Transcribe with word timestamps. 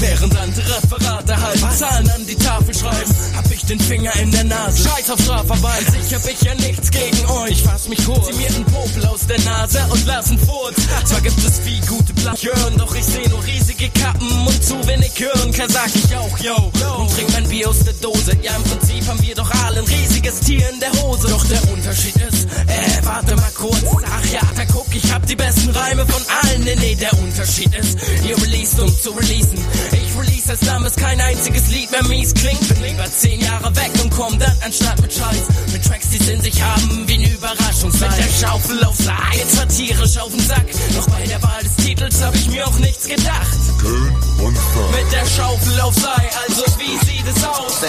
Während 0.00 0.36
andere 0.38 0.76
Referate 0.76 1.36
halten, 1.36 1.70
Zahlen 1.76 2.10
an 2.10 2.26
die 2.26 2.36
Tafel 2.36 2.74
schreiben, 2.74 3.14
hab 3.34 3.47
den 3.68 3.80
Finger 3.80 4.14
in 4.16 4.30
der 4.30 4.44
Nase. 4.44 4.88
Scheiß 4.88 5.10
auf 5.10 5.20
Strafarbeit, 5.20 5.84
sicher 5.92 6.20
hab 6.20 6.30
ich 6.30 6.40
ja 6.42 6.54
nichts 6.54 6.90
gegen 6.90 7.26
euch. 7.26 7.62
Fass 7.62 7.88
mich 7.88 8.04
kurz, 8.04 8.26
zieh 8.26 8.36
mir 8.36 8.48
einen 8.48 8.64
Popel 8.64 9.06
aus 9.06 9.26
der 9.26 9.38
Nase 9.40 9.80
und 9.90 10.06
lass 10.06 10.30
einen 10.30 10.38
Furz. 10.38 10.76
Zwar 11.04 11.20
gibt 11.20 11.38
es 11.38 11.58
viel 11.58 11.80
gute 11.86 12.14
Plagiören, 12.14 12.78
doch 12.78 12.94
ich 12.94 13.04
seh 13.04 13.28
nur 13.28 13.44
riesige 13.44 13.88
Kappen 13.90 14.30
und 14.46 14.64
zu 14.64 14.74
wenig. 14.86 15.08
Kann 15.56 15.68
sag 15.68 15.90
ich 15.94 16.16
auch, 16.16 16.38
yo, 16.38 16.54
und 16.98 17.12
trink 17.12 17.32
mein 17.32 17.48
Bier 17.48 17.68
aus 17.68 17.80
der 17.80 17.92
Dose. 17.94 18.36
Ja, 18.42 18.54
im 18.56 18.62
Prinzip 18.62 19.06
haben 19.08 19.20
wir 19.20 19.34
doch 19.34 19.50
alle 19.64 19.80
ein 19.80 19.84
riesiges 19.84 20.40
Tier 20.40 20.68
in 20.70 20.80
der 20.80 20.92
Hose. 21.02 21.28
Doch 21.28 21.44
der 21.46 21.62
Unterschied 21.72 22.14
ist, 22.16 22.44
äh, 22.44 23.04
warte 23.04 23.34
mal 23.36 23.50
kurz. 23.54 23.82
Ach 24.06 24.24
ja, 24.32 24.40
da 24.56 24.64
guck, 24.72 24.86
ich 24.94 25.12
hab 25.12 25.26
die 25.26 25.36
besten 25.36 25.70
Reime 25.70 26.06
von 26.06 26.22
allen. 26.42 26.64
Nee, 26.64 26.76
nee, 26.76 26.94
der 26.94 27.12
Unterschied 27.18 27.74
ist, 27.74 27.98
ihr 28.26 28.36
released, 28.40 28.78
um 28.78 28.88
zu 28.88 29.10
releasen. 29.10 29.58
Ich 29.92 30.18
release 30.18 30.50
als 30.50 30.62
Name 30.62 30.88
kein 30.96 31.20
einziges 31.20 31.68
Lied 31.68 31.90
mehr 31.90 32.04
mies 32.04 32.32
klingt. 32.32 32.66
Bin 32.68 32.82
lieber 32.82 33.10
zehn 33.10 33.40
Jahre 33.40 33.57
weg 33.76 33.90
und 34.02 34.10
komm 34.10 34.38
dann 34.38 34.56
anstatt 34.64 35.00
mit 35.00 35.12
Scheiß. 35.12 35.42
Mit 35.72 35.84
Tracks, 35.84 36.08
die 36.10 36.16
in 36.30 36.42
sich 36.42 36.62
haben 36.62 37.06
wie 37.06 37.14
eine 37.14 37.28
Überraschungszeit. 37.30 38.10
Mit 38.10 38.18
der 38.18 38.46
Schaufel 38.46 38.84
aufs 38.84 39.06
Ei, 39.06 39.36
jetzt 39.36 39.56
satirisch 39.56 40.18
auf 40.18 40.30
den 40.30 40.40
Sack. 40.46 40.66
Doch 40.94 41.06
bei 41.08 41.26
der 41.26 41.42
Wahl 41.42 41.62
des 41.62 41.76
Titels 41.76 42.22
hab 42.22 42.34
ich 42.34 42.48
mir 42.48 42.66
auch 42.66 42.78
nichts 42.78 43.06
gedacht. 43.06 43.58
Köln 43.80 44.16
und 44.38 44.56
Fahr. 44.56 44.90
Mit 44.92 45.12
der 45.12 45.26
Schaufel 45.26 45.80
aufs 45.80 46.04
Ei, 46.04 46.30
also 46.48 46.64
wie 46.78 46.98
sieht 47.06 47.26
es 47.26 47.44
aus? 47.44 47.80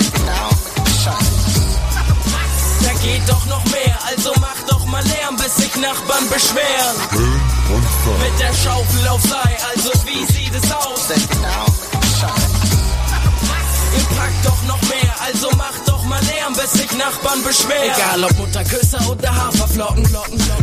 Da 2.82 2.94
geht 3.04 3.28
doch 3.28 3.46
noch 3.46 3.64
mehr, 3.66 3.98
also 4.08 4.32
mach 4.40 4.62
doch 4.68 4.86
mal 4.86 5.04
Lärm, 5.04 5.36
bis 5.38 5.56
sich 5.56 5.76
Nachbarn 5.76 6.28
beschweren. 6.30 7.10
Köln 7.10 7.42
und 7.76 7.84
Fahr. 7.84 8.18
Mit 8.20 8.40
der 8.40 8.54
Schaufel 8.54 9.08
aufs 9.08 9.32
Ei, 9.32 9.58
also 9.74 9.92
wie 10.06 10.26
sieht 10.34 10.54
es 10.56 10.72
aus? 10.72 11.10
Ihr 13.98 14.06
packt 14.16 14.46
doch 14.46 14.62
noch 14.68 14.82
mehr, 14.84 15.14
also 15.26 15.39
sich 16.72 16.92
Nachbarn 16.98 17.44
beschweren. 17.44 17.92
Egal 17.96 18.24
ob 18.24 18.38
Mutterküsser 18.38 19.10
oder 19.10 19.36
Haferflocken, 19.36 20.06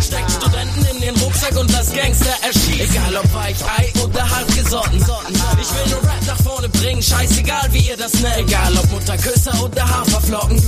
steckt 0.00 0.30
Studenten 0.30 0.86
in 0.94 1.00
den 1.00 1.16
Rucksack 1.16 1.56
und 1.56 1.72
das 1.72 1.92
Gangster 1.92 2.34
erschießt. 2.42 2.80
Egal 2.80 3.16
ob 3.16 3.34
Weichei 3.34 3.92
oder 4.02 4.30
hartgesotten, 4.30 5.00
ich 5.00 5.74
will 5.74 5.90
nur 5.90 6.02
Rap 6.02 6.26
nach 6.26 6.42
vorne 6.42 6.68
bringen, 6.68 7.02
scheißegal 7.02 7.68
wie 7.72 7.88
ihr 7.88 7.96
das 7.96 8.12
nennt. 8.14 8.36
Egal 8.38 8.76
ob 8.76 8.90
Mutterküsser 8.90 9.62
oder 9.62 9.88
Haferflocken, 9.88 10.62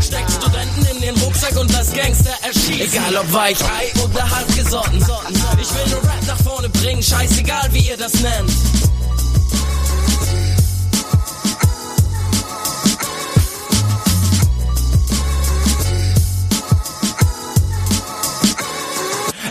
steckt 0.00 0.30
Studenten 0.30 0.86
in 0.86 1.00
den 1.02 1.16
Rucksack 1.22 1.56
und 1.56 1.72
das 1.72 1.92
Gangster 1.92 2.32
erschießt. 2.42 2.94
Egal 2.94 3.16
ob 3.16 3.32
Weichei 3.32 3.92
oder 4.02 4.28
hartgesotten, 4.28 4.98
ich 5.60 5.74
will 5.74 5.90
nur 5.90 6.02
Rap 6.02 6.26
nach 6.26 6.42
vorne 6.42 6.68
bringen, 6.68 7.02
scheißegal 7.02 7.68
wie 7.72 7.88
ihr 7.88 7.96
das 7.96 8.14
nennt. 8.14 8.50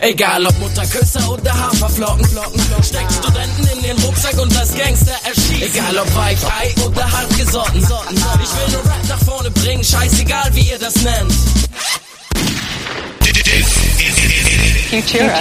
Egal 0.02 0.46
ob 0.46 0.58
Mutterküsser 0.60 1.30
oder 1.30 1.52
Haferflocken, 1.54 2.26
Flocken, 2.26 2.60
Flocken, 2.60 2.84
steckt 2.84 3.12
Studenten 3.12 3.68
in 3.68 3.84
den 3.84 3.98
Rucksack 4.00 4.40
und 4.40 4.56
das 4.56 4.74
Gangster 4.76 5.16
erschießt. 5.26 5.76
Egal 5.76 5.98
ob 5.98 6.16
Weichei 6.16 6.74
oder 6.86 7.12
hartgesotten, 7.12 7.82
ich 7.82 7.90
will 7.90 8.72
nur 8.72 8.86
Rap 8.86 9.08
nach 9.10 9.20
vorne 9.20 9.52
bringen, 9.52 9.84
scheißegal 9.84 10.50
wie 10.54 10.70
ihr 10.70 10.80
das 10.80 10.96
nennt. 10.96 11.34
Futura. 14.90 15.40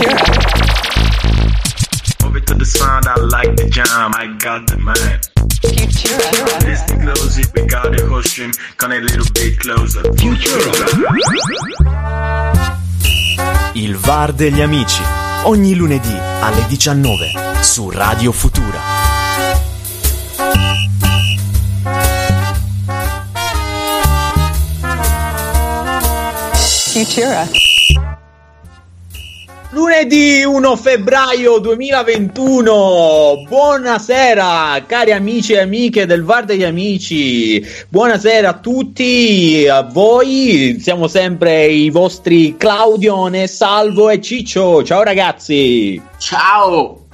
Move 2.23 2.39
it 2.39 2.47
to 2.47 2.55
the 2.59 2.65
sound, 2.65 3.07
I 3.07 3.15
like 3.31 3.57
the 3.57 3.71
jam, 3.71 4.13
I 4.15 4.27
got 4.39 4.69
the 4.69 4.77
man. 4.77 5.21
Futura. 5.63 6.67
Listen 6.67 7.01
close 7.01 7.39
if 7.39 7.53
we 7.55 7.63
got 7.63 7.97
the 7.97 8.05
whole 8.07 8.23
stream, 8.23 8.53
come 8.77 8.93
a 8.93 9.01
little 9.01 9.25
bit 9.33 9.59
closer. 9.61 10.03
Il 13.73 13.97
VAR 13.97 14.33
degli 14.33 14.61
amici. 14.61 15.03
Ogni 15.45 15.75
lunedì 15.75 16.17
alle 16.41 16.67
19 16.67 17.33
su 17.61 17.91
Radio 17.91 18.33
Futura. 18.33 18.81
Futura. 26.93 27.68
Lunedì 29.71 30.43
1 30.45 30.77
febbraio 30.77 31.59
2021, 31.59 33.45
buonasera 33.47 34.83
cari 34.87 35.13
amici 35.13 35.53
e 35.53 35.61
amiche 35.61 36.07
del 36.07 36.25
VAR 36.25 36.47
degli 36.47 36.65
amici, 36.65 37.63
buonasera 37.91 38.49
a 38.49 38.59
tutti, 38.61 39.69
a 39.71 39.83
voi, 39.83 40.79
siamo 40.81 41.07
sempre 41.07 41.67
i 41.67 41.91
vostri 41.91 42.57
Claudione, 42.57 43.47
Salvo 43.47 44.09
e 44.09 44.23
Ciccio, 44.23 44.83
ciao 44.83 45.03
ragazzi! 45.03 46.01
Ciao! 46.17 47.05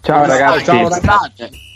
Ciao 0.00 0.26
ragazzi. 0.26 0.64
Ciao 0.64 0.88
ragazzi! 0.88 1.67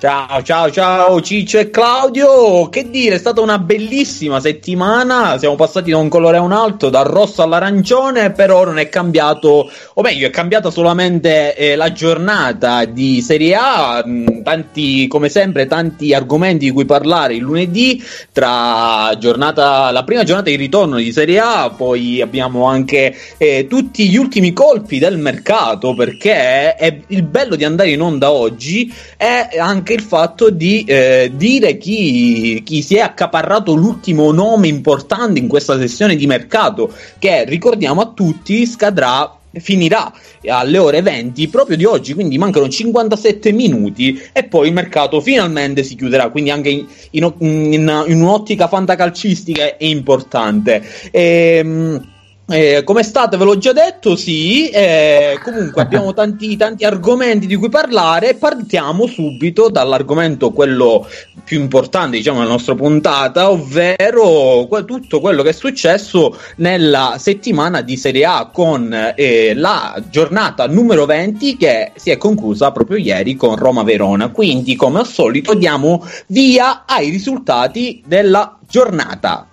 Ciao 0.00 0.42
ciao 0.42 0.70
ciao 0.70 1.20
Ciccio 1.20 1.58
e 1.58 1.68
Claudio, 1.68 2.70
che 2.70 2.88
dire, 2.88 3.16
è 3.16 3.18
stata 3.18 3.42
una 3.42 3.58
bellissima 3.58 4.40
settimana, 4.40 5.36
siamo 5.36 5.56
passati 5.56 5.90
da 5.90 5.98
un 5.98 6.08
colore 6.08 6.38
a 6.38 6.40
un 6.40 6.52
altro, 6.52 6.88
dal 6.88 7.04
rosso 7.04 7.42
all'arancione, 7.42 8.30
però 8.30 8.64
non 8.64 8.78
è 8.78 8.88
cambiato, 8.88 9.70
o 9.92 10.00
meglio 10.00 10.26
è 10.26 10.30
cambiata 10.30 10.70
solamente 10.70 11.54
eh, 11.54 11.76
la 11.76 11.92
giornata 11.92 12.86
di 12.86 13.20
Serie 13.20 13.54
A, 13.54 14.02
mh, 14.02 14.42
tanti 14.42 15.06
come 15.06 15.28
sempre 15.28 15.66
tanti 15.66 16.14
argomenti 16.14 16.64
di 16.64 16.70
cui 16.70 16.86
parlare 16.86 17.34
il 17.34 17.42
lunedì, 17.42 18.02
tra 18.32 19.14
giornata, 19.18 19.90
la 19.90 20.04
prima 20.04 20.24
giornata 20.24 20.48
di 20.48 20.56
ritorno 20.56 20.96
di 20.96 21.12
Serie 21.12 21.40
A, 21.40 21.74
poi 21.76 22.22
abbiamo 22.22 22.64
anche 22.64 23.14
eh, 23.36 23.66
tutti 23.68 24.08
gli 24.08 24.16
ultimi 24.16 24.54
colpi 24.54 24.98
del 24.98 25.18
mercato, 25.18 25.92
perché 25.92 26.74
è 26.74 27.00
il 27.08 27.22
bello 27.22 27.54
di 27.54 27.66
andare 27.66 27.90
in 27.90 28.00
onda 28.00 28.30
oggi 28.30 28.90
è 29.18 29.58
anche 29.58 29.88
il 29.94 30.02
fatto 30.02 30.50
di 30.50 30.84
eh, 30.84 31.32
dire 31.34 31.76
chi, 31.76 32.62
chi 32.64 32.82
si 32.82 32.96
è 32.96 33.00
accaparrato 33.00 33.74
l'ultimo 33.74 34.30
nome 34.32 34.68
importante 34.68 35.38
in 35.38 35.48
questa 35.48 35.78
sessione 35.78 36.16
di 36.16 36.26
mercato, 36.26 36.92
che 37.18 37.44
ricordiamo 37.44 38.00
a 38.00 38.12
tutti 38.14 38.66
scadrà 38.66 39.34
finirà 39.52 40.12
alle 40.46 40.78
ore 40.78 41.02
20 41.02 41.48
proprio 41.48 41.76
di 41.76 41.84
oggi, 41.84 42.14
quindi 42.14 42.38
mancano 42.38 42.68
57 42.68 43.50
minuti 43.52 44.20
e 44.32 44.44
poi 44.44 44.68
il 44.68 44.74
mercato 44.74 45.20
finalmente 45.20 45.82
si 45.82 45.96
chiuderà, 45.96 46.30
quindi 46.30 46.50
anche 46.50 46.68
in, 46.68 46.86
in, 47.10 47.32
in, 47.38 48.04
in 48.06 48.22
un'ottica 48.22 48.68
fantacalcistica 48.68 49.76
è 49.76 49.84
importante. 49.84 50.82
Ehm 51.10 52.18
eh, 52.50 52.82
come 52.84 53.02
state, 53.02 53.36
ve 53.36 53.44
l'ho 53.44 53.58
già 53.58 53.72
detto, 53.72 54.16
sì. 54.16 54.68
Eh, 54.68 55.38
comunque 55.42 55.82
abbiamo 55.82 56.12
tanti, 56.14 56.56
tanti 56.56 56.84
argomenti 56.84 57.46
di 57.46 57.54
cui 57.54 57.68
parlare. 57.68 58.34
Partiamo 58.34 59.06
subito 59.06 59.68
dall'argomento, 59.68 60.50
quello 60.50 61.06
più 61.44 61.60
importante, 61.60 62.16
diciamo, 62.16 62.40
della 62.40 62.50
nostra 62.50 62.74
puntata, 62.74 63.50
ovvero 63.50 64.66
que- 64.68 64.84
tutto 64.84 65.20
quello 65.20 65.42
che 65.42 65.50
è 65.50 65.52
successo 65.52 66.36
nella 66.56 67.16
settimana 67.18 67.82
di 67.82 67.96
Serie 67.96 68.24
A 68.24 68.50
con 68.52 69.12
eh, 69.14 69.54
la 69.54 70.02
giornata 70.10 70.66
numero 70.66 71.06
20 71.06 71.56
che 71.56 71.92
si 71.96 72.10
è 72.10 72.16
conclusa 72.16 72.72
proprio 72.72 72.96
ieri 72.96 73.36
con 73.36 73.56
Roma-Verona. 73.56 74.30
Quindi, 74.30 74.74
come 74.74 74.98
al 74.98 75.06
solito, 75.06 75.54
diamo 75.54 76.04
via 76.26 76.84
ai 76.86 77.10
risultati 77.10 78.02
della 78.04 78.58
giornata. 78.66 79.49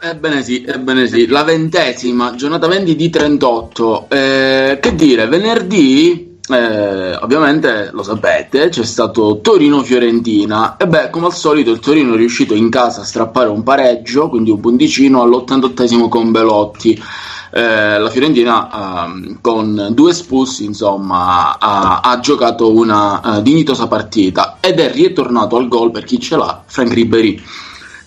Ebbene 0.00 0.44
sì, 0.44 0.62
ebbene 0.64 1.08
sì, 1.08 1.26
la 1.26 1.42
ventesima, 1.42 2.36
giornata 2.36 2.68
20 2.68 2.94
di 2.94 3.10
38. 3.10 4.06
Eh, 4.08 4.78
che 4.80 4.94
dire, 4.94 5.26
venerdì, 5.26 6.38
eh, 6.48 7.16
ovviamente 7.16 7.90
lo 7.92 8.04
sapete, 8.04 8.68
c'è 8.68 8.84
stato 8.84 9.40
Torino-Fiorentina 9.42 10.76
e 10.76 10.86
beh, 10.86 11.10
come 11.10 11.26
al 11.26 11.34
solito 11.34 11.72
il 11.72 11.80
Torino 11.80 12.14
è 12.14 12.16
riuscito 12.16 12.54
in 12.54 12.70
casa 12.70 13.00
a 13.00 13.04
strappare 13.04 13.48
un 13.48 13.64
pareggio, 13.64 14.28
quindi 14.28 14.50
un 14.50 14.60
punticino 14.60 15.20
all'88esimo 15.20 16.08
con 16.08 16.30
Belotti. 16.30 17.02
Eh, 17.50 17.98
la 17.98 18.10
Fiorentina 18.10 19.06
ehm, 19.06 19.38
con 19.40 19.88
due 19.92 20.10
espulsi 20.10 20.66
insomma 20.66 21.58
ha, 21.58 22.00
ha 22.00 22.20
giocato 22.20 22.70
una 22.70 23.38
eh, 23.38 23.42
dignitosa 23.42 23.88
partita 23.88 24.58
ed 24.60 24.78
è 24.78 24.92
ritornato 24.92 25.56
al 25.56 25.66
gol 25.66 25.90
per 25.90 26.04
chi 26.04 26.20
ce 26.20 26.36
l'ha 26.36 26.62
Frank 26.66 26.92
Ribéry 26.92 27.42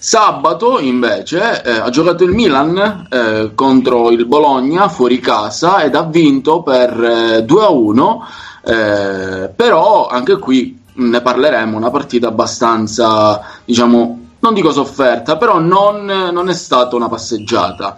Sabato 0.03 0.79
invece 0.79 1.61
eh, 1.61 1.73
ha 1.73 1.89
giocato 1.91 2.23
il 2.23 2.31
Milan 2.31 3.05
eh, 3.07 3.51
contro 3.53 4.09
il 4.09 4.25
Bologna 4.25 4.89
fuori 4.89 5.19
casa 5.19 5.83
ed 5.83 5.93
ha 5.93 6.01
vinto 6.01 6.63
per 6.63 7.03
eh, 7.35 7.43
2 7.43 7.63
a 7.63 7.69
1, 7.69 8.25
eh, 8.65 9.51
però 9.55 10.07
anche 10.07 10.39
qui 10.39 10.75
ne 10.93 11.21
parleremo, 11.21 11.77
una 11.77 11.91
partita 11.91 12.29
abbastanza, 12.29 13.41
diciamo, 13.63 14.29
non 14.39 14.53
dico 14.55 14.71
sofferta, 14.71 15.37
però 15.37 15.59
non, 15.59 16.05
non 16.05 16.49
è 16.49 16.53
stata 16.53 16.95
una 16.95 17.07
passeggiata. 17.07 17.95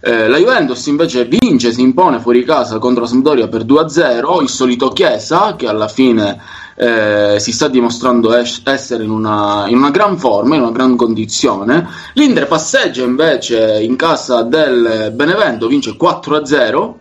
Eh, 0.00 0.28
la 0.28 0.36
Juventus 0.36 0.84
invece 0.88 1.24
vince, 1.24 1.72
si 1.72 1.80
impone 1.80 2.20
fuori 2.20 2.44
casa 2.44 2.76
contro 2.78 3.04
la 3.04 3.08
Sampdoria 3.08 3.48
per 3.48 3.64
2 3.64 3.80
a 3.80 3.88
0, 3.88 4.42
il 4.42 4.50
solito 4.50 4.90
Chiesa 4.90 5.56
che 5.56 5.66
alla 5.66 5.88
fine 5.88 6.38
eh, 6.76 7.36
si 7.38 7.52
sta 7.52 7.68
dimostrando 7.68 8.34
es- 8.34 8.60
essere 8.64 9.02
in 9.04 9.10
una, 9.10 9.64
in 9.68 9.78
una 9.78 9.90
gran 9.90 10.18
forma, 10.18 10.54
in 10.54 10.62
una 10.62 10.70
gran 10.70 10.94
condizione. 10.96 11.88
L'Inter 12.14 12.46
passeggia 12.46 13.02
invece 13.02 13.82
in 13.82 13.96
casa 13.96 14.42
del 14.42 15.12
Benevento, 15.14 15.66
vince 15.66 15.96
4-0. 15.96 16.94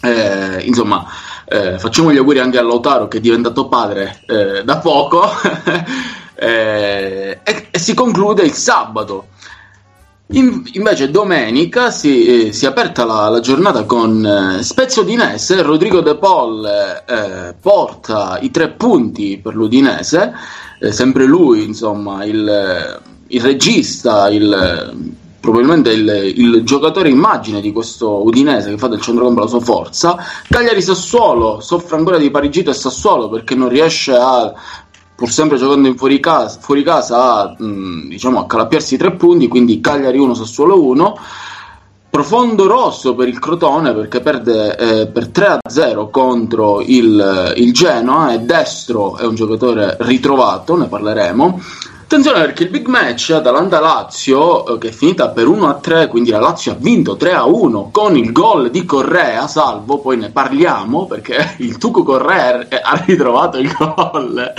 Eh, 0.00 0.62
insomma, 0.64 1.06
eh, 1.46 1.78
facciamo 1.78 2.12
gli 2.12 2.16
auguri 2.16 2.38
anche 2.38 2.58
a 2.58 2.62
Lautaro 2.62 3.08
che 3.08 3.18
è 3.18 3.20
diventato 3.20 3.68
padre 3.68 4.20
eh, 4.26 4.64
da 4.64 4.78
poco. 4.78 5.22
Eh, 6.36 7.38
e, 7.44 7.68
e 7.70 7.78
si 7.78 7.94
conclude 7.94 8.42
il 8.42 8.52
sabato. 8.52 9.28
In- 10.28 10.62
invece 10.72 11.10
domenica 11.10 11.90
si, 11.90 12.46
eh, 12.46 12.52
si 12.52 12.64
è 12.64 12.68
aperta 12.68 13.04
la, 13.04 13.28
la 13.28 13.40
giornata 13.40 13.84
con 13.84 14.24
eh, 14.24 14.62
Spezia 14.62 15.02
Udinese, 15.02 15.60
Rodrigo 15.60 16.00
De 16.00 16.16
Paul 16.16 16.64
eh, 16.64 17.54
porta 17.60 18.38
i 18.40 18.50
tre 18.50 18.70
punti 18.70 19.38
per 19.42 19.54
l'Udinese, 19.54 20.32
eh, 20.80 20.92
sempre 20.92 21.26
lui 21.26 21.64
insomma 21.64 22.24
il, 22.24 23.02
il 23.26 23.40
regista, 23.42 24.30
il, 24.30 24.96
probabilmente 25.40 25.92
il, 25.92 26.32
il 26.36 26.62
giocatore 26.64 27.10
immagine 27.10 27.60
di 27.60 27.70
questo 27.70 28.24
Udinese 28.24 28.70
che 28.70 28.78
fa 28.78 28.88
del 28.88 29.02
centrocampo 29.02 29.40
la 29.40 29.46
sua 29.46 29.60
forza. 29.60 30.16
Cagliari 30.48 30.80
Sassuolo 30.80 31.60
soffre 31.60 31.96
ancora 31.96 32.16
di 32.16 32.30
Parigito 32.30 32.70
e 32.70 32.74
Sassuolo 32.74 33.28
perché 33.28 33.54
non 33.54 33.68
riesce 33.68 34.14
a 34.14 34.54
pur 35.14 35.30
sempre 35.30 35.58
giocando 35.58 35.88
in 35.88 35.96
fuori 35.96 36.18
casa, 36.20 36.58
fuori 36.60 36.82
casa 36.82 37.54
mh, 37.56 38.08
diciamo, 38.08 38.40
a 38.40 38.46
calappiarsi 38.46 38.96
tre 38.96 39.12
punti, 39.12 39.48
quindi 39.48 39.80
Cagliari 39.80 40.18
1, 40.18 40.34
Sassuolo 40.34 40.82
1. 40.84 41.18
Profondo 42.10 42.68
rosso 42.68 43.16
per 43.16 43.26
il 43.26 43.40
Crotone 43.40 43.92
perché 43.92 44.20
perde 44.20 44.76
eh, 44.76 45.06
per 45.08 45.30
3-0 45.30 46.10
contro 46.10 46.80
il, 46.80 47.54
il 47.56 47.72
Genoa 47.72 48.32
e 48.32 48.38
destro 48.38 49.16
è 49.16 49.24
un 49.24 49.34
giocatore 49.34 49.96
ritrovato, 49.98 50.76
ne 50.76 50.86
parleremo. 50.86 51.60
Attenzione 52.14 52.44
perché 52.44 52.62
il 52.62 52.70
big 52.70 52.86
match 52.86 53.30
Atalanta-Lazio 53.30 54.76
eh, 54.76 54.78
che 54.78 54.90
è 54.90 54.92
finita 54.92 55.30
per 55.30 55.48
1-3, 55.48 56.06
quindi 56.06 56.30
la 56.30 56.38
Lazio 56.38 56.70
ha 56.70 56.76
vinto 56.78 57.16
3-1 57.16 57.90
con 57.90 58.16
il 58.16 58.30
gol 58.30 58.70
di 58.70 58.84
Correa, 58.84 59.48
salvo, 59.48 59.98
poi 59.98 60.18
ne 60.18 60.30
parliamo 60.30 61.06
perché 61.06 61.54
il 61.58 61.76
Tuco 61.76 62.04
Correa 62.04 62.68
ha 62.68 63.02
ritrovato 63.04 63.58
il 63.58 63.68
gol. 63.76 64.52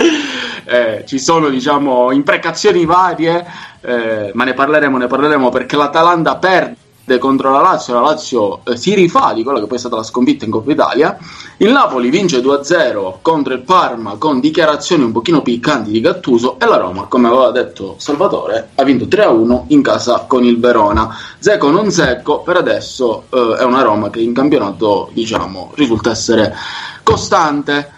Eh, 0.66 1.04
ci 1.06 1.18
sono 1.18 1.48
diciamo 1.48 2.12
imprecazioni 2.12 2.84
varie, 2.84 3.46
eh, 3.80 4.32
ma 4.34 4.44
ne 4.44 4.52
parleremo, 4.52 4.98
ne 4.98 5.06
parleremo 5.06 5.48
perché 5.48 5.76
l'Atalanta 5.76 6.36
perde 6.36 6.76
contro 7.18 7.50
la 7.52 7.60
Lazio, 7.60 7.94
la 7.94 8.00
Lazio 8.00 8.60
eh, 8.64 8.76
si 8.76 8.94
rifà 8.94 9.32
di 9.32 9.42
quella 9.42 9.60
che 9.60 9.66
poi 9.66 9.76
è 9.76 9.80
stata 9.80 9.96
la 9.96 10.02
sconfitta 10.02 10.44
in 10.44 10.50
Coppa 10.50 10.72
Italia. 10.72 11.16
Il 11.58 11.70
Napoli 11.70 12.10
vince 12.10 12.40
2-0 12.40 13.14
contro 13.22 13.54
il 13.54 13.60
Parma 13.62 14.16
con 14.18 14.40
dichiarazioni 14.40 15.04
un 15.04 15.12
pochino 15.12 15.40
piccanti 15.42 15.90
di 15.90 16.00
Gattuso 16.00 16.58
e 16.58 16.66
la 16.66 16.76
Roma, 16.76 17.04
come 17.04 17.28
aveva 17.28 17.50
detto 17.50 17.94
Salvatore, 17.98 18.70
ha 18.74 18.82
vinto 18.82 19.04
3-1 19.06 19.64
in 19.68 19.82
casa 19.82 20.24
con 20.26 20.44
il 20.44 20.58
Verona. 20.58 21.16
Secco 21.38 21.70
non 21.70 21.90
secco, 21.90 22.40
per 22.40 22.56
adesso 22.56 23.24
eh, 23.30 23.56
è 23.60 23.62
una 23.62 23.82
Roma 23.82 24.10
che 24.10 24.20
in 24.20 24.34
campionato 24.34 25.10
diciamo 25.12 25.72
risulta 25.74 26.10
essere 26.10 26.54
costante. 27.02 27.92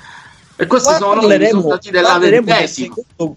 E 0.55 0.67
questi 0.67 0.95
sono 0.95 1.23
i 1.23 1.37
risultati 1.37 1.91
della 1.91 2.19
del 2.19 2.43
ventesima. 2.43 2.95
secondo- 2.95 3.37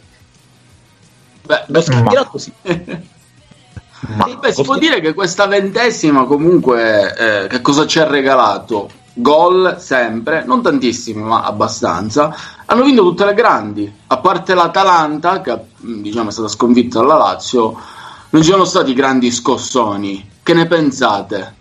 Beh, 1.45 1.65
L'ho 1.67 1.81
schierato 1.81 2.39
sì. 2.39 2.53
Ma 2.62 4.27
Sì, 4.29 4.37
beh, 4.39 4.53
si 4.53 4.62
può 4.62 4.79
dire 4.79 5.00
che 5.00 5.12
questa 5.12 5.49
ventesima 5.49 6.25
comunque 6.25 7.17
eh, 7.17 7.49
che 7.49 7.61
cosa 7.61 7.85
ci 7.85 7.99
ha 7.99 8.06
regalato? 8.06 8.89
Gol 9.12 9.75
sempre, 9.81 10.45
non 10.47 10.62
tantissimi 10.62 11.21
ma 11.21 11.43
abbastanza. 11.43 12.33
Hanno 12.70 12.82
vinto 12.85 13.03
tutte 13.03 13.25
le 13.25 13.32
grandi, 13.32 13.91
a 14.09 14.19
parte 14.19 14.53
l'Atalanta 14.53 15.41
che 15.41 15.56
mh, 15.76 16.03
diciamo 16.03 16.29
è 16.29 16.32
stata 16.32 16.49
sconfitta 16.49 17.00
dalla 17.00 17.17
Lazio, 17.17 17.75
non 18.29 18.43
ci 18.43 18.50
sono 18.50 18.67
stati 18.67 18.93
grandi 18.93 19.31
scossoni. 19.31 20.29
Che 20.43 20.53
ne 20.53 20.67
pensate? 20.67 21.55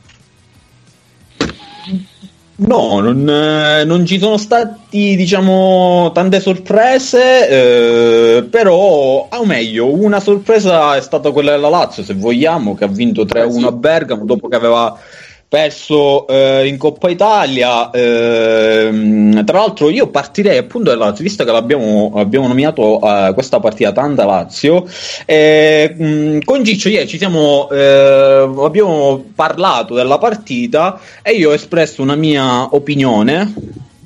No, 2.60 3.00
non, 3.00 3.30
eh, 3.30 3.86
non 3.86 4.06
ci 4.06 4.20
sono 4.20 4.38
stati, 4.38 5.16
diciamo, 5.16 6.12
tante 6.14 6.42
sorprese, 6.42 7.48
eh, 8.38 8.44
però, 8.44 9.28
o 9.30 9.46
meglio, 9.46 9.94
una 9.94 10.20
sorpresa 10.20 10.96
è 10.96 11.02
stata 11.02 11.32
quella 11.32 11.52
della 11.52 11.70
Lazio, 11.70 12.04
se 12.04 12.16
vogliamo, 12.16 12.74
che 12.76 12.84
ha 12.84 12.88
vinto 12.88 13.24
3-1 13.26 13.48
Eh 13.48 13.52
sì. 13.60 13.66
a 13.66 13.72
Bergamo 13.72 14.26
dopo 14.26 14.48
che 14.48 14.56
aveva 14.56 14.98
perso 15.48 16.28
eh, 16.28 16.68
in 16.68 16.78
Coppa 16.78 17.10
Italia. 17.10 17.90
ehm, 17.92 19.46
tra 19.46 19.60
l'altro, 19.60 19.90
io 19.90 20.08
partirei 20.08 20.58
appunto 20.58 20.90
dalla 20.90 21.06
Lazio, 21.06 21.24
visto 21.24 21.44
che 21.44 21.52
l'abbiamo 21.52 22.12
abbiamo 22.16 22.48
nominato 22.48 23.00
eh, 23.02 23.32
questa 23.34 23.60
partita 23.60 23.92
Tanta 23.92 24.26
Lazio. 24.26 24.86
eh, 25.26 25.96
mh, 25.98 26.40
con 26.44 26.64
Ciccio 26.66 26.90
ieri 26.90 27.08
ci 27.08 27.18
siamo 27.18 27.70
eh, 27.72 28.50
abbiamo 28.58 29.24
parlato 29.36 29.94
della 29.96 30.18
partita 30.18 31.00
e 31.22 31.32
io 31.34 31.50
ho 31.52 31.54
espresso 31.54 32.02
una 32.02 32.16
mia 32.16 32.74
opinione 32.76 33.54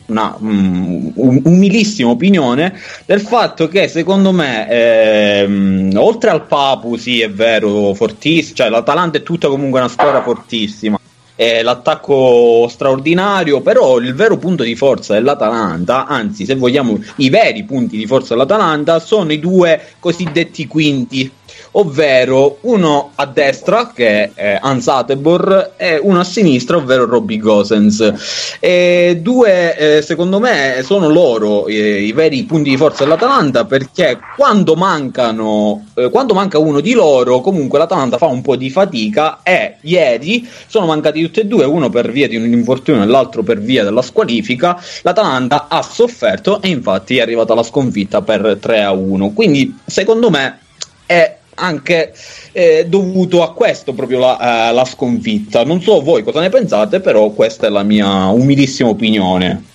una 0.08 0.36
mm, 0.40 1.08
um- 1.16 1.42
umilissima 1.46 2.10
opinione 2.10 2.78
del 3.06 3.22
fatto 3.22 3.68
che 3.68 3.88
secondo 3.88 4.32
me 4.32 4.70
ehm, 4.70 5.92
oltre 5.96 6.30
al 6.30 6.46
Papu 6.46 6.98
sì 6.98 7.22
è 7.22 7.30
vero 7.30 7.94
fortissimo 7.94 8.56
cioè 8.56 8.70
l'Atalanta 8.70 9.18
è 9.18 9.24
tutta 9.24 9.48
comunque 9.48 9.80
una 9.80 9.90
squadra 9.90 10.22
fortissima 10.22 11.00
è 11.42 11.64
l'attacco 11.64 12.68
straordinario 12.70 13.62
però 13.62 13.98
il 13.98 14.14
vero 14.14 14.38
punto 14.38 14.62
di 14.62 14.76
forza 14.76 15.16
dell'Atalanta 15.16 16.06
anzi 16.06 16.46
se 16.46 16.54
vogliamo 16.54 17.00
i 17.16 17.32
veri 17.32 17.64
punti 17.64 17.98
di 17.98 18.06
forza 18.06 18.36
dell'Atalanta 18.36 19.00
sono 19.00 19.34
i 19.34 19.40
due 19.40 19.82
cosiddetti 19.98 20.68
quinti 20.68 21.32
ovvero 21.72 22.58
uno 22.62 23.12
a 23.16 23.26
destra 23.26 23.92
che 23.94 24.32
è 24.34 24.58
Hans 24.62 24.88
Atebor 24.88 25.74
e 25.78 26.00
uno 26.02 26.20
a 26.20 26.24
sinistra 26.24 26.78
ovvero 26.78 27.06
Robbie 27.06 27.38
Gosens. 27.38 28.58
E 28.60 29.20
due 29.22 29.78
eh, 29.78 30.02
secondo 30.02 30.40
me 30.40 30.82
sono 30.84 31.08
loro 31.08 31.68
eh, 31.68 32.02
i 32.02 32.12
veri 32.12 32.44
punti 32.44 32.70
di 32.70 32.78
forza 32.78 33.04
dell'Atalanta 33.04 33.66
perché 33.66 34.20
quando 34.36 34.76
mancano 34.76 35.88
eh, 35.96 36.10
quando 36.10 36.34
manca 36.34 36.58
uno 36.58 36.80
di 36.80 36.94
loro 36.94 37.42
comunque 37.42 37.80
l'Atalanta 37.80 38.18
fa 38.18 38.26
un 38.26 38.42
po' 38.42 38.56
di 38.56 38.70
fatica 38.70 39.40
e 39.44 39.78
ieri 39.82 40.48
sono 40.68 40.86
mancati 40.86 41.22
tutti 41.22 41.40
e 41.42 41.46
due 41.46 41.66
uno 41.66 41.90
per 41.90 42.12
via 42.12 42.28
di 42.28 42.36
un 42.36 42.52
infortunio 42.52 43.04
e 43.04 43.06
l'altro 43.06 43.44
per 43.44 43.60
via 43.60 43.84
della 43.84 44.02
squalifica. 44.02 44.82
l'Atalanta 45.04 45.68
ha 45.70 45.82
sofferto 45.82 46.62
e 46.62 46.70
infatti 46.70 47.18
è 47.18 47.22
arrivata 47.22 47.54
la 47.54 47.64
sconfitta 47.64 48.22
per 48.22 48.58
3 48.60 48.84
a 48.84 48.92
1 48.92 49.32
quindi 49.32 49.78
secondo 49.86 50.30
me 50.30 50.60
è 51.06 51.40
anche 51.56 52.14
eh, 52.52 52.86
dovuto 52.88 53.44
a 53.44 53.54
questo 53.54 53.94
proprio 53.94 54.20
la, 54.20 54.70
eh, 54.70 54.74
la 54.74 54.86
sconfitta. 54.86 55.64
Non 55.64 55.82
so 55.82 56.02
voi 56.02 56.24
cosa 56.24 56.40
ne 56.40 56.50
pensate, 56.50 57.00
però 57.00 57.30
questa 57.30 57.68
è 57.68 57.70
la 57.70 57.84
mia 57.84 58.28
umilissima 58.28 58.90
opinione. 58.90 59.70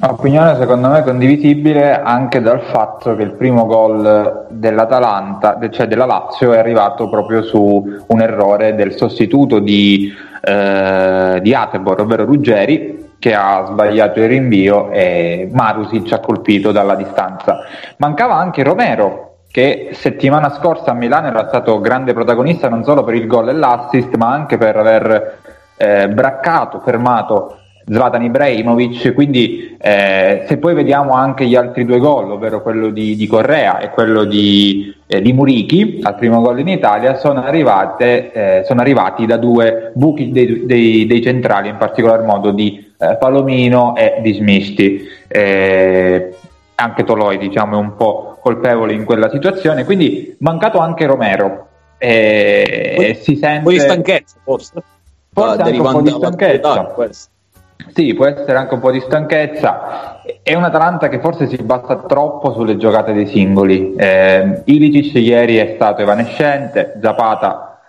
Opinione 0.00 0.56
secondo 0.58 0.88
me 0.88 1.02
condivisibile 1.02 2.02
anche 2.02 2.42
dal 2.42 2.60
fatto 2.60 3.14
che 3.14 3.22
il 3.22 3.32
primo 3.32 3.66
gol 3.66 4.46
dell'Atalanta, 4.50 5.54
de- 5.54 5.70
cioè 5.70 5.86
della 5.86 6.04
Lazio, 6.04 6.52
è 6.52 6.58
arrivato 6.58 7.08
proprio 7.08 7.42
su 7.42 8.04
un 8.06 8.20
errore 8.20 8.74
del 8.74 8.96
sostituto 8.96 9.58
di, 9.60 10.12
eh, 10.42 11.38
di 11.40 11.54
Atebor, 11.54 12.00
ovvero 12.00 12.24
Ruggeri, 12.24 13.14
che 13.18 13.32
ha 13.32 13.64
sbagliato 13.66 14.20
il 14.20 14.28
rinvio 14.28 14.90
e 14.90 15.48
Marusic 15.52 16.12
ha 16.12 16.20
colpito 16.20 16.72
dalla 16.72 16.94
distanza. 16.94 17.60
Mancava 17.98 18.34
anche 18.34 18.62
Romero, 18.62 19.35
che 19.56 19.88
settimana 19.92 20.50
scorsa 20.50 20.90
a 20.90 20.92
Milano 20.92 21.28
era 21.28 21.48
stato 21.48 21.80
grande 21.80 22.12
protagonista 22.12 22.68
non 22.68 22.84
solo 22.84 23.04
per 23.04 23.14
il 23.14 23.26
gol 23.26 23.48
e 23.48 23.54
l'assist, 23.54 24.14
ma 24.16 24.30
anche 24.30 24.58
per 24.58 24.76
aver 24.76 25.38
eh, 25.78 26.10
braccato, 26.10 26.80
fermato 26.80 27.56
Zlatan 27.86 28.22
Ibrahimovic, 28.22 29.14
quindi 29.14 29.74
eh, 29.80 30.44
se 30.46 30.58
poi 30.58 30.74
vediamo 30.74 31.14
anche 31.14 31.46
gli 31.46 31.54
altri 31.54 31.86
due 31.86 31.98
gol, 31.98 32.32
ovvero 32.32 32.60
quello 32.60 32.90
di, 32.90 33.16
di 33.16 33.26
Correa 33.26 33.78
e 33.78 33.88
quello 33.88 34.24
di, 34.24 34.94
eh, 35.06 35.22
di 35.22 35.32
Murichi, 35.32 36.00
al 36.02 36.16
primo 36.16 36.42
gol 36.42 36.58
in 36.58 36.68
Italia, 36.68 37.14
sono, 37.14 37.42
arrivate, 37.42 38.32
eh, 38.32 38.64
sono 38.66 38.82
arrivati 38.82 39.24
da 39.24 39.38
due 39.38 39.90
buchi 39.94 40.32
dei, 40.32 40.66
dei- 40.66 41.06
dei 41.06 41.22
centrali, 41.22 41.70
in 41.70 41.78
particolar 41.78 42.22
modo 42.24 42.50
di 42.50 42.92
eh, 42.98 43.16
Palomino 43.18 43.96
e 43.96 44.18
di 44.20 44.34
Smisti. 44.34 45.00
Eh, 45.26 46.34
anche 46.74 47.04
Toloi 47.04 47.38
diciamo 47.38 47.76
è 47.76 47.78
un 47.78 47.96
po' 47.96 48.35
colpevole 48.46 48.92
in 48.92 49.04
quella 49.04 49.28
situazione, 49.28 49.84
quindi 49.84 50.36
mancato 50.38 50.78
anche 50.78 51.04
Romero. 51.04 51.66
E, 51.98 52.92
Poi- 52.94 53.14
si 53.16 53.34
sente 53.34 53.58
Un 53.58 53.64
po' 53.64 53.70
di 53.70 53.80
stanchezza, 53.80 54.36
forse. 54.44 54.82
Forse 55.32 55.62
anche 55.62 55.80
un 55.80 55.92
po' 55.92 56.00
di 56.00 56.10
stanchezza. 56.10 56.94
Sì, 57.92 58.14
può 58.14 58.26
essere 58.26 58.56
anche 58.56 58.74
un 58.74 58.80
po' 58.80 58.92
di 58.92 59.00
stanchezza. 59.00 60.22
È 60.42 60.54
un 60.54 60.62
Atalanta 60.62 61.08
che 61.08 61.18
forse 61.18 61.48
si 61.48 61.56
basa 61.56 61.96
troppo 61.96 62.52
sulle 62.52 62.76
giocate 62.76 63.12
dei 63.12 63.26
singoli. 63.26 63.96
Eh, 63.96 64.62
Ilicic 64.64 65.14
ieri 65.16 65.56
è 65.56 65.72
stato 65.74 66.02
evanescente, 66.02 66.98
Zapata 67.02 67.80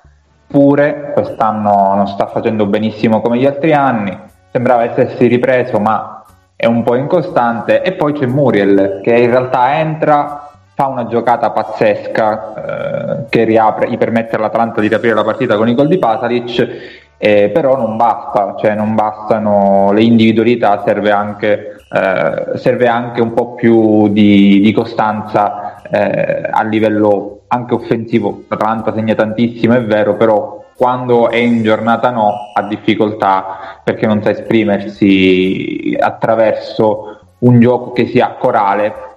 pure, 0.48 1.12
quest'anno 1.14 1.94
non 1.94 2.08
sta 2.08 2.26
facendo 2.28 2.66
benissimo 2.66 3.22
come 3.22 3.38
gli 3.38 3.46
altri 3.46 3.74
anni, 3.74 4.18
sembrava 4.52 4.84
essersi 4.84 5.28
ripreso 5.28 5.78
ma 5.78 6.17
è 6.58 6.66
un 6.66 6.84
po' 6.84 6.96
incostante. 6.96 7.82
E 7.82 7.94
poi 7.94 8.12
c'è 8.12 8.26
Muriel 8.26 9.00
che 9.02 9.16
in 9.16 9.30
realtà 9.30 9.78
entra, 9.80 10.52
fa 10.74 10.88
una 10.88 11.08
giocata 11.08 11.52
pazzesca 11.52 13.22
eh, 13.22 13.26
che 13.30 13.46
riapre, 13.46 13.90
gli 13.90 13.98
permette 13.98 14.36
all'Atalanta 14.36 14.82
di 14.82 14.90
riaprire 14.90 15.16
la 15.16 15.24
partita 15.24 15.56
con 15.56 15.70
i 15.70 15.76
gol 15.76 15.88
di 15.88 15.98
Pasalic 15.98 17.06
eh, 17.18 17.50
però 17.50 17.76
non 17.76 17.98
basta, 17.98 18.56
cioè 18.60 18.76
non 18.76 18.94
bastano 18.94 19.92
le 19.92 20.04
individualità, 20.04 20.84
serve 20.86 21.12
anche, 21.12 21.78
eh, 21.92 22.58
serve 22.58 22.88
anche 22.88 23.22
un 23.22 23.34
po' 23.34 23.56
più 23.56 24.08
di, 24.10 24.60
di 24.62 24.72
costanza 24.72 25.82
eh, 25.82 26.48
a 26.50 26.64
livello 26.64 27.42
anche 27.48 27.74
offensivo. 27.74 28.44
L'Atalanta 28.48 28.94
segna 28.94 29.16
tantissimo, 29.16 29.74
è 29.74 29.84
vero, 29.84 30.16
però 30.16 30.64
quando 30.78 31.30
è 31.30 31.38
in 31.38 31.64
giornata 31.64 32.12
no 32.12 32.52
ha 32.54 32.62
difficoltà 32.62 33.82
perché 33.84 34.06
non 34.06 34.22
sa 34.22 34.30
esprimersi 34.30 35.98
attraverso 36.00 37.20
un 37.40 37.60
gioco 37.60 37.92
che 37.94 38.08
sia 38.08 38.36
corale 38.40 39.08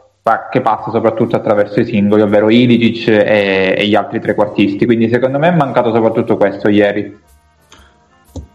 che 0.50 0.61
passa 0.61 0.90
soprattutto 0.90 1.35
attraverso 1.35 1.81
i 1.81 1.85
singoli, 1.85 2.23
ovvero 2.23 2.50
Ilicic 2.50 3.09
e, 3.09 3.75
e 3.76 3.87
gli 3.87 3.95
altri 3.95 4.21
trequartisti. 4.21 4.85
Quindi 4.85 5.09
secondo 5.09 5.38
me 5.38 5.49
è 5.49 5.57
mancato 5.57 5.93
soprattutto 5.93 6.37
questo 6.37 6.69
ieri. 6.69 7.19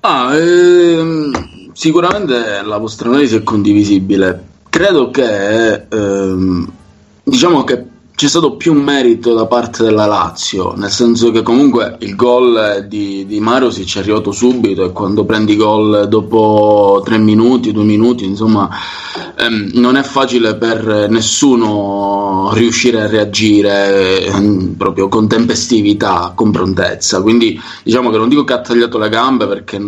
Ah, 0.02 0.34
ehm, 0.36 1.72
sicuramente 1.74 2.62
la 2.64 2.78
vostra 2.78 3.10
analisi 3.10 3.36
è 3.36 3.44
condivisibile. 3.44 4.44
Credo 4.70 5.10
che 5.10 5.86
ehm, 5.90 6.72
diciamo 7.24 7.64
che 7.64 7.86
c'è 8.16 8.30
stato 8.30 8.56
più 8.56 8.72
merito 8.74 9.34
da 9.34 9.46
parte 9.46 9.84
della 9.84 10.06
Lazio, 10.06 10.74
nel 10.78 10.90
senso 10.90 11.32
che 11.32 11.42
comunque 11.42 11.98
il 12.00 12.16
gol 12.16 12.86
di, 12.88 13.26
di 13.26 13.42
Mario 13.42 13.70
si 13.70 13.86
ci 13.86 13.98
è 13.98 14.02
arrivato 14.02 14.32
subito 14.32 14.86
e 14.86 14.92
quando 14.94 15.26
prendi 15.26 15.58
gol 15.58 16.08
dopo 16.08 17.02
tre 17.04 17.18
minuti, 17.18 17.74
due 17.74 17.84
minuti, 17.84 18.24
insomma, 18.24 18.70
ehm, 19.38 19.72
non 19.74 19.98
è 19.98 20.04
facile 20.04 20.56
per 20.56 21.10
nessuno 21.10 22.52
riuscire 22.54 23.02
a 23.02 23.08
reagire 23.08 24.26
ehm, 24.26 24.76
proprio 24.78 25.10
con 25.10 25.28
tempestività, 25.28 26.32
con 26.34 26.52
prontezza. 26.52 27.22
Quindi 27.22 27.60
diciamo 27.84 28.10
che 28.12 28.18
non 28.18 28.30
dico 28.30 28.46
che 28.46 28.54
ha 28.54 28.62
tagliato 28.62 28.98
le 28.98 29.10
gambe 29.10 29.46
perché 29.48 29.82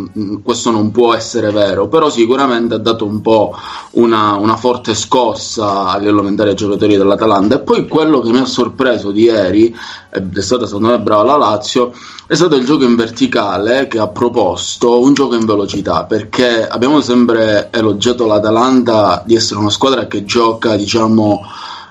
questo 0.44 0.70
non 0.70 0.92
può 0.92 1.14
essere 1.14 1.52
vero, 1.52 1.88
però 1.88 2.10
sicuramente 2.10 2.74
ha 2.74 2.80
dato 2.80 3.06
un 3.06 3.22
po' 3.22 3.56
una, 3.92 4.36
una 4.36 4.58
forte 4.58 4.94
scossa 4.94 5.86
a 5.88 5.98
livello 5.98 6.24
mentale 6.24 6.50
ai 6.50 6.56
giocatori 6.56 6.98
dell'Atalanta 6.98 7.56
e 7.56 7.60
poi 7.60 7.88
quello 7.88 8.17
quello 8.20 8.32
che 8.32 8.38
mi 8.38 8.44
ha 8.44 8.48
sorpreso 8.48 9.12
di 9.12 9.24
ieri, 9.24 9.76
ed 10.10 10.38
è 10.38 10.42
stata 10.42 10.66
secondo 10.66 10.90
me 10.90 11.00
brava 11.00 11.24
la 11.24 11.38
Lazio, 11.38 11.94
è 12.28 12.36
stato 12.36 12.56
il 12.56 12.66
gioco 12.66 12.84
in 12.84 12.96
verticale 12.96 13.88
che 13.88 14.00
ha 14.00 14.08
proposto 14.08 15.00
un 15.00 15.14
gioco 15.14 15.36
in 15.36 15.46
velocità, 15.46 16.06
perché 16.06 16.68
abbiamo 16.68 17.02
sempre 17.02 17.70
elogiato 17.72 18.26
l'Atalanta 18.26 19.24
di 19.26 19.36
essere 19.36 19.60
una 19.60 19.70
squadra 19.70 20.08
che 20.08 20.26
gioca, 20.26 20.76
diciamo, 20.76 21.42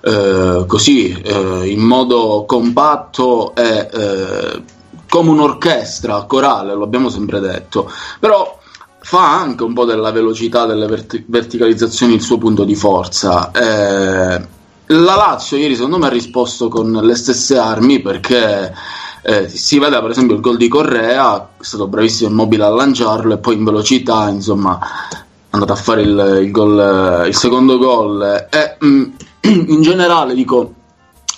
eh, 0.02 0.64
così, 0.66 1.12
eh, 1.12 1.68
in 1.68 1.80
modo 1.80 2.44
compatto 2.46 3.54
e 3.54 3.88
eh, 3.92 4.62
come 5.08 5.30
un'orchestra 5.30 6.24
corale, 6.24 6.74
lo 6.74 6.84
abbiamo 6.84 7.08
sempre 7.08 7.40
detto. 7.40 7.90
Però 8.20 8.58
fa 8.98 9.40
anche 9.40 9.62
un 9.62 9.72
po' 9.72 9.84
della 9.84 10.10
velocità 10.10 10.66
delle 10.66 10.86
vert- 10.86 11.22
verticalizzazioni 11.26 12.14
il 12.14 12.22
suo 12.22 12.38
punto 12.38 12.64
di 12.64 12.74
forza. 12.74 13.52
Eh, 13.52 14.54
la 14.86 15.14
Lazio 15.14 15.56
ieri 15.56 15.74
secondo 15.74 15.98
me 15.98 16.06
ha 16.06 16.10
risposto 16.10 16.68
con 16.68 16.92
le 16.92 17.14
stesse 17.14 17.58
armi 17.58 18.00
perché 18.00 18.72
eh, 19.22 19.48
si 19.48 19.78
vede 19.80 20.00
per 20.00 20.10
esempio 20.10 20.36
il 20.36 20.40
gol 20.40 20.56
di 20.56 20.68
Correa, 20.68 21.48
è 21.58 21.64
stato 21.64 21.88
bravissimo 21.88 22.30
immobile 22.30 22.64
a 22.64 22.68
lanciarlo 22.68 23.34
e 23.34 23.38
poi 23.38 23.56
in 23.56 23.64
velocità 23.64 24.28
insomma 24.28 24.78
è 24.78 25.16
andato 25.50 25.72
a 25.72 25.76
fare 25.76 26.02
il, 26.02 26.40
il, 26.44 26.50
gol, 26.52 27.24
il 27.26 27.34
secondo 27.34 27.78
gol. 27.78 28.46
E 28.48 28.76
mh, 28.78 28.86
mm, 28.86 29.04
in 29.70 29.82
generale 29.82 30.34
dico 30.34 30.74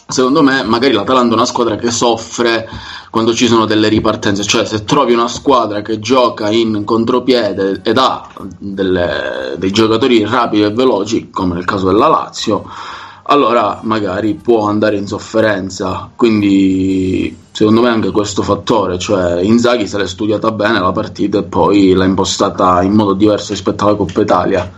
secondo 0.07 0.43
me 0.43 0.63
magari 0.65 0.93
l'Atalanta 0.93 1.33
è 1.33 1.37
una 1.37 1.47
squadra 1.47 1.77
che 1.77 1.91
soffre 1.91 2.69
quando 3.11 3.35
ci 3.35 3.47
sono 3.47 3.65
delle 3.65 3.89
ripartenze, 3.89 4.43
cioè 4.43 4.67
se 4.67 4.85
trovi 4.85 5.15
una 5.15 5.29
squadra 5.29 5.81
che 5.81 5.99
gioca 5.99 6.51
in 6.51 6.85
contropiede 6.85 7.81
ed 7.83 7.97
ha 7.97 8.29
delle, 8.59 9.55
dei 9.57 9.71
giocatori 9.71 10.25
rapidi 10.25 10.63
e 10.65 10.71
veloci, 10.73 11.31
come 11.31 11.55
nel 11.55 11.65
caso 11.65 11.87
della 11.87 12.09
Lazio, 12.09 12.67
allora 13.31 13.81
magari 13.83 14.35
può 14.35 14.67
andare 14.67 14.97
in 14.97 15.07
sofferenza. 15.07 16.11
Quindi 16.15 17.37
secondo 17.51 17.83
me 17.83 17.89
anche 17.89 18.11
questo 18.11 18.43
fattore, 18.43 18.99
cioè 18.99 19.41
Inzaghi 19.41 19.87
se 19.87 19.99
l'è 19.99 20.07
studiata 20.07 20.51
bene 20.51 20.81
la 20.81 20.93
partita 20.93 21.39
e 21.39 21.43
poi 21.43 21.93
l'ha 21.93 22.05
impostata 22.05 22.83
in 22.83 22.93
modo 22.93 23.15
diverso 23.15 23.53
rispetto 23.53 23.87
alla 23.87 23.97
Coppa 23.97 24.21
Italia. 24.21 24.71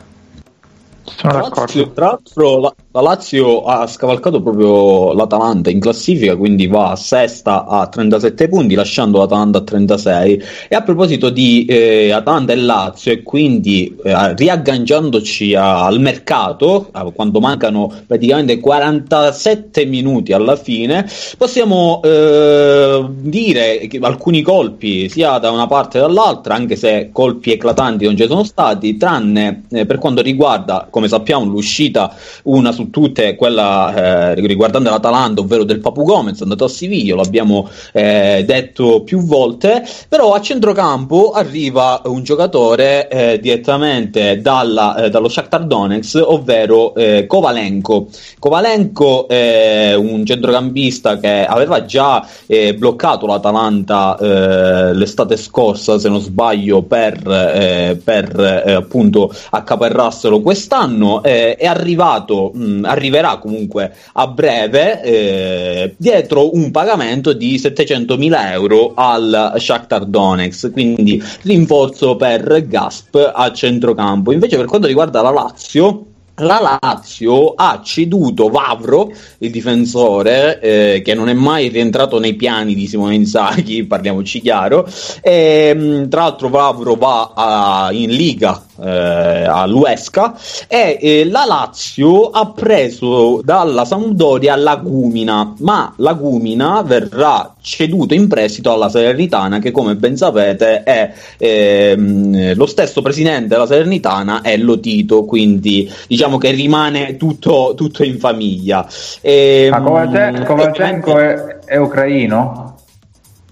Sono 1.05 1.33
d'accordo. 1.33 1.91
Tra 1.93 2.07
l'altro 2.07 2.61
la, 2.61 2.75
la, 2.93 3.01
Lazio 3.01 3.63
ha 3.63 3.87
scavalcato 3.87 4.43
proprio 4.43 5.13
l'Atalanta 5.13 5.71
in 5.71 5.79
classifica, 5.79 6.35
quindi 6.35 6.67
va 6.67 6.91
a 6.91 6.97
sesta 6.97 7.65
a 7.65 7.87
37 7.87 8.49
punti, 8.49 8.75
lasciando 8.75 9.19
l'Atalanta 9.19 9.59
a 9.59 9.63
36. 9.63 10.43
E 10.69 10.75
a 10.75 10.83
proposito 10.83 11.31
di 11.31 11.67
eh, 11.67 12.11
Atalanta 12.11 12.53
e 12.53 12.57
Lazio, 12.57 13.13
e 13.13 13.23
quindi 13.23 13.97
eh, 14.03 14.35
riagganciandoci 14.35 15.55
a, 15.55 15.85
al 15.85 16.01
mercato, 16.01 16.91
eh, 16.93 17.13
quando 17.15 17.39
mancano 17.39 17.93
praticamente 18.07 18.59
47 18.59 19.85
minuti 19.85 20.33
alla 20.33 20.57
fine, 20.57 21.09
possiamo 21.39 22.01
eh, 22.03 23.07
dire 23.09 23.87
che 23.87 23.99
alcuni 24.03 24.43
colpi 24.43 25.09
sia 25.09 25.39
da 25.39 25.53
una 25.53 25.69
parte 25.69 26.01
che 26.01 26.01
dall'altra, 26.01 26.55
anche 26.55 26.75
se 26.75 27.11
colpi 27.13 27.53
eclatanti 27.53 28.05
non 28.05 28.17
ci 28.17 28.27
sono 28.27 28.43
stati, 28.43 28.97
tranne 28.97 29.63
eh, 29.71 29.87
per 29.87 29.99
quanto 29.99 30.23
riguarda 30.23 30.89
come 30.91 31.07
sappiamo 31.07 31.45
l'uscita 31.45 32.17
una 32.45 32.73
su 32.81 32.91
tutte 32.91 33.37
quella 33.37 34.33
eh, 34.33 34.35
riguardante 34.47 34.89
l'Atalanta 34.89 35.43
ovvero 35.43 35.65
del 35.65 35.81
Papu 35.81 36.03
Gomez 36.03 36.41
andato 36.41 36.65
a 36.65 36.69
Siviglia 36.69 37.15
l'abbiamo 37.15 37.69
eh, 37.93 38.43
detto 38.47 39.03
più 39.03 39.21
volte 39.21 39.87
però 40.09 40.33
a 40.33 40.41
centrocampo 40.41 41.33
arriva 41.33 42.01
un 42.05 42.23
giocatore 42.23 43.09
eh, 43.09 43.39
direttamente 43.41 44.41
dalla, 44.41 44.97
eh, 44.97 45.11
dallo 45.11 45.29
Shakhtar 45.29 45.67
Donetsk 45.67 46.23
ovvero 46.25 46.95
eh, 46.95 47.27
Kovalenko. 47.27 48.09
Kovalenko 48.39 49.29
è 49.29 49.95
un 49.95 50.25
centrocampista 50.25 51.19
che 51.19 51.45
aveva 51.45 51.85
già 51.85 52.27
eh, 52.47 52.75
bloccato 52.75 53.27
l'Atalanta 53.27 54.17
l'estate 54.21 55.37
scorsa 55.37 55.99
se 55.99 56.09
non 56.09 56.21
sbaglio 56.21 56.83
per, 56.83 58.01
per 58.03 58.65
appunto 58.67 59.33
accaparrarselo 59.51 60.41
quest'anno 60.41 61.23
eh, 61.23 61.57
è 61.57 61.67
arrivato, 61.67 62.51
mh, 62.55 62.63
arriverà 62.85 63.39
comunque 63.39 63.93
a 64.13 64.27
breve 64.27 65.03
eh, 65.03 65.95
dietro 65.97 66.55
un 66.55 66.71
pagamento 66.71 67.33
di 67.33 67.57
700.000 67.57 68.53
euro 68.53 68.93
al 68.95 69.55
Shakhtar 69.57 70.05
Donetsk, 70.05 70.71
quindi 70.71 71.23
rinforzo 71.43 72.17
per 72.17 72.67
Gasp 72.67 73.31
a 73.35 73.53
centrocampo. 73.53 74.33
Invece 74.33 74.57
per 74.57 74.67
quanto 74.67 74.87
riguarda 74.87 75.23
la 75.23 75.31
Lazio, 75.31 76.07
la 76.41 76.79
Lazio 76.81 77.55
ha 77.55 77.81
ceduto 77.83 78.49
Vavro, 78.49 79.11
il 79.39 79.51
difensore, 79.51 80.61
eh, 80.61 81.03
che 81.05 81.15
non 81.15 81.29
è 81.29 81.33
mai 81.33 81.69
rientrato 81.69 82.19
nei 82.19 82.35
piani 82.35 82.75
di 82.75 82.87
Simone 82.87 83.15
Inzaghi, 83.15 83.85
parliamoci 83.87 84.41
chiaro. 84.41 84.87
E, 85.21 86.07
tra 86.09 86.23
l'altro 86.23 86.49
Vavro 86.49 86.95
va 86.95 87.33
a, 87.35 87.93
in 87.93 88.11
Liga 88.11 88.63
eh, 88.83 89.45
all'Uesca 89.45 90.35
e 90.67 90.99
eh, 91.01 91.25
la 91.27 91.45
Lazio 91.45 92.31
ha 92.31 92.51
preso 92.51 93.41
dalla 93.43 93.85
Sampdoria 93.85 94.57
Lagumina, 94.57 95.55
ma 95.59 95.93
Lagumina 95.97 96.83
verrà 96.83 97.55
ceduto 97.61 98.15
in 98.15 98.29
prestito 98.29 98.73
alla 98.73 98.89
Salernitana 98.89 99.59
che 99.59 99.71
come 99.71 99.97
ben 99.97 100.17
sapete 100.17 100.83
è 100.83 101.13
ehm, 101.37 102.55
lo 102.55 102.67
stesso 102.67 103.03
presidente 103.03 103.49
della 103.49 103.67
Salernitana 103.67 104.41
è 104.43 104.57
Lotito, 104.57 105.25
quindi 105.25 105.91
diciamo 106.07 106.39
che 106.39 106.51
rimane 106.51 107.17
tutto, 107.17 107.75
tutto 107.77 108.03
in 108.03 108.19
famiglia. 108.19 108.87
E, 109.21 109.69
ma 109.71 109.81
Kovacenko 109.81 111.19
è, 111.19 111.59
è 111.65 111.77
ucraino? 111.77 112.77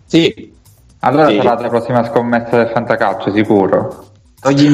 Sì. 0.07 0.57
Allora 1.01 1.29
sì. 1.29 1.37
sarà 1.37 1.61
la 1.61 1.69
prossima 1.69 2.05
scommessa 2.05 2.57
del 2.57 2.71
Fantacalcio, 2.73 3.33
sicuro. 3.33 4.08
Togli 4.41 4.69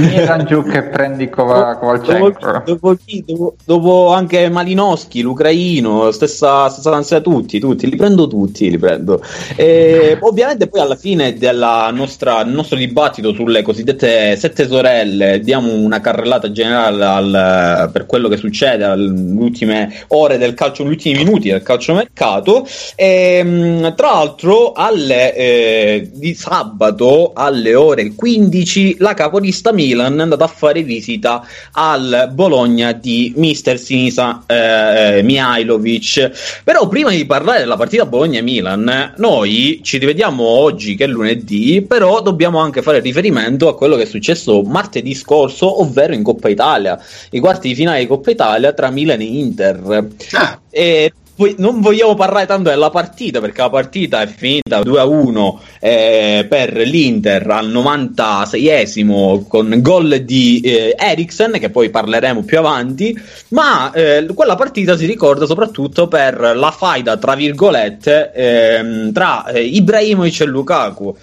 giù 0.47 0.63
che 0.63 0.83
prendi 0.83 1.31
Kova- 1.31 1.77
Kovalchenko. 1.79 2.29
Dopo, 2.29 2.63
dopo 2.67 2.97
chi? 3.03 3.25
Dopo, 3.27 3.55
dopo 3.65 4.13
anche 4.13 4.51
Malinowski, 4.51 5.23
l'ucraino, 5.23 6.11
stessa, 6.11 6.69
stessa 6.69 6.95
ansia 6.95 7.23
tutti, 7.23 7.59
tutti, 7.59 7.89
li 7.89 7.97
prendo 7.97 8.27
tutti, 8.27 8.69
li 8.69 8.79
prendo. 8.79 9.23
E, 9.57 10.19
ovviamente 10.21 10.67
poi 10.69 10.81
alla 10.81 10.97
fine 10.97 11.33
del 11.39 11.91
nostro 11.95 12.77
dibattito 12.77 13.33
sulle 13.33 13.63
cosiddette 13.63 14.37
sette 14.37 14.69
sorelle 14.69 15.41
diamo 15.41 15.73
una 15.73 16.01
carrellata 16.01 16.53
generale 16.53 17.03
al- 17.05 17.91
per 17.91 18.05
quello 18.05 18.29
che 18.29 18.37
succede 18.37 18.85
alle 18.85 19.09
ultime 19.09 20.05
ore 20.09 20.37
del 20.37 20.53
calcio, 20.53 20.83
negli 20.83 20.93
ultimi 20.93 21.25
minuti 21.25 21.49
del 21.49 21.63
calciomercato. 21.63 22.67
E, 22.97 23.43
mh, 23.43 23.95
tra 23.95 24.11
l'altro 24.11 24.73
alle, 24.73 25.35
eh, 25.35 26.11
di 26.13 26.35
sabato 26.35 27.33
alle 27.35 27.75
ore 27.75 28.13
15 28.15 28.97
la 28.99 29.15
capolista 29.15 29.53
Milan 29.73 30.19
è 30.19 30.23
andata 30.23 30.45
a 30.45 30.49
fare 30.49 30.83
visita 30.83 31.47
al 31.73 32.31
Bologna 32.33 32.93
di 32.93 33.33
mister 33.37 33.79
Sinisa 33.79 34.45
eh, 34.47 35.23
Mihailovic. 35.23 36.63
Però 36.65 36.89
prima 36.89 37.11
di 37.11 37.25
parlare 37.25 37.61
della 37.61 37.77
partita 37.77 38.07
Bologna-Milan, 38.07 39.15
noi 39.17 39.81
ci 39.83 39.99
rivediamo 39.99 40.43
oggi 40.43 40.95
che 40.95 41.05
è 41.05 41.09
lunedì, 41.09 41.83
però 41.83 42.21
dobbiamo 42.21 42.59
anche 42.59 42.83
fare 42.83 43.01
riferimento 43.01 43.69
a 43.69 43.77
quello 43.77 43.97
che 43.97 44.03
è 44.03 44.07
successo 44.07 44.63
martedì 44.63 45.15
scorso, 45.15 45.81
ovvero 45.81 46.15
in 46.15 46.23
Coppa 46.23 46.49
Italia, 46.49 47.01
i 47.31 47.41
quarti 47.41 47.69
di 47.69 47.75
finale 47.75 48.01
di 48.01 48.07
Coppa 48.07 48.31
Italia 48.31 48.73
tra 48.73 48.91
Milan 48.91 49.21
e 49.21 49.25
Inter. 49.25 50.07
Ah. 50.33 50.61
E 50.71 51.13
non 51.57 51.81
vogliamo 51.81 52.15
parlare 52.15 52.47
tanto 52.47 52.71
della 52.71 52.91
partita 52.91 53.41
perché 53.41 53.61
la 53.61 53.71
partita 53.71 54.23
è 54.23 54.27
finita 54.27 54.81
2-1 54.81 55.55
eh, 55.81 56.47
per 56.49 56.77
l'Inter 56.77 57.51
al 57.51 57.69
96esimo 57.71 59.47
con 59.49 59.75
gol 59.81 60.19
di 60.21 60.61
eh, 60.61 60.95
Eriksen 60.97 61.59
che 61.59 61.71
poi 61.71 61.91
parleremo 61.91 62.43
più 62.45 62.59
avanti. 62.59 63.19
Ma 63.49 63.91
eh, 63.93 64.27
quella 64.35 64.55
partita 64.55 64.97
si 64.97 65.07
ricorda 65.07 65.47
soprattutto 65.47 66.07
per 66.07 66.53
la 66.55 66.71
faida 66.71 67.17
tra 67.17 67.35
virgolette 67.35 68.31
ehm, 68.33 69.13
tra 69.13 69.47
eh, 69.47 69.65
Ibrahimovic 69.65 70.41
e 70.41 70.45
Lukaku. 70.45 71.17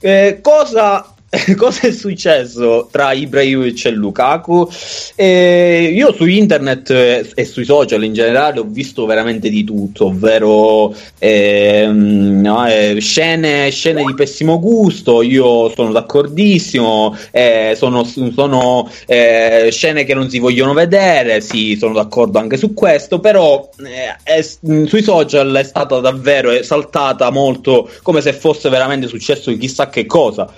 Eh, 0.00 0.40
cosa 0.42 1.11
cosa 1.56 1.88
è 1.88 1.92
successo 1.92 2.88
tra 2.90 3.12
Ibrahimovic 3.12 3.86
e 3.86 3.90
Lukaku? 3.90 4.68
Eh, 5.14 5.90
io 5.94 6.12
su 6.12 6.26
internet 6.26 6.90
eh, 6.90 7.30
e 7.34 7.44
sui 7.46 7.64
social 7.64 8.04
in 8.04 8.12
generale 8.12 8.60
ho 8.60 8.66
visto 8.68 9.06
veramente 9.06 9.48
di 9.48 9.64
tutto, 9.64 10.06
ovvero 10.06 10.94
ehm, 11.18 12.38
no, 12.42 12.68
eh, 12.68 12.98
scene, 13.00 13.70
scene 13.70 14.04
di 14.04 14.12
pessimo 14.12 14.58
gusto, 14.58 15.22
io 15.22 15.70
sono 15.70 15.90
d'accordissimo, 15.90 17.16
eh, 17.30 17.72
sono, 17.78 18.04
sono 18.04 18.90
eh, 19.06 19.68
scene 19.70 20.04
che 20.04 20.12
non 20.12 20.28
si 20.28 20.38
vogliono 20.38 20.74
vedere, 20.74 21.40
sì, 21.40 21.76
sono 21.80 21.94
d'accordo 21.94 22.40
anche 22.40 22.58
su 22.58 22.74
questo, 22.74 23.20
però 23.20 23.70
eh, 23.78 24.16
è- 24.22 24.42
sui 24.42 25.02
social 25.02 25.54
è 25.54 25.64
stata 25.64 25.98
davvero 25.98 26.50
esaltata 26.50 27.30
molto 27.30 27.88
come 28.02 28.20
se 28.20 28.34
fosse 28.34 28.68
veramente 28.68 29.06
successo 29.06 29.56
chissà 29.56 29.88
che 29.88 30.04
cosa. 30.04 30.52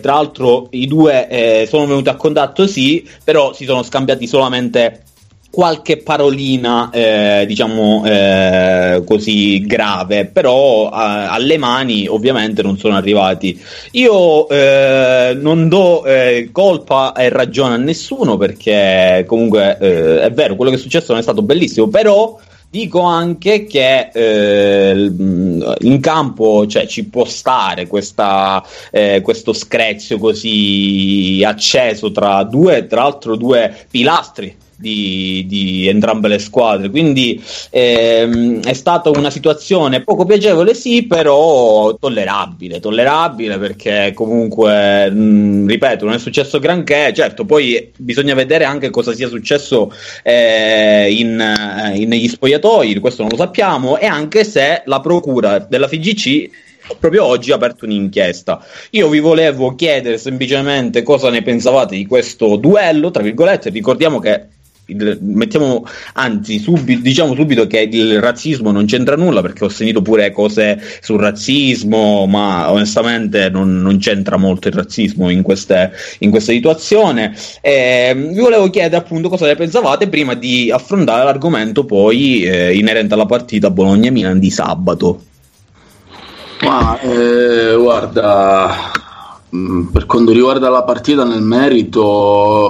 Tra 0.00 0.14
l'altro 0.14 0.68
i 0.70 0.86
due 0.86 1.28
eh, 1.28 1.66
sono 1.66 1.86
venuti 1.86 2.08
a 2.08 2.16
contatto 2.16 2.66
sì, 2.66 3.06
però 3.22 3.52
si 3.52 3.64
sono 3.64 3.82
scambiati 3.82 4.26
solamente 4.26 5.04
qualche 5.50 5.96
parolina, 5.96 6.90
eh, 6.90 7.44
diciamo 7.46 8.04
eh, 8.06 9.02
così 9.04 9.60
grave, 9.66 10.26
però 10.26 10.86
eh, 10.86 10.90
alle 10.92 11.58
mani 11.58 12.06
ovviamente 12.06 12.62
non 12.62 12.78
sono 12.78 12.96
arrivati. 12.96 13.60
Io 13.92 14.48
eh, 14.48 15.36
non 15.38 15.68
do 15.68 16.04
eh, 16.04 16.50
colpa 16.52 17.12
e 17.14 17.28
ragione 17.28 17.74
a 17.74 17.78
nessuno 17.78 18.36
perché 18.36 19.24
comunque 19.26 19.76
eh, 19.80 20.20
è 20.20 20.30
vero, 20.30 20.54
quello 20.54 20.70
che 20.70 20.76
è 20.76 20.80
successo 20.80 21.10
non 21.10 21.18
è 21.18 21.22
stato 21.22 21.42
bellissimo, 21.42 21.88
però 21.88 22.38
Dico 22.72 23.00
anche 23.00 23.64
che 23.66 24.10
eh, 24.14 24.94
l- 24.94 25.76
in 25.80 26.00
campo 26.00 26.68
cioè, 26.68 26.86
ci 26.86 27.04
può 27.06 27.24
stare 27.24 27.88
questa, 27.88 28.64
eh, 28.92 29.20
questo 29.22 29.52
screzio 29.52 30.18
così 30.18 31.42
acceso 31.44 32.12
tra 32.12 32.44
due, 32.44 32.86
tra 32.86 33.02
l'altro 33.02 33.34
due 33.34 33.74
pilastri 33.90 34.56
di, 34.80 35.44
di 35.46 35.86
entrambe 35.86 36.28
le 36.28 36.38
squadre. 36.38 36.88
Quindi 36.88 37.42
ehm, 37.70 38.62
è 38.62 38.72
stata 38.72 39.10
una 39.10 39.30
situazione 39.30 40.02
poco 40.02 40.24
piacevole, 40.24 40.74
sì, 40.74 41.04
però 41.04 41.94
tollerabile. 41.96 42.80
Tollerabile 42.80 43.58
perché 43.58 44.12
comunque, 44.14 45.10
mh, 45.10 45.66
ripeto, 45.66 46.04
non 46.06 46.14
è 46.14 46.18
successo 46.18 46.58
granché. 46.58 47.12
Certo, 47.14 47.44
poi 47.44 47.92
bisogna 47.96 48.34
vedere 48.34 48.64
anche 48.64 48.90
cosa 48.90 49.12
sia 49.12 49.28
successo 49.28 49.92
eh, 50.22 51.12
in, 51.12 51.38
eh, 51.38 51.96
in- 51.96 52.08
negli 52.08 52.28
spogliatoi, 52.28 52.98
questo 52.98 53.22
non 53.22 53.30
lo 53.30 53.36
sappiamo, 53.36 53.98
e 53.98 54.06
anche 54.06 54.44
se 54.44 54.82
la 54.86 55.00
procura 55.00 55.58
della 55.58 55.88
FIGC 55.88 56.50
proprio 56.98 57.24
oggi 57.24 57.52
ha 57.52 57.54
aperto 57.54 57.84
un'inchiesta. 57.84 58.64
Io 58.90 59.08
vi 59.08 59.20
volevo 59.20 59.74
chiedere 59.74 60.18
semplicemente 60.18 61.02
cosa 61.02 61.30
ne 61.30 61.42
pensavate 61.42 61.94
di 61.96 62.06
questo 62.06 62.56
duello, 62.56 63.10
tra 63.10 63.22
virgolette, 63.22 63.70
ricordiamo 63.70 64.18
che 64.18 64.46
il- 64.90 65.18
mettiamo 65.22 65.86
anzi 66.14 66.58
subi- 66.58 67.00
diciamo 67.00 67.34
subito 67.34 67.66
che 67.66 67.88
il 67.90 68.20
razzismo 68.20 68.70
non 68.70 68.86
c'entra 68.86 69.16
nulla 69.16 69.40
perché 69.40 69.64
ho 69.64 69.68
sentito 69.68 70.02
pure 70.02 70.30
cose 70.32 70.80
sul 71.00 71.18
razzismo 71.20 72.26
ma 72.26 72.70
onestamente 72.70 73.48
non, 73.50 73.80
non 73.80 73.98
c'entra 73.98 74.36
molto 74.36 74.68
il 74.68 74.74
razzismo 74.74 75.30
in, 75.30 75.42
queste, 75.42 75.92
in 76.20 76.30
questa 76.30 76.52
situazione. 76.52 77.34
E 77.60 78.12
vi 78.16 78.38
volevo 78.40 78.68
chiedere 78.70 78.96
appunto 78.96 79.28
cosa 79.28 79.46
ne 79.46 79.54
pensavate 79.54 80.08
prima 80.08 80.34
di 80.34 80.70
affrontare 80.70 81.24
l'argomento 81.24 81.84
poi 81.84 82.42
eh, 82.42 82.74
inerente 82.76 83.14
alla 83.14 83.26
partita 83.26 83.70
Bologna-Milan 83.70 84.38
di 84.38 84.50
sabato. 84.50 85.22
Ma 86.62 86.98
eh, 87.00 87.74
guarda, 87.76 88.90
per 89.50 90.06
quanto 90.06 90.30
riguarda 90.30 90.68
la 90.68 90.84
partita 90.84 91.24
nel 91.24 91.42
merito, 91.42 92.00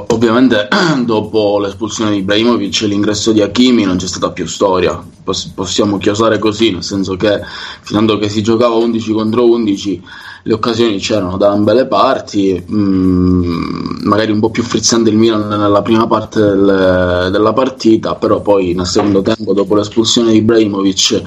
ovviamente 0.09 0.67
dopo 1.05 1.59
l'espulsione 1.59 2.13
di 2.13 2.19
Ibrahimovic 2.19 2.83
e 2.83 2.87
l'ingresso 2.87 3.33
di 3.33 3.43
Hakimi 3.43 3.85
non 3.85 3.97
c'è 3.99 4.07
stata 4.07 4.31
più 4.31 4.47
storia. 4.47 5.03
Poss- 5.23 5.49
possiamo 5.55 5.99
chiosare 5.99 6.39
così, 6.39 6.71
nel 6.73 6.83
senso 6.83 7.17
che 7.17 7.41
finendo 7.83 8.17
che 8.17 8.31
si 8.31 8.43
giocava 8.43 8.75
11 8.77 9.13
contro 9.13 9.45
11 9.51 10.03
le 10.45 10.55
occasioni 10.55 10.97
c'erano 10.99 11.37
da 11.37 11.51
ambe 11.51 11.75
le 11.75 11.87
parti, 11.87 12.65
mh, 12.67 14.01
magari 14.05 14.33
un 14.33 14.41
po' 14.41 14.49
più 14.49 14.63
frizzante 14.63 15.11
il 15.11 15.17
Milan 15.17 15.47
nella 15.49 15.83
prima 15.83 16.07
parte 16.07 16.41
del- 16.41 17.29
della 17.31 17.53
partita, 17.53 18.15
però 18.15 18.41
poi 18.41 18.73
nel 18.73 18.87
secondo 18.87 19.21
tempo 19.21 19.53
dopo 19.53 19.75
l'espulsione 19.75 20.33
di 20.33 20.39
Ibrahimovic 20.39 21.23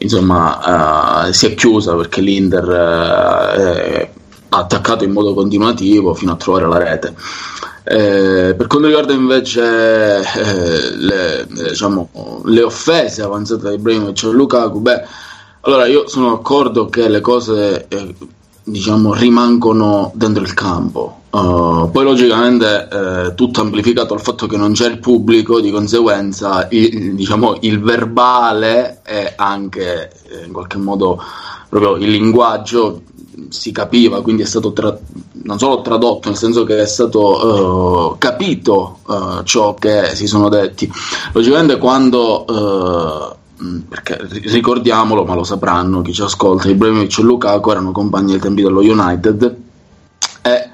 insomma 0.00 1.26
eh, 1.28 1.32
si 1.32 1.46
è 1.46 1.54
chiusa 1.54 1.94
perché 1.96 2.20
l'Inter 2.20 2.68
eh, 2.70 4.10
ha 4.14 4.17
attaccato 4.48 5.04
in 5.04 5.12
modo 5.12 5.34
continuativo 5.34 6.14
fino 6.14 6.32
a 6.32 6.36
trovare 6.36 6.68
la 6.68 6.78
rete. 6.78 7.14
Eh, 7.84 8.54
per 8.54 8.66
quanto 8.66 8.86
riguarda 8.86 9.14
invece 9.14 10.20
eh, 10.20 10.96
le, 10.96 11.40
eh, 11.40 11.46
diciamo, 11.70 12.42
le 12.44 12.62
offese 12.62 13.22
avanzate 13.22 13.62
da 13.62 13.72
Ibrahimovic 13.72 14.24
e 14.24 14.28
Lukaku, 14.28 14.80
beh, 14.80 15.02
allora 15.62 15.86
io 15.86 16.06
sono 16.06 16.30
d'accordo 16.30 16.86
che 16.86 17.08
le 17.08 17.20
cose 17.20 17.86
eh, 17.88 18.14
diciamo, 18.62 19.14
rimangono 19.14 20.12
dentro 20.14 20.42
il 20.42 20.54
campo. 20.54 21.14
Uh, 21.30 21.90
poi 21.90 22.04
logicamente 22.04 22.88
eh, 22.90 23.34
tutto 23.34 23.60
amplificato 23.60 24.14
dal 24.14 24.22
fatto 24.22 24.46
che 24.46 24.56
non 24.56 24.72
c'è 24.72 24.88
il 24.88 24.98
pubblico, 24.98 25.60
di 25.60 25.70
conseguenza 25.70 26.66
il, 26.70 27.14
diciamo, 27.14 27.58
il 27.60 27.80
verbale 27.80 29.02
e 29.04 29.34
anche 29.36 30.10
eh, 30.28 30.46
in 30.46 30.52
qualche 30.52 30.78
modo 30.78 31.22
proprio 31.68 31.96
il 31.96 32.10
linguaggio 32.10 33.02
si 33.48 33.72
capiva, 33.72 34.22
quindi 34.22 34.42
è 34.42 34.46
stato 34.46 34.72
tra- 34.72 34.98
non 35.44 35.58
solo 35.58 35.80
tradotto, 35.80 36.28
nel 36.28 36.36
senso 36.36 36.64
che 36.64 36.80
è 36.80 36.86
stato 36.86 38.14
eh, 38.14 38.18
capito 38.18 38.98
eh, 39.08 39.44
ciò 39.44 39.74
che 39.74 40.14
si 40.14 40.26
sono 40.26 40.48
detti. 40.48 40.90
Logicamente 41.32 41.78
quando, 41.78 42.44
mh, 43.56 43.78
perché 43.88 44.18
ri- 44.28 44.48
ricordiamolo, 44.48 45.24
ma 45.24 45.34
lo 45.34 45.44
sapranno 45.44 46.02
chi 46.02 46.12
ci 46.12 46.22
ascolta, 46.22 46.68
Ibrahimovic 46.68 47.18
e 47.18 47.22
Lukaku 47.22 47.70
erano 47.70 47.92
compagni 47.92 48.34
ai 48.34 48.40
tempi 48.40 48.62
dello 48.62 48.80
United 48.80 49.56
e 50.42 50.70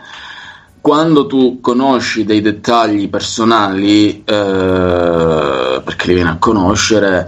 quando 0.81 1.27
tu 1.27 1.61
conosci 1.63 2.25
dei 2.25 2.43
dettagli 2.43 3.09
personali, 3.09 4.23
perché 4.25 6.07
li 6.09 6.15
vieni 6.15 6.29
a 6.29 6.37
conoscere, 6.39 7.27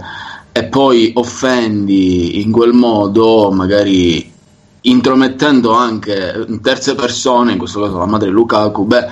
e 0.51 0.65
poi 0.65 1.11
offendi 1.15 2.39
in 2.41 2.51
quel 2.51 2.73
modo, 2.73 3.49
magari 3.51 4.31
intromettendo 4.81 5.71
anche 5.71 6.45
terze 6.61 6.95
persone, 6.95 7.53
in 7.53 7.57
questo 7.57 7.81
caso 7.81 7.97
la 7.97 8.05
madre 8.05 8.29
Lukaku, 8.29 8.85
beh, 8.85 9.07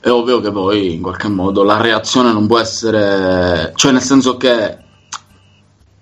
è 0.00 0.10
ovvio 0.10 0.40
che 0.40 0.52
poi 0.52 0.94
in 0.94 1.02
qualche 1.02 1.28
modo 1.28 1.62
la 1.62 1.80
reazione 1.80 2.32
non 2.32 2.46
può 2.46 2.58
essere, 2.58 3.72
cioè 3.74 3.92
nel 3.92 4.02
senso 4.02 4.36
che 4.36 4.78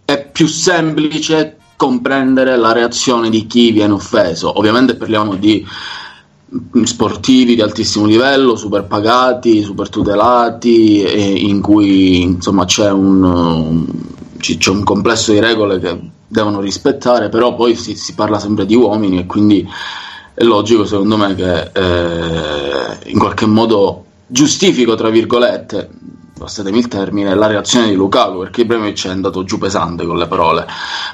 è 0.04 0.30
più 0.30 0.46
semplice 0.46 1.58
comprendere 1.76 2.56
la 2.56 2.72
reazione 2.72 3.30
di 3.30 3.46
chi 3.46 3.70
viene 3.70 3.94
offeso. 3.94 4.58
Ovviamente 4.58 4.96
parliamo 4.96 5.34
di 5.36 5.66
sportivi 6.84 7.54
di 7.54 7.62
altissimo 7.62 8.06
livello, 8.06 8.56
super 8.56 8.84
pagati, 8.84 9.62
super 9.62 9.88
tutelati, 9.88 11.48
in 11.48 11.60
cui 11.60 12.22
insomma 12.22 12.64
c'è 12.64 12.90
un, 12.90 13.86
c'è 14.38 14.70
un 14.70 14.84
complesso 14.84 15.32
di 15.32 15.40
regole 15.40 15.78
che 15.80 16.00
devono 16.26 16.60
rispettare, 16.60 17.28
però 17.28 17.54
poi 17.54 17.74
si, 17.76 17.94
si, 17.96 18.14
parla 18.14 18.38
sempre 18.38 18.66
di 18.66 18.74
uomini 18.74 19.20
e 19.20 19.26
quindi 19.26 19.66
è 20.34 20.42
logico 20.42 20.84
secondo 20.84 21.16
me 21.16 21.34
che 21.34 21.70
eh, 21.72 23.10
in 23.10 23.18
qualche 23.18 23.46
modo 23.46 24.04
giustifico, 24.26 24.94
tra 24.94 25.10
virgolette, 25.10 25.90
passetemi 26.36 26.78
il 26.78 26.88
termine, 26.88 27.34
la 27.34 27.46
reazione 27.46 27.88
di 27.88 27.94
Lukaku 27.94 28.38
perché 28.38 28.62
Ibrahimovic 28.62 29.06
è 29.06 29.10
andato 29.10 29.44
giù 29.44 29.58
pesante 29.58 30.04
con 30.04 30.16
le 30.16 30.26
parole. 30.26 30.66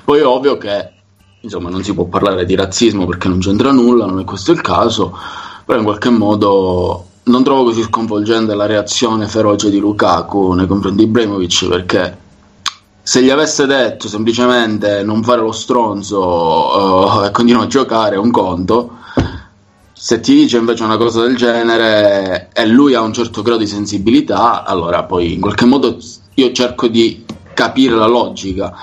Poi 0.05 0.21
è 0.21 0.27
ovvio 0.27 0.57
che 0.57 0.93
insomma 1.41 1.71
non 1.71 1.83
si 1.83 1.95
può 1.95 2.05
parlare 2.05 2.45
di 2.45 2.55
razzismo 2.55 3.07
perché 3.07 3.29
non 3.29 3.41
c'entra 3.41 3.73
nulla, 3.73 4.07
non 4.07 4.21
è 4.21 4.25
questo 4.25 4.53
il 4.53 4.61
caso, 4.61 5.17
però 5.65 5.79
in 5.79 5.85
qualche 5.85 6.11
modo 6.11 7.07
non 7.25 7.45
trovo 7.45 7.65
così 7.65 7.83
sconvolgente 7.83 8.55
la 8.55 8.67
reazione 8.67 9.29
feroce 9.29 9.71
di 9.71 9.79
Lukaku 9.79 10.53
nei 10.53 10.67
confronti 10.67 10.99
di 10.99 11.05
Ibrahimovic 11.05 11.69
perché 11.69 12.19
se 13.11 13.25
gli 13.25 13.31
avesse 13.31 13.67
detto 13.67 14.07
semplicemente 14.07 15.03
non 15.03 15.25
fare 15.25 15.41
lo 15.41 15.51
stronzo 15.51 16.21
uh, 16.21 17.25
e 17.25 17.33
continua 17.33 17.65
a 17.65 17.67
giocare 17.67 18.15
è 18.15 18.19
un 18.19 18.31
conto 18.31 18.99
se 19.93 20.21
ti 20.21 20.33
dice 20.33 20.59
invece 20.59 20.85
una 20.85 20.97
cosa 20.97 21.23
del 21.23 21.35
genere 21.35 22.51
e 22.53 22.67
lui 22.69 22.95
ha 22.95 23.01
un 23.01 23.13
certo 23.13 23.43
grado 23.43 23.59
di 23.59 23.67
sensibilità 23.67 24.63
allora 24.63 25.03
poi 25.03 25.33
in 25.33 25.41
qualche 25.41 25.65
modo 25.65 25.99
io 26.35 26.53
cerco 26.53 26.87
di 26.87 27.25
capire 27.53 27.97
la 27.97 28.07
logica 28.07 28.77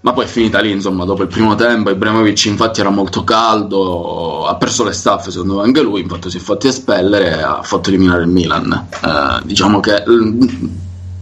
ma 0.00 0.12
poi 0.12 0.24
è 0.24 0.28
finita 0.28 0.60
lì, 0.60 0.70
insomma, 0.70 1.04
dopo 1.04 1.22
il 1.22 1.28
primo 1.28 1.56
tempo 1.56 1.90
Ibrahimovic 1.90 2.44
infatti 2.44 2.80
era 2.80 2.88
molto 2.88 3.24
caldo, 3.24 4.46
ha 4.46 4.54
perso 4.54 4.84
le 4.84 4.92
staffe 4.92 5.32
secondo 5.32 5.56
me 5.56 5.64
anche 5.64 5.82
lui, 5.82 6.02
infatti 6.02 6.30
si 6.30 6.36
è 6.36 6.40
fatti 6.40 6.68
espellere 6.68 7.36
e 7.36 7.42
ha 7.42 7.62
fatto 7.64 7.88
eliminare 7.88 8.22
il 8.22 8.28
Milan. 8.28 8.86
Eh, 9.02 9.44
diciamo 9.44 9.80
che 9.80 10.04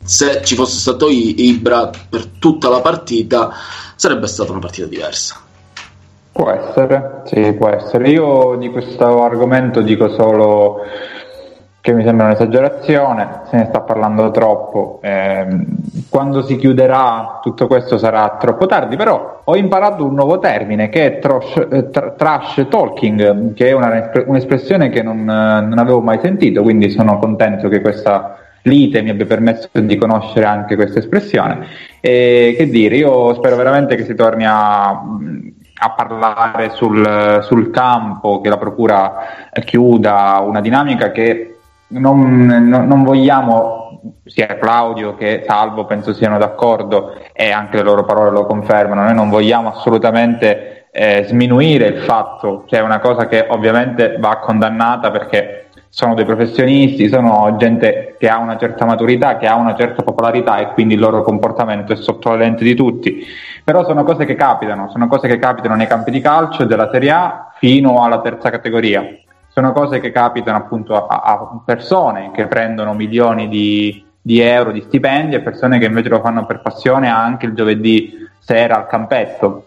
se 0.06 0.42
ci 0.44 0.54
fosse 0.54 0.78
stato 0.78 1.08
Ibra 1.10 1.90
per 2.08 2.26
tutta 2.38 2.68
la 2.68 2.80
partita 2.80 3.50
sarebbe 3.96 4.26
stata 4.26 4.52
una 4.52 4.60
partita 4.60 4.86
diversa. 4.86 5.36
Può 6.32 6.50
essere, 6.50 7.22
sì, 7.24 7.52
può 7.54 7.68
essere. 7.68 8.08
Io 8.10 8.56
di 8.56 8.70
questo 8.70 9.22
argomento 9.22 9.80
dico 9.80 10.10
solo 10.10 10.82
che 11.80 11.92
mi 11.92 12.02
sembra 12.02 12.26
un'esagerazione, 12.26 13.42
se 13.48 13.56
ne 13.56 13.66
sta 13.66 13.80
parlando 13.80 14.32
troppo, 14.32 14.98
eh, 15.02 15.46
quando 16.08 16.42
si 16.42 16.56
chiuderà 16.56 17.38
tutto 17.40 17.68
questo 17.68 17.96
sarà 17.96 18.36
troppo 18.40 18.66
tardi, 18.66 18.96
però 18.96 19.42
ho 19.44 19.56
imparato 19.56 20.04
un 20.04 20.14
nuovo 20.14 20.40
termine 20.40 20.88
che 20.88 21.06
è 21.06 21.18
trash, 21.20 21.66
eh, 21.70 21.88
trash 21.88 22.66
talking, 22.68 23.54
che 23.54 23.68
è 23.68 23.72
una, 23.72 24.10
un'espressione 24.26 24.88
che 24.88 25.02
non, 25.02 25.22
non, 25.24 25.78
avevo 25.78 26.00
mai 26.00 26.18
sentito, 26.20 26.62
quindi 26.62 26.90
sono 26.90 27.20
contento 27.20 27.68
che 27.68 27.80
questa 27.80 28.36
lite 28.66 29.02
mi 29.02 29.10
abbia 29.10 29.26
permesso 29.26 29.68
di 29.72 29.96
conoscere 29.96 30.44
anche 30.44 30.76
questa 30.76 30.98
espressione. 30.98 31.66
E 32.00 32.54
che 32.56 32.68
dire, 32.68 32.96
io 32.96 33.34
spero 33.34 33.56
veramente 33.56 33.96
che 33.96 34.04
si 34.04 34.14
torni 34.14 34.44
a, 34.46 34.88
a 34.88 35.90
parlare 35.96 36.70
sul, 36.70 37.40
sul 37.42 37.70
campo, 37.70 38.40
che 38.40 38.48
la 38.48 38.58
Procura 38.58 39.14
chiuda 39.64 40.42
una 40.46 40.60
dinamica 40.60 41.10
che 41.10 41.56
non, 41.88 42.46
non, 42.46 42.86
non, 42.86 43.04
vogliamo, 43.04 44.00
sia 44.24 44.58
Claudio 44.58 45.14
che 45.14 45.44
Salvo 45.46 45.84
penso 45.84 46.12
siano 46.12 46.36
d'accordo 46.36 47.14
e 47.32 47.50
anche 47.50 47.76
le 47.76 47.82
loro 47.84 48.04
parole 48.04 48.30
lo 48.30 48.46
confermano, 48.46 49.02
noi 49.02 49.14
non 49.14 49.28
vogliamo 49.28 49.70
assolutamente 49.70 50.88
eh, 50.90 51.24
sminuire 51.28 51.86
il 51.86 51.98
fatto, 52.00 52.64
cioè 52.66 52.80
una 52.80 52.98
cosa 52.98 53.28
che 53.28 53.46
ovviamente 53.48 54.16
va 54.18 54.38
condannata 54.38 55.10
perché 55.10 55.65
sono 55.88 56.14
dei 56.14 56.24
professionisti, 56.24 57.08
sono 57.08 57.56
gente 57.56 58.16
che 58.18 58.28
ha 58.28 58.38
una 58.38 58.56
certa 58.56 58.84
maturità, 58.84 59.36
che 59.36 59.46
ha 59.46 59.54
una 59.54 59.74
certa 59.74 60.02
popolarità 60.02 60.58
e 60.58 60.72
quindi 60.72 60.94
il 60.94 61.00
loro 61.00 61.22
comportamento 61.22 61.92
è 61.92 61.96
sotto 61.96 62.30
la 62.30 62.36
lente 62.36 62.64
di 62.64 62.74
tutti. 62.74 63.24
Però 63.64 63.84
sono 63.84 64.04
cose 64.04 64.24
che 64.24 64.34
capitano, 64.34 64.88
sono 64.90 65.08
cose 65.08 65.28
che 65.28 65.38
capitano 65.38 65.74
nei 65.74 65.86
campi 65.86 66.10
di 66.10 66.20
calcio 66.20 66.64
della 66.64 66.90
Serie 66.92 67.10
A 67.10 67.52
fino 67.58 68.02
alla 68.02 68.20
terza 68.20 68.50
categoria 68.50 69.04
sono 69.56 69.72
cose 69.72 70.00
che 70.00 70.12
capitano 70.12 70.58
appunto 70.58 71.06
a, 71.06 71.22
a 71.22 71.62
persone 71.64 72.30
che 72.30 72.46
prendono 72.46 72.92
milioni 72.92 73.48
di, 73.48 74.04
di, 74.20 74.38
euro 74.38 74.70
di 74.70 74.82
stipendi 74.82 75.34
e 75.34 75.40
persone 75.40 75.78
che 75.78 75.86
invece 75.86 76.10
lo 76.10 76.20
fanno 76.20 76.44
per 76.44 76.60
passione 76.60 77.08
anche 77.08 77.46
il 77.46 77.54
giovedì 77.54 78.28
sera 78.38 78.76
al 78.76 78.86
campetto. 78.86 79.65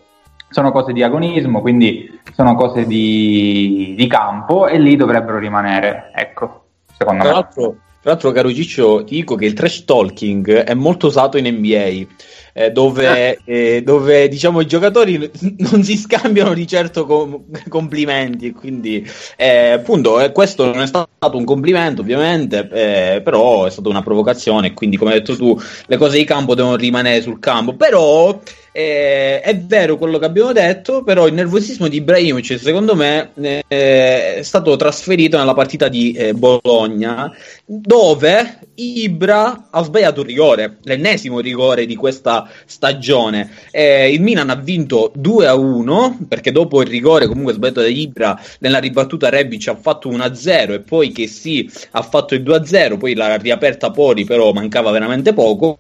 Sono 0.50 0.72
cose 0.72 0.94
di 0.94 1.04
agonismo, 1.04 1.62
quindi 1.62 2.20
sono 2.34 2.56
cose 2.56 2.86
di, 2.86 3.94
di 3.96 4.08
campo 4.08 4.68
e 4.68 4.80
lì 4.80 4.96
dovrebbero 4.96 5.38
rimanere, 5.38 6.12
ecco, 6.14 6.66
secondo 6.98 7.24
tra 7.24 7.32
me. 7.32 7.36
L'altro, 7.36 7.76
tra 8.02 8.12
l'altro, 8.12 8.32
caro 8.32 8.52
Ciccio, 8.52 9.04
ti 9.04 9.16
dico 9.16 9.36
che 9.36 9.46
il 9.46 9.54
trash 9.54 9.86
talking 9.86 10.52
è 10.52 10.74
molto 10.74 11.08
usato 11.08 11.38
in 11.38 11.54
NBA 11.54 12.08
eh, 12.54 12.72
dove, 12.72 13.40
eh, 13.46 13.82
dove, 13.84 14.28
diciamo 14.28 14.60
i 14.60 14.66
giocatori 14.66 15.32
non 15.72 15.84
si 15.84 15.98
scambiano 15.98 16.54
di 16.54 16.68
certo 16.68 17.06
com- 17.06 17.44
complimenti 17.70 18.52
quindi 18.52 19.10
eh, 19.38 19.72
appunto 19.72 20.20
eh, 20.20 20.32
questo 20.32 20.66
non 20.66 20.82
è 20.82 20.88
stato 20.88 21.10
un 21.38 21.46
complimento 21.46 22.02
ovviamente 22.02 22.70
eh, 22.72 23.22
però 23.22 23.66
è 23.66 23.70
stata 23.70 23.90
una 23.90 24.04
provocazione 24.04 24.74
quindi 24.74 24.98
come 24.98 25.14
hai 25.14 25.20
detto 25.20 25.36
tu 25.36 25.58
le 25.86 25.98
cose 25.98 26.18
di 26.18 26.26
campo 26.26 26.56
devono 26.56 26.76
rimanere 26.76 27.22
sul 27.22 27.40
campo 27.40 27.76
però 27.76 28.40
eh, 28.80 29.42
è 29.42 29.58
vero 29.58 29.98
quello 29.98 30.18
che 30.20 30.26
abbiamo 30.26 30.54
detto, 30.54 31.04
però 31.04 31.28
il 31.28 31.34
nervosismo 31.34 31.90
di 31.90 31.98
Ibrahimovic, 31.98 32.58
secondo 32.58 32.96
me, 32.96 33.32
eh, 33.36 33.64
è 33.68 34.40
stato 34.42 34.78
trasferito 34.78 35.38
nella 35.38 35.54
partita 35.54 35.90
di 35.90 36.14
eh, 36.14 36.34
Bologna, 36.34 37.30
dove 37.66 38.60
Ibra 38.76 39.68
ha 39.70 39.84
sbagliato 39.84 40.22
un 40.22 40.28
rigore, 40.28 40.78
l'ennesimo 40.84 41.42
rigore 41.42 41.86
di 41.86 41.98
questa 41.98 42.50
stagione. 42.66 43.50
Eh, 43.70 44.14
il 44.14 44.22
Milan 44.22 44.50
ha 44.50 44.56
vinto 44.56 45.12
2 45.14 45.48
a 45.48 45.56
1, 45.56 46.20
perché 46.30 46.54
dopo 46.54 46.82
il 46.82 46.88
rigore 46.88 47.28
comunque 47.28 47.52
sbagliato 47.52 47.82
da 47.82 47.88
Ibra, 47.88 48.42
nella 48.60 48.80
ribattuta 48.80 49.28
Rebic 49.28 49.68
ha 49.68 49.76
fatto 49.76 50.08
1 50.08 50.24
a 50.24 50.34
0 50.34 50.74
e 50.74 50.80
poi 50.80 51.12
che 51.12 51.28
sì 51.28 51.70
ha 51.92 52.02
fatto 52.02 52.34
il 52.34 52.44
2 52.44 52.56
a 52.56 52.64
0, 52.64 52.96
poi 52.96 53.14
l'ha 53.14 53.36
riaperta 53.36 53.92
Pori, 53.92 54.24
però 54.24 54.54
mancava 54.54 54.92
veramente 54.92 55.34
poco. 55.34 55.78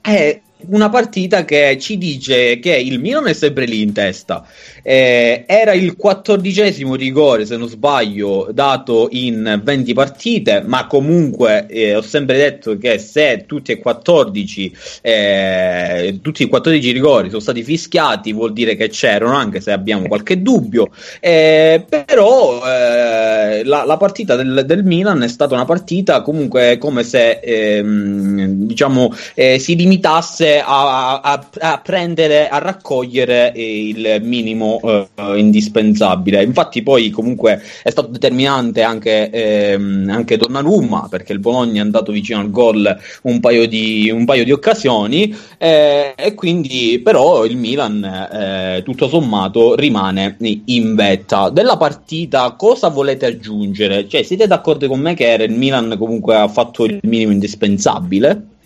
E 0.00 0.40
una 0.66 0.88
partita 0.88 1.44
che 1.44 1.78
ci 1.80 1.96
dice 1.96 2.58
che 2.58 2.76
il 2.76 2.98
Milan 2.98 3.28
è 3.28 3.32
sempre 3.32 3.64
lì 3.64 3.82
in 3.82 3.92
testa. 3.92 4.44
Eh, 4.82 5.44
era 5.46 5.72
il 5.72 5.96
quattordicesimo 5.96 6.94
rigore, 6.94 7.46
se 7.46 7.56
non 7.56 7.68
sbaglio, 7.68 8.48
dato 8.52 9.08
in 9.12 9.60
20 9.62 9.92
partite, 9.94 10.62
ma 10.64 10.86
comunque 10.86 11.66
eh, 11.68 11.94
ho 11.94 12.02
sempre 12.02 12.36
detto 12.36 12.76
che 12.78 12.98
se 12.98 13.44
tutti 13.46 13.72
e 13.72 13.78
14, 13.78 14.76
eh, 15.02 16.18
tutti 16.20 16.42
i 16.42 16.48
14 16.48 16.90
rigori 16.90 17.28
sono 17.28 17.40
stati 17.40 17.62
fischiati, 17.62 18.32
vuol 18.32 18.52
dire 18.52 18.76
che 18.76 18.88
c'erano, 18.88 19.34
anche 19.34 19.60
se 19.60 19.72
abbiamo 19.72 20.08
qualche 20.08 20.42
dubbio. 20.42 20.88
Eh, 21.20 21.84
però 21.88 22.62
eh, 22.66 23.62
la, 23.64 23.84
la, 23.84 23.96
partita 23.96 24.36
del, 24.36 24.64
del, 24.66 24.84
Milan 24.84 25.22
è 25.22 25.28
stata 25.28 25.54
una 25.54 25.64
partita 25.64 26.22
comunque 26.22 26.78
come 26.78 27.02
se 27.02 27.40
ehm, 27.42 28.66
diciamo 28.66 29.12
eh, 29.34 29.58
si 29.58 29.76
limitasse 29.76 30.47
a, 30.56 31.20
a, 31.20 31.46
a, 31.58 31.80
prendere, 31.80 32.48
a 32.48 32.58
raccogliere 32.58 33.52
il 33.54 34.18
minimo 34.22 34.80
eh, 34.82 35.38
indispensabile. 35.38 36.42
Infatti, 36.42 36.82
poi 36.82 37.10
comunque 37.10 37.62
è 37.82 37.90
stato 37.90 38.08
determinante 38.08 38.82
anche, 38.82 39.30
ehm, 39.30 40.08
anche 40.10 40.36
Donnarumma 40.36 41.08
perché 41.10 41.32
il 41.32 41.38
Bologna 41.38 41.80
è 41.80 41.84
andato 41.84 42.12
vicino 42.12 42.40
al 42.40 42.50
gol 42.50 42.96
un 43.22 43.40
paio 43.40 43.66
di, 43.68 44.10
un 44.12 44.24
paio 44.24 44.44
di 44.44 44.52
occasioni. 44.52 45.34
Eh, 45.58 46.14
e 46.16 46.34
quindi, 46.34 47.00
però, 47.02 47.44
il 47.44 47.56
Milan 47.56 48.04
eh, 48.04 48.82
tutto 48.84 49.08
sommato 49.08 49.74
rimane 49.74 50.36
in 50.66 50.94
vetta. 50.94 51.50
Della 51.50 51.76
partita, 51.76 52.52
cosa 52.52 52.88
volete 52.88 53.26
aggiungere? 53.26 54.08
Cioè, 54.08 54.22
siete 54.22 54.46
d'accordo 54.46 54.88
con 54.88 55.00
me 55.00 55.14
che 55.14 55.36
il 55.38 55.52
Milan 55.52 55.96
comunque 55.98 56.36
ha 56.36 56.48
fatto 56.48 56.84
il 56.84 56.98
minimo 57.02 57.32
indispensabile? 57.32 58.56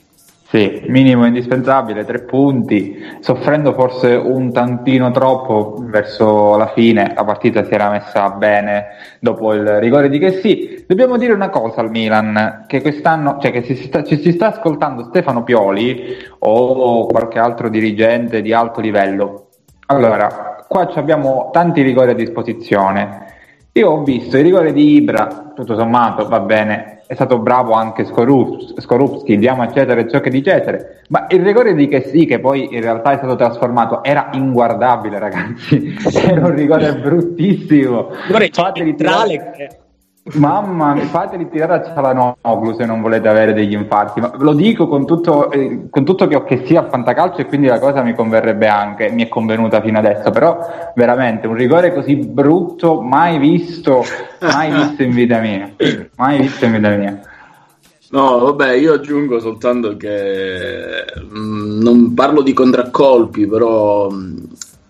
Sì, 0.52 0.82
minimo 0.88 1.24
indispensabile, 1.24 2.04
tre 2.04 2.24
punti, 2.24 3.02
soffrendo 3.20 3.72
forse 3.72 4.12
un 4.12 4.52
tantino 4.52 5.10
troppo 5.10 5.82
verso 5.86 6.58
la 6.58 6.66
fine, 6.74 7.14
la 7.16 7.24
partita 7.24 7.64
si 7.64 7.72
era 7.72 7.88
messa 7.88 8.28
bene 8.28 8.88
dopo 9.18 9.54
il 9.54 9.80
rigore 9.80 10.10
di 10.10 10.18
che 10.18 10.32
sì. 10.42 10.84
Dobbiamo 10.86 11.16
dire 11.16 11.32
una 11.32 11.48
cosa 11.48 11.80
al 11.80 11.88
Milan, 11.88 12.66
che 12.66 12.82
quest'anno, 12.82 13.38
cioè 13.40 13.50
che 13.50 13.62
si 13.62 13.76
sta, 13.76 14.04
ci 14.04 14.18
si 14.18 14.30
sta 14.32 14.48
ascoltando 14.48 15.04
Stefano 15.04 15.42
Pioli 15.42 16.18
o 16.40 17.06
qualche 17.06 17.38
altro 17.38 17.70
dirigente 17.70 18.42
di 18.42 18.52
alto 18.52 18.82
livello. 18.82 19.46
Allora, 19.86 20.66
qua 20.68 20.86
abbiamo 20.96 21.48
tanti 21.50 21.80
rigori 21.80 22.10
a 22.10 22.14
disposizione. 22.14 23.24
Io 23.72 23.88
ho 23.88 24.02
visto 24.02 24.36
il 24.36 24.42
rigore 24.42 24.74
di 24.74 24.96
Ibra, 24.96 25.52
tutto 25.54 25.74
sommato 25.78 26.28
va 26.28 26.40
bene, 26.40 27.00
è 27.12 27.14
stato 27.14 27.38
bravo 27.38 27.74
anche 27.74 28.06
Skorupski, 28.06 29.36
diamo 29.36 29.62
eccetera 29.64 30.00
e 30.00 30.08
ciò 30.08 30.20
che 30.20 30.30
di 30.30 30.42
Cesare, 30.42 31.02
ma 31.08 31.26
il 31.28 31.42
rigore 31.42 31.74
di 31.74 31.86
che 31.86 32.08
sì, 32.08 32.24
che 32.24 32.40
poi 32.40 32.74
in 32.74 32.80
realtà 32.80 33.12
è 33.12 33.16
stato 33.18 33.36
trasformato, 33.36 34.02
era 34.02 34.30
inguardabile 34.32 35.18
ragazzi, 35.18 35.94
era 36.26 36.46
un 36.46 36.54
rigore 36.54 36.94
bruttissimo. 36.94 38.08
Rigore 38.28 38.48
centrale 38.48 39.82
Mamma 40.34 40.94
mia, 40.94 41.06
fateli 41.06 41.48
tirare 41.50 41.74
a 41.74 41.82
Cialanoglu 41.82 42.74
se 42.76 42.86
non 42.86 43.00
volete 43.00 43.26
avere 43.26 43.52
degli 43.52 43.72
infarti. 43.72 44.20
Ma 44.20 44.32
lo 44.38 44.52
dico 44.52 44.86
con 44.86 45.04
tutto, 45.04 45.50
eh, 45.50 45.88
con 45.90 46.04
tutto 46.04 46.28
che 46.28 46.36
ho 46.36 46.44
che 46.44 46.64
sia 46.64 46.80
al 46.80 46.90
fantacalcio 46.90 47.40
e 47.40 47.46
quindi 47.46 47.66
la 47.66 47.80
cosa 47.80 48.02
mi 48.02 48.14
converrebbe 48.14 48.68
anche, 48.68 49.10
mi 49.10 49.24
è 49.24 49.28
convenuta 49.28 49.80
fino 49.80 49.98
adesso, 49.98 50.30
però 50.30 50.92
veramente 50.94 51.48
un 51.48 51.54
rigore 51.54 51.92
così 51.92 52.14
brutto 52.14 53.00
mai 53.00 53.38
visto, 53.38 54.04
mai 54.40 54.70
visto 54.70 55.02
in 55.02 55.12
vita 55.12 55.40
mia. 55.40 55.74
Mai 56.16 56.38
visto 56.42 56.66
in 56.66 56.72
vita 56.72 56.90
mia. 56.90 57.20
No, 58.10 58.38
vabbè, 58.38 58.74
io 58.74 58.92
aggiungo 58.92 59.40
soltanto 59.40 59.96
che 59.96 61.04
mh, 61.30 61.82
non 61.82 62.14
parlo 62.14 62.42
di 62.42 62.52
contraccolpi, 62.52 63.48
però 63.48 64.08
mh, 64.08 64.48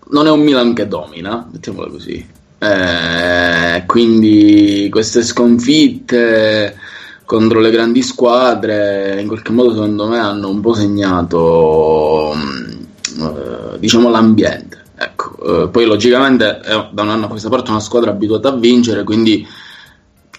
non 0.09 0.27
è 0.27 0.29
un 0.29 0.41
Milan 0.41 0.73
che 0.73 0.87
domina, 0.87 1.47
mettiamola 1.51 1.89
così. 1.89 2.41
Eh, 2.63 3.83
quindi 3.85 4.87
queste 4.89 5.21
sconfitte 5.21 6.77
contro 7.25 7.59
le 7.59 7.71
grandi 7.71 8.01
squadre 8.01 9.19
in 9.19 9.27
qualche 9.27 9.51
modo 9.51 9.71
secondo 9.73 10.07
me 10.07 10.17
hanno 10.19 10.49
un 10.49 10.61
po' 10.61 10.73
segnato 10.73 12.33
mh, 12.33 13.21
eh, 13.21 13.79
diciamo 13.79 14.09
l'ambiente. 14.09 14.81
Ecco, 14.95 15.63
eh, 15.63 15.67
poi 15.69 15.85
logicamente 15.85 16.61
da 16.91 17.01
un 17.01 17.09
anno 17.09 17.25
a 17.25 17.29
questa 17.29 17.49
parte 17.49 17.71
una 17.71 17.81
squadra 17.81 18.11
abituata 18.11 18.47
a 18.49 18.55
vincere, 18.55 19.03
quindi 19.03 19.45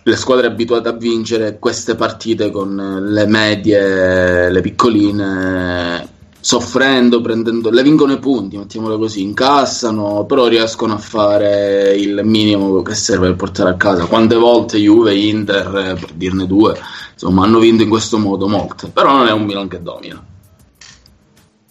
le 0.07 0.17
squadre 0.17 0.47
abituate 0.47 0.89
a 0.89 0.93
vincere 0.93 1.59
queste 1.59 1.95
partite 1.95 2.51
con 2.51 3.03
le 3.07 3.27
medie, 3.27 4.51
le 4.51 4.61
piccoline, 4.63 6.09
soffrendo, 6.45 7.23
prendendo, 7.23 7.71
le 7.71 7.83
vincono 7.83 8.13
i 8.13 8.19
punti, 8.19 8.59
mettiamolo 8.59 8.99
così, 8.99 9.23
incassano, 9.23 10.27
però 10.27 10.47
riescono 10.47 10.93
a 10.93 10.99
fare 10.99 11.95
il 11.97 12.21
minimo 12.23 12.83
che 12.83 12.95
serve 12.95 13.29
per 13.29 13.37
portare 13.37 13.71
a 13.71 13.77
casa. 13.77 14.05
Quante 14.05 14.35
volte 14.35 14.77
Juve, 14.77 15.15
Inter, 15.15 15.97
per 15.99 16.13
dirne 16.13 16.47
due, 16.47 16.79
insomma, 17.15 17.45
hanno 17.45 17.61
vinto 17.61 17.83
in 17.83 17.89
questo 17.89 18.19
modo 18.19 18.47
molte, 18.47 18.89
però 18.89 19.17
non 19.17 19.27
è 19.27 19.33
un 19.33 19.45
Milan 19.45 19.69
che 19.69 19.81
domina. 19.81 20.23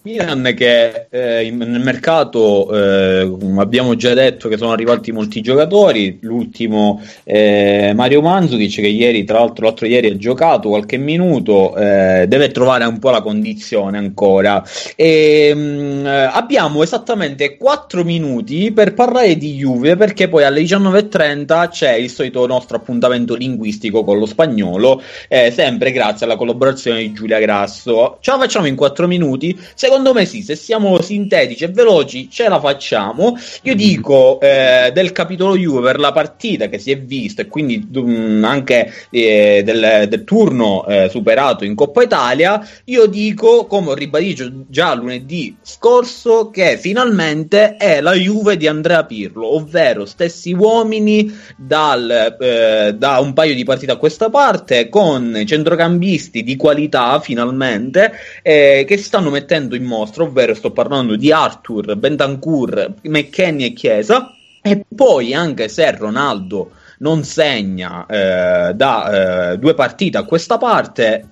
Milan 0.06 0.54
che 0.54 1.08
eh, 1.10 1.46
in- 1.46 1.58
nel 1.58 1.82
mercato 1.82 2.70
eh, 2.76 3.38
abbiamo 3.56 3.96
già 3.96 4.14
detto 4.14 4.50
che 4.50 4.58
sono 4.58 4.74
arrivati 4.74 5.14
molti 5.14 5.40
giocatori, 5.40 6.18
l'ultimo 6.22 7.02
eh, 7.24 7.94
Mario 7.96 8.22
Mandzukic 8.22 8.82
che 8.82 8.88
ieri 8.88 9.24
tra 9.24 9.40
l'altro 9.40 9.66
l'altro 9.66 9.86
ieri 9.86 10.08
ha 10.10 10.18
giocato 10.18 10.68
qualche 10.68 10.98
minuto, 10.98 11.74
eh, 11.78 12.26
deve 12.28 12.50
trovare 12.52 12.84
un 12.84 13.00
po' 13.00 13.12
la 13.12 13.22
condizione 13.22 13.98
ancora 13.98 14.62
e 14.98 15.54
mh, 15.56 16.06
abbiamo 16.34 16.84
esattamente 16.84 17.56
4 17.56 18.04
minuti 18.04 18.74
per 18.74 18.94
parlare 18.94 19.38
di 19.38 19.54
Juve 19.54 19.96
perché 19.96 20.28
poi 20.28 20.44
alle 20.44 20.62
19.30 20.64 21.70
c'è 21.70 21.94
il 21.94 22.10
solito 22.10 22.46
nostro 22.46 22.76
appuntamento 22.76 23.36
linguistico 23.36 24.04
con 24.04 24.20
lo 24.20 24.26
spagnolo, 24.26 25.02
eh, 25.30 25.50
sempre 25.52 25.92
grazie 25.94 26.26
alla 26.26 26.36
collaborazione 26.36 27.00
di 27.00 27.14
Giulia 27.14 27.40
Grasso. 27.40 28.18
Ce 28.20 28.32
la 28.32 28.38
facciamo 28.38 28.68
in 28.68 28.76
4 28.76 29.08
minuti? 29.08 29.58
Secondo 29.94 30.20
me 30.20 30.26
sì, 30.26 30.42
se 30.42 30.56
siamo 30.56 31.00
sintetici 31.04 31.66
e 31.66 31.68
veloci 31.68 32.28
ce 32.28 32.50
la 32.50 32.60
facciamo. 32.60 33.38
Io 33.62 33.76
dico 33.76 34.40
eh, 34.40 34.90
del 34.92 35.12
capitolo 35.12 35.56
Juve 35.56 35.82
per 35.82 36.00
la 36.00 36.12
partita 36.12 36.68
che 36.68 36.80
si 36.80 36.90
è 36.90 36.98
vista 36.98 37.44
e 37.44 37.48
quindi 37.48 37.88
um, 37.94 38.44
anche 38.44 38.92
eh, 39.12 39.62
del, 39.64 40.08
del, 40.10 40.24
turno 40.24 40.84
eh, 40.88 41.10
superato 41.12 41.64
in 41.64 41.76
Coppa 41.76 42.02
Italia, 42.02 42.68
io 42.86 43.06
dico, 43.06 43.68
come 43.68 43.92
ho 43.92 43.94
ribadito 43.94 44.66
già 44.68 44.96
lunedì 44.96 45.58
scorso, 45.62 46.50
che 46.50 46.80
finalmente 46.80 47.76
è 47.78 48.02
la 48.02 48.14
Juve 48.14 48.58
di 48.58 48.66
Andrea 48.66 49.06
Pirlo, 49.06 49.54
ovvero 49.54 50.08
stessi 50.08 50.54
uomini 50.54 51.32
dal, 51.56 52.36
eh, 52.40 52.96
da 52.98 53.20
un 53.20 53.34
paio 53.34 53.54
di 53.54 53.64
partite 53.64 53.92
a 53.92 53.98
questa 53.98 54.32
parte, 54.32 54.90
con 54.90 55.44
centrocambisti 55.46 56.42
di 56.42 56.56
qualità 56.56 57.20
finalmente, 57.20 58.12
eh, 58.42 58.86
che 58.88 58.98
si 58.98 59.04
stanno 59.04 59.30
mettendo 59.30 59.76
in 59.76 59.82
mostra, 59.84 60.24
ovvero 60.24 60.54
sto 60.54 60.72
parlando 60.72 61.16
di 61.16 61.32
Arthur, 61.32 61.96
Bentancur, 61.96 62.94
McKenny 63.04 63.66
e 63.66 63.74
Chiesa. 63.74 64.34
E 64.62 64.86
poi, 64.96 65.34
anche 65.34 65.68
se 65.68 65.92
Ronaldo 65.96 66.72
non 67.00 67.24
segna 67.24 68.06
eh, 68.06 68.74
da 68.74 69.52
eh, 69.52 69.58
due 69.58 69.74
partite 69.74 70.18
a 70.18 70.24
questa 70.24 70.58
parte, 70.58 71.28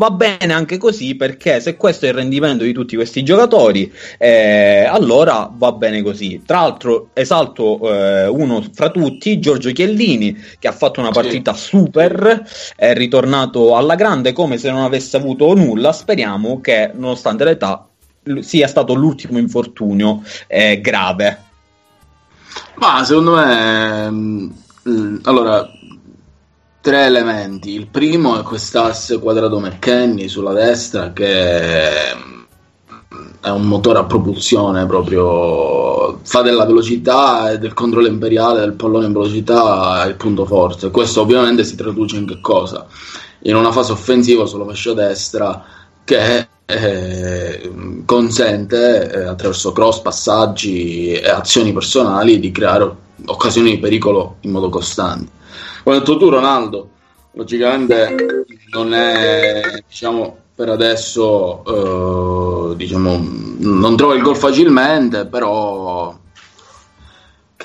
va 0.00 0.10
bene 0.10 0.54
anche 0.54 0.78
così 0.78 1.14
perché 1.14 1.60
se 1.60 1.76
questo 1.76 2.06
è 2.06 2.08
il 2.08 2.14
rendimento 2.14 2.64
di 2.64 2.72
tutti 2.72 2.96
questi 2.96 3.22
giocatori, 3.22 3.92
eh, 4.16 4.86
allora 4.88 5.52
va 5.52 5.72
bene 5.72 6.00
così. 6.00 6.42
Tra 6.46 6.62
l'altro, 6.62 7.10
esalto 7.12 7.80
eh, 7.92 8.26
uno 8.26 8.64
fra 8.72 8.88
tutti, 8.88 9.38
Giorgio 9.38 9.70
Chiellini, 9.72 10.34
che 10.58 10.68
ha 10.68 10.72
fatto 10.72 11.00
una 11.00 11.10
partita 11.10 11.52
sì. 11.52 11.76
super, 11.76 12.42
è 12.76 12.94
ritornato 12.94 13.76
alla 13.76 13.94
grande 13.94 14.32
come 14.32 14.56
se 14.56 14.70
non 14.70 14.80
avesse 14.80 15.18
avuto 15.18 15.52
nulla. 15.54 15.92
Speriamo 15.92 16.62
che, 16.62 16.92
nonostante 16.94 17.44
l'età, 17.44 17.89
sia 18.40 18.68
stato 18.68 18.94
l'ultimo 18.94 19.38
infortunio 19.38 20.22
eh, 20.46 20.80
grave. 20.80 21.44
Ma 22.76 23.04
secondo 23.04 23.34
me, 23.34 24.10
mh, 24.10 25.20
allora, 25.24 25.70
tre 26.80 27.04
elementi. 27.04 27.74
Il 27.74 27.88
primo 27.88 28.38
è 28.38 28.42
quest'asse 28.42 29.18
quadrato 29.18 29.60
McKenny 29.60 30.28
sulla 30.28 30.52
destra 30.52 31.12
che 31.12 32.10
è 33.40 33.48
un 33.48 33.62
motore 33.62 33.98
a 33.98 34.04
propulsione 34.04 34.86
proprio 34.86 36.20
fa 36.22 36.42
della 36.42 36.66
velocità 36.66 37.50
e 37.50 37.58
del 37.58 37.74
controllo 37.74 38.06
imperiale 38.06 38.60
del 38.60 38.74
pallone 38.74 39.06
in 39.06 39.12
velocità 39.12 40.04
il 40.06 40.16
punto 40.16 40.44
forte. 40.46 40.90
Questo 40.90 41.22
ovviamente 41.22 41.64
si 41.64 41.76
traduce 41.76 42.16
in 42.16 42.26
che 42.26 42.40
cosa? 42.40 42.86
In 43.42 43.56
una 43.56 43.72
fase 43.72 43.92
offensiva 43.92 44.46
sulla 44.46 44.66
fascia 44.66 44.92
destra 44.92 45.62
che 46.04 46.48
eh, 46.72 47.70
consente 48.04 49.10
eh, 49.10 49.24
attraverso 49.24 49.72
cross, 49.72 50.00
passaggi 50.00 51.12
e 51.12 51.28
azioni 51.28 51.72
personali 51.72 52.38
di 52.38 52.50
creare 52.50 53.08
occasioni 53.26 53.70
di 53.70 53.78
pericolo 53.78 54.36
in 54.40 54.50
modo 54.50 54.68
costante. 54.68 55.38
Come 55.82 55.98
detto 55.98 56.16
tu, 56.16 56.28
Ronaldo, 56.28 56.88
logicamente 57.32 58.44
non 58.72 58.94
è 58.94 59.82
diciamo 59.86 60.36
per 60.54 60.68
adesso 60.68 62.72
eh, 62.72 62.76
diciamo, 62.76 63.26
non 63.58 63.96
trova 63.96 64.14
il 64.14 64.20
gol 64.20 64.36
facilmente, 64.36 65.24
però 65.24 66.14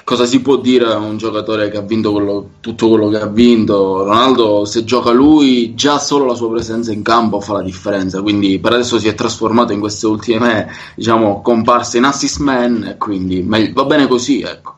cosa 0.05 0.25
si 0.25 0.39
può 0.41 0.57
dire 0.57 0.85
a 0.85 0.97
un 0.97 1.17
giocatore 1.17 1.67
che 1.69 1.77
ha 1.77 1.81
vinto 1.81 2.11
quello, 2.11 2.49
tutto 2.61 2.89
quello 2.89 3.09
che 3.09 3.19
ha 3.19 3.25
vinto? 3.25 4.03
Ronaldo, 4.03 4.63
se 4.63 4.83
gioca 4.83 5.09
lui, 5.11 5.73
già 5.73 5.97
solo 5.97 6.25
la 6.25 6.35
sua 6.35 6.51
presenza 6.51 6.93
in 6.93 7.01
campo 7.01 7.41
fa 7.41 7.53
la 7.53 7.63
differenza. 7.63 8.21
Quindi 8.21 8.59
per 8.59 8.73
adesso 8.73 8.99
si 8.99 9.07
è 9.07 9.15
trasformato 9.15 9.73
in 9.73 9.79
queste 9.79 10.05
ultime, 10.05 10.69
diciamo, 10.95 11.41
comparse 11.41 11.97
in 11.97 12.03
assist 12.03 12.37
man. 12.37 12.83
E 12.83 12.97
quindi 12.97 13.41
va 13.41 13.83
bene 13.85 14.07
così, 14.07 14.41
ecco. 14.41 14.74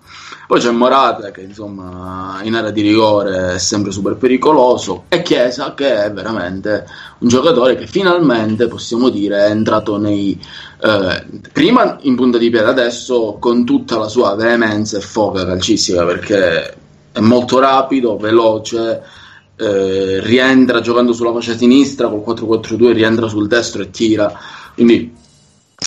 Poi 0.47 0.61
c'è 0.61 0.71
Morata 0.71 1.29
che 1.31 1.41
insomma 1.41 2.39
in 2.43 2.55
area 2.55 2.71
di 2.71 2.81
rigore 2.81 3.55
è 3.55 3.57
sempre 3.59 3.91
super 3.91 4.15
pericoloso 4.15 5.03
e 5.09 5.21
Chiesa 5.21 5.73
che 5.73 6.05
è 6.05 6.11
veramente 6.11 6.87
un 7.19 7.27
giocatore 7.27 7.75
che 7.75 7.85
finalmente 7.85 8.67
possiamo 8.67 9.09
dire 9.09 9.45
è 9.45 9.49
entrato 9.49 9.97
nei 9.97 10.39
eh, 10.81 11.25
prima 11.51 11.97
in 12.03 12.15
punta 12.15 12.37
di 12.37 12.49
piede 12.49 12.67
adesso 12.67 13.35
con 13.41 13.65
tutta 13.65 13.97
la 13.97 14.07
sua 14.07 14.35
veemenza 14.35 14.97
e 14.97 15.01
foca 15.01 15.45
calcistica 15.45 16.05
perché 16.05 16.75
è 17.17 17.19
molto 17.19 17.59
rapido, 17.59 18.15
veloce, 18.15 19.01
eh, 19.57 20.19
rientra 20.21 20.81
giocando 20.81 21.13
sulla 21.13 21.33
fascia 21.33 21.57
sinistra 21.57 22.07
col 22.07 22.23
4-4-2, 22.35 22.93
rientra 22.93 23.27
sul 23.27 23.47
destro 23.47 23.81
e 23.81 23.89
tira. 23.89 24.31
Quindi 24.75 25.13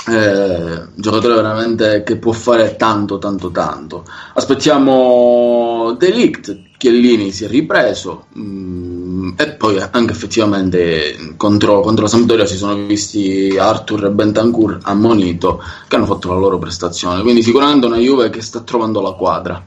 eh, 0.09 0.87
giocatore 0.95 1.35
veramente 1.35 2.05
che 2.05 2.17
può 2.17 2.31
fare 2.31 2.77
tanto 2.77 3.19
tanto 3.19 3.51
tanto. 3.51 4.05
Aspettiamo 4.35 5.97
Delict 5.99 6.69
Chiellini 6.77 7.33
si 7.33 7.45
è 7.45 7.49
ripreso 7.49 8.27
mh, 8.33 8.41
mm, 8.41 9.29
e 9.37 9.51
poi 9.51 9.79
anche 9.91 10.13
effettivamente 10.13 11.35
contro, 11.37 11.81
contro, 11.81 12.05
la 12.05 12.11
Sampdoria 12.11 12.47
si 12.47 12.57
sono 12.57 12.75
visti 12.75 13.57
Arthur 13.59 14.07
e 14.07 14.11
Bentancur 14.11 14.79
ammonito 14.83 15.63
che 15.89 15.97
hanno 15.97 16.07
fatto 16.07 16.29
la 16.29 16.39
loro 16.39 16.59
prestazione. 16.59 17.23
Quindi 17.23 17.43
sicuramente 17.43 17.87
una 17.87 17.99
Juve 17.99 18.31
che 18.31 18.43
sta 18.43 18.61
trovando 18.61 19.01
la 19.01 19.13
quadra. 19.13 19.63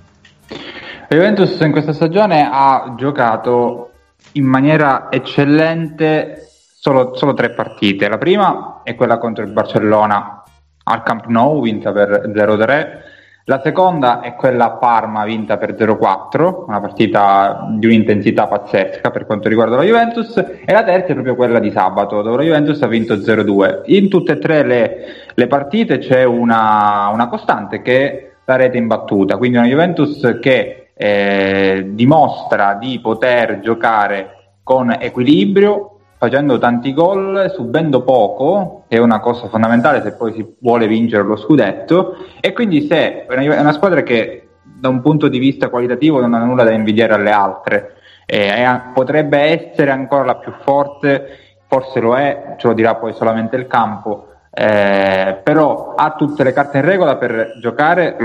La 0.48 1.16
Juventus 1.18 1.60
in 1.60 1.72
questa 1.72 1.94
stagione 1.94 2.50
ha 2.52 2.96
giocato 2.98 3.92
in 4.34 4.46
maniera 4.46 5.12
eccellente 5.12 6.53
solo, 6.84 7.16
solo, 7.16 7.34
tre 7.34 7.52
partite. 7.52 8.10
La 8.10 8.18
prima 8.18 8.82
è 8.84 8.94
quella 8.96 9.18
contro 9.18 9.46
il 9.46 9.52
Barcellona 9.52 10.44
al 10.84 11.02
Camp 11.02 11.28
Nou, 11.28 11.62
vinta 11.62 11.94
per 11.94 12.30
0-3. 12.36 12.88
La 13.46 13.62
seconda 13.64 14.20
è 14.20 14.36
quella 14.36 14.66
a 14.66 14.72
Parma, 14.72 15.24
vinta 15.24 15.58
per 15.58 15.76
0-4, 15.76 16.66
una 16.68 16.82
partita 16.82 17.68
di 17.78 17.86
un'intensità 17.86 18.48
pazzesca 18.48 19.12
per 19.12 19.26
quanto 19.26 19.48
riguarda 19.48 19.78
la 19.78 19.84
Juventus. 19.84 20.36
E 20.36 20.74
la 20.74 20.84
terza 20.84 21.08
è 21.08 21.14
proprio 21.14 21.36
quella 21.36 21.60
di 21.60 21.72
sabato, 21.72 22.22
dove 22.22 22.36
la 22.36 22.44
Juventus 22.44 22.82
ha 22.82 22.88
vinto 22.88 23.16
0-2. 23.16 23.84
In 23.86 24.10
tutte 24.10 24.34
e 24.34 24.40
tre 24.40 24.64
le, 24.64 24.98
le 25.34 25.48
partite 25.48 26.00
c'è 26.00 26.26
una, 26.26 27.08
una 27.14 27.30
costante 27.30 27.82
che 27.82 28.12
è 28.12 28.32
la 28.44 28.58
rete 28.58 28.78
imbattuta, 28.78 29.38
quindi 29.38 29.56
una 29.56 29.68
Juventus 29.68 30.38
che 30.42 30.90
eh, 30.94 31.92
dimostra 31.92 32.74
di 32.74 33.00
poter 33.00 33.62
giocare 33.62 34.58
con 34.64 34.94
equilibrio, 35.00 35.93
facendo 36.24 36.58
tanti 36.58 36.94
gol, 36.94 37.52
subendo 37.54 38.02
poco, 38.02 38.86
che 38.88 38.96
è 38.96 39.00
una 39.00 39.20
cosa 39.20 39.50
fondamentale 39.50 40.02
se 40.02 40.14
poi 40.14 40.32
si 40.32 40.56
vuole 40.60 40.88
vincere 40.88 41.22
lo 41.24 41.36
scudetto, 41.36 42.16
e 42.40 42.54
quindi 42.54 42.88
se 42.88 43.26
è 43.26 43.58
una, 43.60 43.74
squadra 43.74 44.04
che 44.04 44.48
da 44.64 44.88
un 44.88 45.02
punto 45.02 45.28
di 45.28 45.38
vista 45.38 45.68
qualitativo 45.68 46.22
non 46.22 46.34
ha 46.34 46.42
nulla 46.46 46.64
da 46.64 46.72
invidiare 46.72 47.16
alle 47.16 47.32
altre, 47.32 47.96
eh, 48.26 48.66
potrebbe 48.94 49.38
essere 49.38 49.92
ancora 49.92 50.24
la 50.24 50.36
più 50.36 50.54
forte, 50.62 51.28
forse 51.68 52.00
lo 52.00 52.16
è, 52.16 52.56
ce 52.58 52.68
lo 52.68 52.74
dirà 52.74 52.96
poi 52.96 53.12
solamente 53.12 53.58
il 53.58 53.68
campo, 53.68 54.28
eh, 54.50 55.42
però 55.44 55.94
ha 55.96 56.16
tutte 56.16 56.46
le 56.46 56.54
carte 56.54 56.78
in 56.78 56.86
regola 56.86 57.18
per 57.18 57.58
giocare 57.60 58.16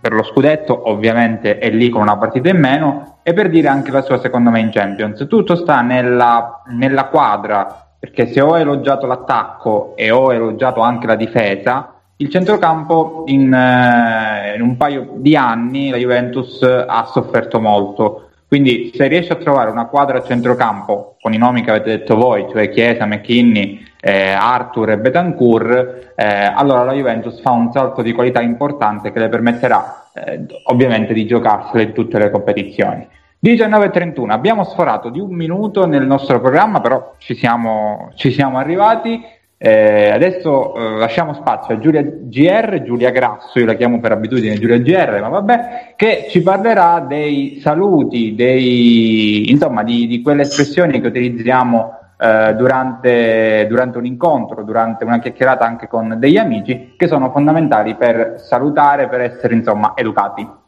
per 0.00 0.12
lo 0.12 0.22
scudetto, 0.22 0.88
ovviamente 0.88 1.58
è 1.58 1.70
lì 1.70 1.90
con 1.90 2.00
una 2.00 2.16
partita 2.16 2.48
in 2.48 2.58
meno, 2.58 3.18
e 3.22 3.34
per 3.34 3.50
dire 3.50 3.68
anche 3.68 3.90
la 3.90 4.00
sua 4.00 4.18
secondo 4.18 4.50
me 4.50 4.60
in 4.60 4.70
Champions. 4.70 5.26
Tutto 5.28 5.54
sta 5.56 5.82
nella, 5.82 6.62
nella 6.68 7.04
quadra, 7.06 7.86
perché 7.98 8.26
se 8.26 8.40
ho 8.40 8.58
elogiato 8.58 9.06
l'attacco 9.06 9.94
e 9.96 10.10
ho 10.10 10.32
elogiato 10.32 10.80
anche 10.80 11.06
la 11.06 11.16
difesa, 11.16 11.94
il 12.16 12.30
centrocampo 12.30 13.24
in, 13.26 13.52
eh, 13.52 14.54
in 14.56 14.62
un 14.62 14.76
paio 14.76 15.12
di 15.16 15.36
anni 15.36 15.90
la 15.90 15.96
Juventus 15.96 16.62
ha 16.62 17.04
sofferto 17.04 17.60
molto. 17.60 18.30
Quindi 18.46 18.90
se 18.94 19.06
riesce 19.06 19.32
a 19.32 19.36
trovare 19.36 19.70
una 19.70 19.86
quadra 19.86 20.18
a 20.18 20.22
centrocampo 20.22 21.16
con 21.20 21.32
i 21.32 21.38
nomi 21.38 21.62
che 21.62 21.70
avete 21.70 21.98
detto 21.98 22.16
voi, 22.16 22.46
cioè 22.50 22.68
Chiesa, 22.70 23.06
McKinney, 23.06 23.86
eh, 24.00 24.30
Arthur 24.30 24.90
e 24.90 24.98
Betancourt, 24.98 26.12
eh, 26.16 26.24
allora 26.24 26.84
la 26.84 26.92
Juventus 26.92 27.40
fa 27.40 27.50
un 27.50 27.70
salto 27.70 28.02
di 28.02 28.12
qualità 28.12 28.40
importante 28.40 29.12
che 29.12 29.18
le 29.18 29.28
permetterà 29.28 30.10
eh, 30.14 30.46
ovviamente 30.64 31.12
di 31.12 31.26
giocarsele 31.26 31.82
in 31.82 31.92
tutte 31.92 32.18
le 32.18 32.30
competizioni. 32.30 33.06
19.31, 33.42 34.30
abbiamo 34.30 34.64
sforato 34.64 35.08
di 35.08 35.18
un 35.18 35.30
minuto 35.30 35.86
nel 35.86 36.06
nostro 36.06 36.40
programma, 36.40 36.80
però 36.80 37.14
ci 37.18 37.34
siamo, 37.34 38.10
ci 38.14 38.30
siamo 38.30 38.58
arrivati. 38.58 39.38
Eh, 39.62 40.10
adesso 40.10 40.74
eh, 40.74 40.98
lasciamo 40.98 41.34
spazio 41.34 41.74
a 41.74 41.78
Giulia 41.78 42.02
GR, 42.02 42.82
Giulia 42.82 43.10
Grasso, 43.10 43.58
io 43.58 43.66
la 43.66 43.74
chiamo 43.74 44.00
per 44.00 44.12
abitudine 44.12 44.58
Giulia 44.58 44.78
GR, 44.78 45.20
ma 45.20 45.28
vabbè, 45.28 45.94
che 45.96 46.26
ci 46.30 46.42
parlerà 46.42 47.04
dei 47.06 47.60
saluti, 47.60 48.34
dei, 48.34 49.50
insomma, 49.50 49.82
di, 49.82 50.06
di 50.06 50.22
quelle 50.22 50.42
espressioni 50.42 51.00
che 51.00 51.08
utilizziamo 51.08 51.98
eh, 52.20 52.54
durante, 52.54 53.66
durante 53.68 53.96
un 53.98 54.04
incontro, 54.04 54.62
durante 54.62 55.04
una 55.04 55.18
chiacchierata 55.18 55.64
anche 55.64 55.88
con 55.88 56.16
degli 56.18 56.36
amici, 56.36 56.94
che 56.96 57.08
sono 57.08 57.30
fondamentali 57.30 57.94
per 57.94 58.34
salutare, 58.36 59.08
per 59.08 59.22
essere 59.22 59.54
insomma 59.54 59.92
educati. 59.94 60.58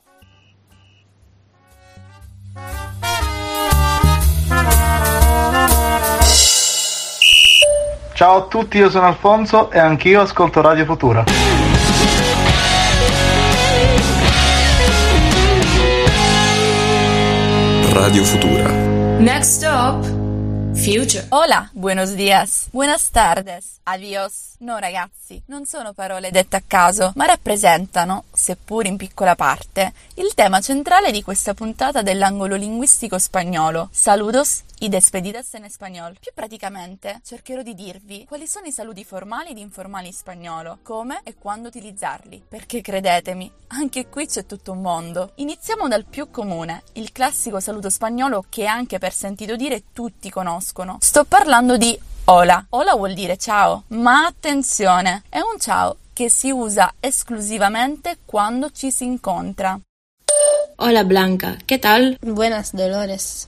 Ciao 8.14 8.36
a 8.36 8.42
tutti, 8.42 8.78
io 8.78 8.88
sono 8.88 9.06
Alfonso 9.06 9.70
e 9.70 9.78
anch'io 9.78 10.20
ascolto 10.20 10.60
Radio 10.60 10.84
Futura. 10.84 11.24
Radio 17.92 18.22
Futura. 18.22 18.70
Next 19.18 19.62
stop, 19.62 20.21
Future. 20.82 21.26
Hola, 21.28 21.70
buenos 21.74 22.16
días, 22.16 22.66
buenas 22.72 23.12
tardes, 23.12 23.78
adios. 23.84 24.56
No 24.58 24.78
ragazzi, 24.78 25.40
non 25.46 25.64
sono 25.64 25.92
parole 25.92 26.32
dette 26.32 26.56
a 26.56 26.62
caso, 26.66 27.12
ma 27.14 27.24
rappresentano, 27.24 28.24
seppur 28.32 28.86
in 28.86 28.96
piccola 28.96 29.36
parte, 29.36 29.92
il 30.14 30.34
tema 30.34 30.60
centrale 30.60 31.12
di 31.12 31.22
questa 31.22 31.54
puntata 31.54 32.02
dell'angolo 32.02 32.56
linguistico 32.56 33.16
spagnolo. 33.16 33.90
Saludos 33.92 34.62
y 34.82 34.88
despedidas 34.88 35.54
en 35.54 35.64
español. 35.64 36.16
Più 36.18 36.32
praticamente, 36.34 37.20
cercherò 37.24 37.62
di 37.62 37.74
dirvi 37.74 38.24
quali 38.26 38.48
sono 38.48 38.66
i 38.66 38.72
saluti 38.72 39.04
formali 39.04 39.50
ed 39.50 39.58
informali 39.58 40.08
in 40.08 40.12
spagnolo, 40.12 40.78
come 40.82 41.20
e 41.22 41.36
quando 41.38 41.68
utilizzarli, 41.68 42.42
perché 42.48 42.80
credetemi, 42.80 43.48
anche 43.68 44.08
qui 44.08 44.26
c'è 44.26 44.44
tutto 44.44 44.72
un 44.72 44.80
mondo. 44.80 45.32
Iniziamo 45.36 45.86
dal 45.86 46.04
più 46.04 46.30
comune, 46.30 46.82
il 46.94 47.12
classico 47.12 47.60
saluto 47.60 47.90
spagnolo 47.90 48.44
che 48.48 48.66
anche 48.66 48.98
per 48.98 49.12
sentito 49.12 49.54
dire 49.54 49.84
tutti 49.92 50.28
conoscono. 50.30 50.96
Sto 51.00 51.24
parlando 51.24 51.76
di 51.76 51.96
Hola. 52.24 52.66
Hola 52.70 52.94
vuol 52.94 53.14
dire 53.14 53.36
ciao, 53.36 53.84
ma 53.88 54.26
attenzione, 54.26 55.22
è 55.28 55.38
un 55.38 55.60
ciao 55.60 55.98
che 56.12 56.28
si 56.28 56.50
usa 56.50 56.94
esclusivamente 56.98 58.18
quando 58.24 58.72
ci 58.72 58.90
si 58.90 59.04
incontra. 59.04 59.78
Hola 60.76 61.04
Blanca, 61.04 61.56
¿qué 61.64 61.78
tal? 61.78 62.16
Buenas 62.20 62.74
Dolores. 62.74 63.46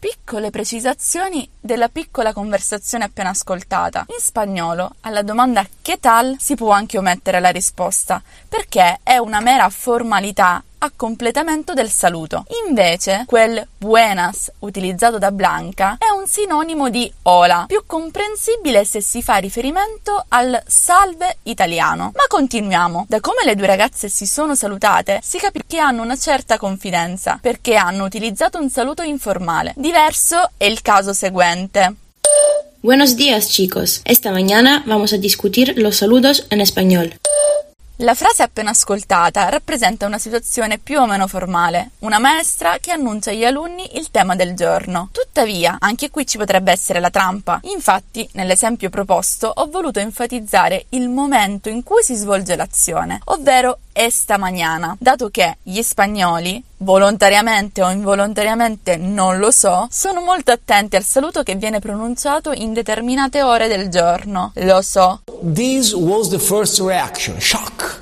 Piccole 0.00 0.48
precisazioni 0.48 1.46
della 1.60 1.90
piccola 1.90 2.32
conversazione 2.32 3.04
appena 3.04 3.28
ascoltata. 3.28 4.06
In 4.08 4.18
spagnolo, 4.18 4.94
alla 5.02 5.20
domanda 5.20 5.62
che 5.82 5.98
tal 6.00 6.36
si 6.38 6.54
può 6.54 6.70
anche 6.70 6.96
omettere 6.96 7.38
la 7.38 7.50
risposta, 7.50 8.22
perché 8.48 9.00
è 9.02 9.18
una 9.18 9.40
mera 9.40 9.68
formalità 9.68 10.64
a 10.82 10.90
completamento 10.94 11.74
del 11.74 11.90
saluto. 11.90 12.44
Invece, 12.66 13.24
quel 13.26 13.66
buenas 13.76 14.50
utilizzato 14.60 15.18
da 15.18 15.30
Blanca 15.30 15.96
è 15.98 16.10
un 16.10 16.26
sinonimo 16.26 16.88
di 16.88 17.10
hola, 17.22 17.64
più 17.66 17.82
comprensibile 17.86 18.84
se 18.84 19.00
si 19.00 19.22
fa 19.22 19.36
riferimento 19.36 20.24
al 20.28 20.60
salve 20.66 21.38
italiano. 21.44 22.12
Ma 22.14 22.24
continuiamo. 22.28 23.06
Da 23.08 23.20
come 23.20 23.44
le 23.44 23.54
due 23.54 23.66
ragazze 23.66 24.08
si 24.08 24.26
sono 24.26 24.54
salutate, 24.54 25.20
si 25.22 25.38
capisce 25.38 25.66
che 25.66 25.78
hanno 25.78 26.02
una 26.02 26.16
certa 26.16 26.58
confidenza, 26.58 27.38
perché 27.40 27.74
hanno 27.74 28.04
utilizzato 28.04 28.58
un 28.58 28.70
saluto 28.70 29.02
informale. 29.02 29.74
Diverso 29.76 30.50
è 30.56 30.64
il 30.64 30.80
caso 30.82 31.12
seguente. 31.12 31.94
Buenos 32.82 33.14
días 33.14 33.48
chicos, 33.48 34.00
esta 34.04 34.30
mañana 34.30 34.82
vamos 34.86 35.12
a 35.12 35.18
discutir 35.18 35.74
los 35.76 35.96
saludos 35.96 36.46
en 36.48 36.60
español. 36.60 37.14
La 38.02 38.14
frase 38.14 38.42
appena 38.42 38.70
ascoltata 38.70 39.50
rappresenta 39.50 40.06
una 40.06 40.16
situazione 40.16 40.78
più 40.78 40.98
o 40.98 41.06
meno 41.06 41.26
formale, 41.26 41.90
una 41.98 42.18
maestra 42.18 42.78
che 42.78 42.92
annuncia 42.92 43.30
agli 43.30 43.44
alunni 43.44 43.98
il 43.98 44.10
tema 44.10 44.34
del 44.34 44.54
giorno. 44.54 45.10
Tuttavia, 45.12 45.76
anche 45.78 46.08
qui 46.08 46.26
ci 46.26 46.38
potrebbe 46.38 46.72
essere 46.72 46.98
la 46.98 47.10
trampa. 47.10 47.60
Infatti, 47.64 48.26
nell'esempio 48.32 48.88
proposto, 48.88 49.52
ho 49.54 49.66
voluto 49.66 49.98
enfatizzare 49.98 50.86
il 50.90 51.10
momento 51.10 51.68
in 51.68 51.82
cui 51.82 52.02
si 52.02 52.14
svolge 52.14 52.56
l'azione, 52.56 53.20
ovvero 53.24 53.80
esta 53.92 54.38
mañana, 54.38 54.96
dato 54.98 55.28
che 55.28 55.58
gli 55.62 55.82
spagnoli, 55.82 56.64
volontariamente 56.82 57.82
o 57.82 57.90
involontariamente 57.90 58.96
non 58.96 59.38
lo 59.38 59.50
so, 59.50 59.86
sono 59.90 60.20
molto 60.20 60.52
attenti 60.52 60.96
al 60.96 61.04
saluto 61.04 61.42
che 61.42 61.54
viene 61.54 61.78
pronunciato 61.78 62.52
in 62.52 62.72
determinate 62.72 63.42
ore 63.42 63.68
del 63.68 63.88
giorno. 63.88 64.52
Lo 64.56 64.82
so. 64.82 65.22
This 65.52 65.92
was 65.92 66.28
the 66.28 66.38
first 66.38 66.78
reaction, 66.80 67.40
shock. 67.40 67.98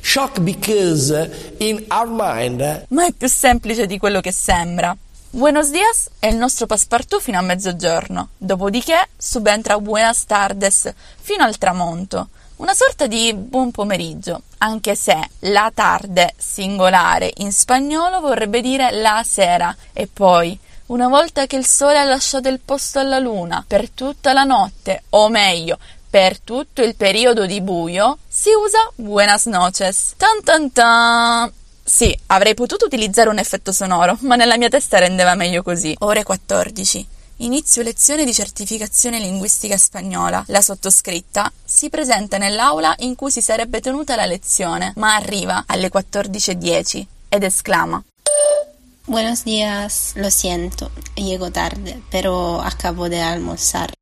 Shock 0.00 0.40
because 0.40 1.56
in 1.58 1.84
our 1.88 2.06
mind. 2.08 2.86
Ma 2.88 3.06
è 3.06 3.12
più 3.12 3.28
semplice 3.28 3.86
di 3.86 3.98
quello 3.98 4.20
che 4.20 4.32
sembra. 4.32 4.96
Buenos 5.30 5.70
dias 5.70 6.08
è 6.18 6.28
il 6.28 6.36
nostro 6.36 6.66
passepartout 6.66 7.20
fino 7.20 7.38
a 7.38 7.42
mezzogiorno, 7.42 8.28
dopodiché 8.38 9.08
subentra 9.18 9.78
buenas 9.78 10.24
tardes 10.24 10.90
fino 11.20 11.44
al 11.44 11.58
tramonto. 11.58 12.28
Una 12.56 12.72
sorta 12.72 13.06
di 13.06 13.34
buon 13.34 13.70
pomeriggio, 13.70 14.40
anche 14.58 14.94
se 14.94 15.14
la 15.40 15.70
tarde 15.74 16.32
singolare 16.38 17.30
in 17.36 17.52
spagnolo 17.52 18.20
vorrebbe 18.20 18.62
dire 18.62 18.92
la 18.92 19.22
sera 19.26 19.76
e 19.92 20.08
poi 20.10 20.58
una 20.86 21.06
volta 21.08 21.44
che 21.44 21.56
il 21.56 21.66
sole 21.66 21.98
ha 21.98 22.04
lasciato 22.04 22.48
il 22.48 22.60
posto 22.64 22.98
alla 22.98 23.18
luna 23.18 23.62
per 23.66 23.90
tutta 23.90 24.32
la 24.32 24.44
notte, 24.44 25.02
o 25.10 25.28
meglio, 25.28 25.76
per 26.08 26.40
tutto 26.40 26.82
il 26.82 26.94
periodo 26.96 27.44
di 27.44 27.60
buio, 27.60 28.16
si 28.26 28.48
usa 28.50 28.90
buenas 28.94 29.44
noches. 29.44 30.14
Tan 30.16 30.42
tan 30.42 30.72
tan. 30.72 31.52
Sì, 31.84 32.18
avrei 32.26 32.54
potuto 32.54 32.86
utilizzare 32.86 33.28
un 33.28 33.38
effetto 33.38 33.70
sonoro, 33.70 34.16
ma 34.20 34.34
nella 34.34 34.56
mia 34.56 34.70
testa 34.70 34.98
rendeva 34.98 35.34
meglio 35.34 35.62
così. 35.62 35.94
Ore 35.98 36.22
14. 36.22 37.06
Inizio 37.40 37.82
lezione 37.82 38.24
di 38.24 38.32
certificazione 38.32 39.18
linguistica 39.18 39.76
spagnola. 39.76 40.42
La 40.48 40.62
sottoscritta 40.62 41.52
si 41.62 41.90
presenta 41.90 42.38
nell'aula 42.38 42.94
in 43.00 43.14
cui 43.14 43.30
si 43.30 43.42
sarebbe 43.42 43.80
tenuta 43.80 44.16
la 44.16 44.24
lezione, 44.24 44.94
ma 44.96 45.14
arriva 45.14 45.64
alle 45.66 45.90
14.10 45.92 47.04
ed 47.28 47.42
esclama 47.42 48.02
Buenos 49.04 49.44
días, 49.44 50.12
lo 50.14 50.30
siento, 50.30 50.90
llego 51.14 51.50
tarde, 51.50 52.02
pero 52.08 52.60
acabo 52.60 53.08
de 53.08 53.20
almorzar. 53.20 53.92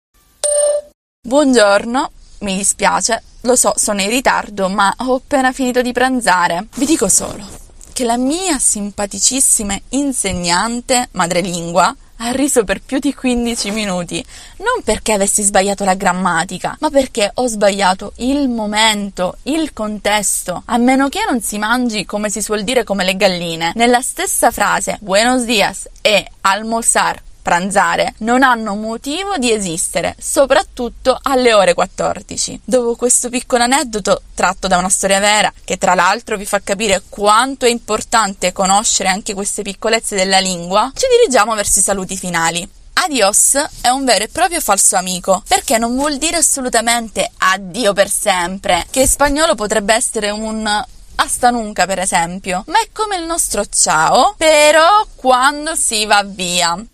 Buongiorno, 1.20 2.10
mi 2.38 2.56
dispiace, 2.56 3.22
lo 3.42 3.56
so, 3.56 3.74
sono 3.76 4.00
in 4.00 4.08
ritardo, 4.08 4.68
ma 4.68 4.94
ho 4.96 5.16
appena 5.16 5.52
finito 5.52 5.82
di 5.82 5.92
pranzare. 5.92 6.68
Vi 6.76 6.86
dico 6.86 7.08
solo 7.08 7.63
che 7.94 8.04
la 8.04 8.16
mia 8.16 8.58
simpaticissima 8.58 9.78
insegnante 9.90 11.10
madrelingua 11.12 11.94
ha 12.16 12.30
riso 12.32 12.64
per 12.64 12.82
più 12.82 12.98
di 12.98 13.14
15 13.14 13.70
minuti, 13.70 14.24
non 14.56 14.82
perché 14.82 15.12
avessi 15.12 15.42
sbagliato 15.42 15.84
la 15.84 15.94
grammatica, 15.94 16.76
ma 16.80 16.90
perché 16.90 17.30
ho 17.32 17.46
sbagliato 17.46 18.12
il 18.16 18.48
momento, 18.48 19.36
il 19.44 19.72
contesto, 19.72 20.62
a 20.66 20.76
meno 20.76 21.08
che 21.08 21.20
non 21.28 21.40
si 21.40 21.56
mangi, 21.56 22.04
come 22.04 22.30
si 22.30 22.42
suol 22.42 22.64
dire, 22.64 22.82
come 22.82 23.04
le 23.04 23.14
galline. 23.14 23.72
Nella 23.76 24.00
stessa 24.00 24.50
frase, 24.50 24.98
buenos 25.00 25.44
dias 25.44 25.88
e 26.00 26.26
almorzar 26.40 27.22
pranzare, 27.44 28.14
non 28.20 28.42
hanno 28.42 28.74
motivo 28.74 29.36
di 29.36 29.52
esistere, 29.52 30.16
soprattutto 30.18 31.18
alle 31.20 31.52
ore 31.52 31.74
14. 31.74 32.62
Dopo 32.64 32.96
questo 32.96 33.28
piccolo 33.28 33.64
aneddoto, 33.64 34.22
tratto 34.34 34.66
da 34.66 34.78
una 34.78 34.88
storia 34.88 35.20
vera, 35.20 35.52
che 35.62 35.76
tra 35.76 35.94
l'altro 35.94 36.38
vi 36.38 36.46
fa 36.46 36.62
capire 36.62 37.02
quanto 37.06 37.66
è 37.66 37.68
importante 37.68 38.52
conoscere 38.52 39.10
anche 39.10 39.34
queste 39.34 39.60
piccolezze 39.60 40.16
della 40.16 40.38
lingua, 40.38 40.90
ci 40.94 41.06
dirigiamo 41.18 41.54
verso 41.54 41.80
i 41.80 41.82
saluti 41.82 42.16
finali. 42.16 42.66
Adios 42.94 43.56
è 43.82 43.88
un 43.88 44.06
vero 44.06 44.24
e 44.24 44.28
proprio 44.28 44.60
falso 44.62 44.96
amico, 44.96 45.42
perché 45.46 45.76
non 45.76 45.94
vuol 45.94 46.16
dire 46.16 46.38
assolutamente 46.38 47.30
addio 47.36 47.92
per 47.92 48.08
sempre, 48.08 48.86
che 48.88 49.02
in 49.02 49.08
spagnolo 49.08 49.54
potrebbe 49.54 49.92
essere 49.92 50.30
un 50.30 50.82
hasta 51.16 51.50
nunca 51.50 51.86
per 51.86 51.98
esempio, 51.98 52.64
ma 52.68 52.80
è 52.80 52.88
come 52.92 53.16
il 53.16 53.24
nostro 53.24 53.64
ciao, 53.66 54.34
però 54.36 55.06
quando 55.14 55.74
si 55.74 56.06
va 56.06 56.22
via. 56.24 56.84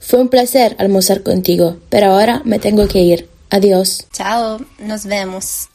Fue 0.00 0.18
un 0.18 0.28
placer 0.28 0.76
almorzar 0.78 1.22
contigo, 1.22 1.78
pero 1.88 2.12
ahora 2.12 2.42
me 2.44 2.58
tengo 2.58 2.86
que 2.86 3.00
ir. 3.00 3.28
Adiós. 3.50 4.06
Ciao, 4.12 4.58
nos 4.78 5.04
vemos. 5.04 5.68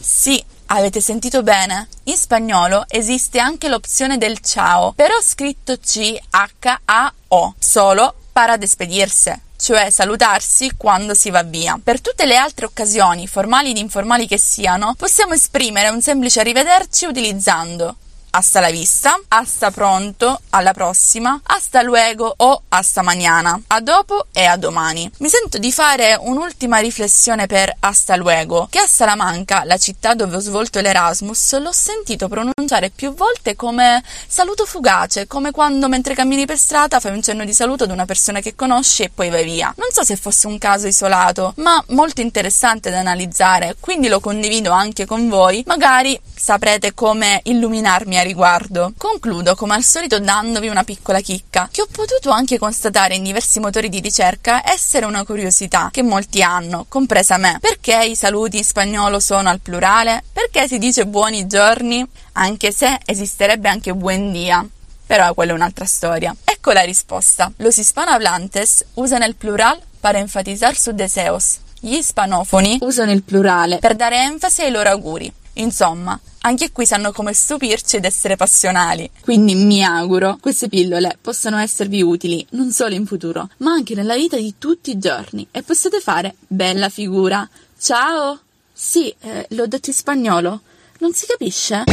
Sì, 0.00 0.42
avete 0.66 1.00
sentito 1.00 1.42
bene? 1.42 1.88
In 2.04 2.16
spagnolo 2.16 2.84
esiste 2.88 3.38
anche 3.38 3.68
l'opzione 3.68 4.18
del 4.18 4.40
ciao, 4.40 4.92
però 4.92 5.14
scritto 5.20 5.76
C-H-A-O, 5.78 7.54
solo 7.58 8.14
para 8.32 8.56
despedirse, 8.56 9.40
cioè 9.56 9.90
salutarsi 9.90 10.72
quando 10.76 11.14
si 11.14 11.30
va 11.30 11.42
via. 11.42 11.78
Per 11.82 12.00
tutte 12.00 12.26
le 12.26 12.36
altre 12.36 12.66
occasioni, 12.66 13.26
formali 13.26 13.70
ed 13.70 13.78
informali 13.78 14.26
che 14.26 14.38
siano, 14.38 14.94
possiamo 14.96 15.34
esprimere 15.34 15.88
un 15.88 16.02
semplice 16.02 16.40
arrivederci 16.40 17.06
utilizzando 17.06 17.96
hasta 18.36 18.58
la 18.60 18.70
vista, 18.70 19.18
hasta 19.28 19.70
pronto, 19.70 20.40
alla 20.50 20.72
prossima, 20.72 21.40
hasta 21.44 21.82
luego 21.82 22.34
o 22.36 22.62
hasta 22.68 23.02
mañana, 23.02 23.60
a 23.68 23.80
dopo 23.80 24.26
e 24.32 24.44
a 24.44 24.56
domani. 24.56 25.08
Mi 25.18 25.28
sento 25.28 25.58
di 25.58 25.70
fare 25.70 26.16
un'ultima 26.18 26.78
riflessione 26.78 27.46
per 27.46 27.72
hasta 27.80 28.16
luego, 28.16 28.66
che 28.70 28.80
a 28.80 28.86
Salamanca, 28.86 29.62
la 29.64 29.76
città 29.76 30.14
dove 30.14 30.36
ho 30.36 30.40
svolto 30.40 30.80
l'Erasmus, 30.80 31.60
l'ho 31.60 31.70
sentito 31.72 32.26
pronunciare 32.26 32.90
più 32.90 33.14
volte 33.14 33.54
come 33.54 34.02
saluto 34.26 34.66
fugace, 34.66 35.28
come 35.28 35.52
quando 35.52 35.88
mentre 35.88 36.14
cammini 36.14 36.44
per 36.44 36.58
strada 36.58 36.98
fai 36.98 37.12
un 37.12 37.22
cenno 37.22 37.44
di 37.44 37.54
saluto 37.54 37.84
ad 37.84 37.90
una 37.92 38.04
persona 38.04 38.40
che 38.40 38.56
conosci 38.56 39.04
e 39.04 39.10
poi 39.14 39.30
vai 39.30 39.44
via. 39.44 39.72
Non 39.76 39.88
so 39.92 40.02
se 40.02 40.16
fosse 40.16 40.48
un 40.48 40.58
caso 40.58 40.88
isolato, 40.88 41.52
ma 41.58 41.82
molto 41.90 42.20
interessante 42.20 42.90
da 42.90 42.98
analizzare, 42.98 43.76
quindi 43.78 44.08
lo 44.08 44.18
condivido 44.18 44.72
anche 44.72 45.06
con 45.06 45.28
voi, 45.28 45.62
magari 45.66 46.20
saprete 46.34 46.94
come 46.94 47.40
illuminarmi 47.44 48.18
a 48.18 48.22
riguardo. 48.24 48.92
Concludo 48.96 49.54
come 49.54 49.74
al 49.74 49.84
solito 49.84 50.18
dandovi 50.18 50.66
una 50.66 50.82
piccola 50.82 51.20
chicca, 51.20 51.68
che 51.70 51.82
ho 51.82 51.86
potuto 51.90 52.30
anche 52.30 52.58
constatare 52.58 53.14
in 53.14 53.22
diversi 53.22 53.60
motori 53.60 53.88
di 53.88 54.00
ricerca 54.00 54.68
essere 54.68 55.06
una 55.06 55.24
curiosità 55.24 55.90
che 55.92 56.02
molti 56.02 56.42
hanno, 56.42 56.86
compresa 56.88 57.38
me. 57.38 57.58
Perché 57.60 58.04
i 58.04 58.16
saluti 58.16 58.56
in 58.56 58.64
spagnolo 58.64 59.20
sono 59.20 59.48
al 59.48 59.60
plurale? 59.60 60.24
Perché 60.32 60.66
si 60.66 60.78
dice 60.78 61.06
buoni 61.06 61.46
giorni? 61.46 62.04
Anche 62.32 62.72
se 62.72 62.98
esisterebbe 63.04 63.68
anche 63.68 63.94
buen 63.94 64.32
dia. 64.32 64.66
Però 65.06 65.32
quella 65.34 65.52
è 65.52 65.54
un'altra 65.54 65.84
storia. 65.84 66.34
Ecco 66.42 66.72
la 66.72 66.80
risposta. 66.80 67.52
Los 67.56 67.76
hispanohablantes 67.76 68.84
usano 68.94 69.26
il 69.26 69.36
plural 69.36 69.78
para 70.00 70.18
enfatizar 70.18 70.74
sus 70.74 70.94
deseos. 70.94 71.58
Gli 71.78 71.96
ispanofoni 71.96 72.78
usano 72.80 73.12
il 73.12 73.22
plurale 73.22 73.78
per 73.78 73.94
dare 73.94 74.22
enfasi 74.22 74.62
ai 74.62 74.70
loro 74.70 74.88
auguri. 74.88 75.30
Insomma, 75.54 76.18
anche 76.40 76.72
qui 76.72 76.86
sanno 76.86 77.12
come 77.12 77.32
stupirci 77.32 77.96
ed 77.96 78.04
essere 78.04 78.36
passionali. 78.36 79.10
Quindi 79.20 79.54
mi 79.54 79.84
auguro 79.84 80.38
queste 80.40 80.68
pillole 80.68 81.16
possano 81.20 81.58
esservi 81.58 82.02
utili 82.02 82.44
non 82.50 82.70
solo 82.72 82.94
in 82.94 83.06
futuro, 83.06 83.48
ma 83.58 83.72
anche 83.72 83.94
nella 83.94 84.16
vita 84.16 84.36
di 84.36 84.54
tutti 84.58 84.90
i 84.90 84.98
giorni 84.98 85.46
e 85.50 85.62
possiate 85.62 86.00
fare 86.00 86.34
bella 86.46 86.88
figura. 86.88 87.48
Ciao! 87.78 88.38
Sì, 88.72 89.14
eh, 89.20 89.46
l'ho 89.50 89.66
detto 89.66 89.90
in 89.90 89.94
spagnolo. 89.94 90.60
Non 90.98 91.12
si 91.12 91.26
capisce? 91.26 91.84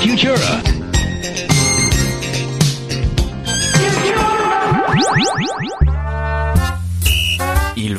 Futura. 0.00 0.62
Il 0.62 0.77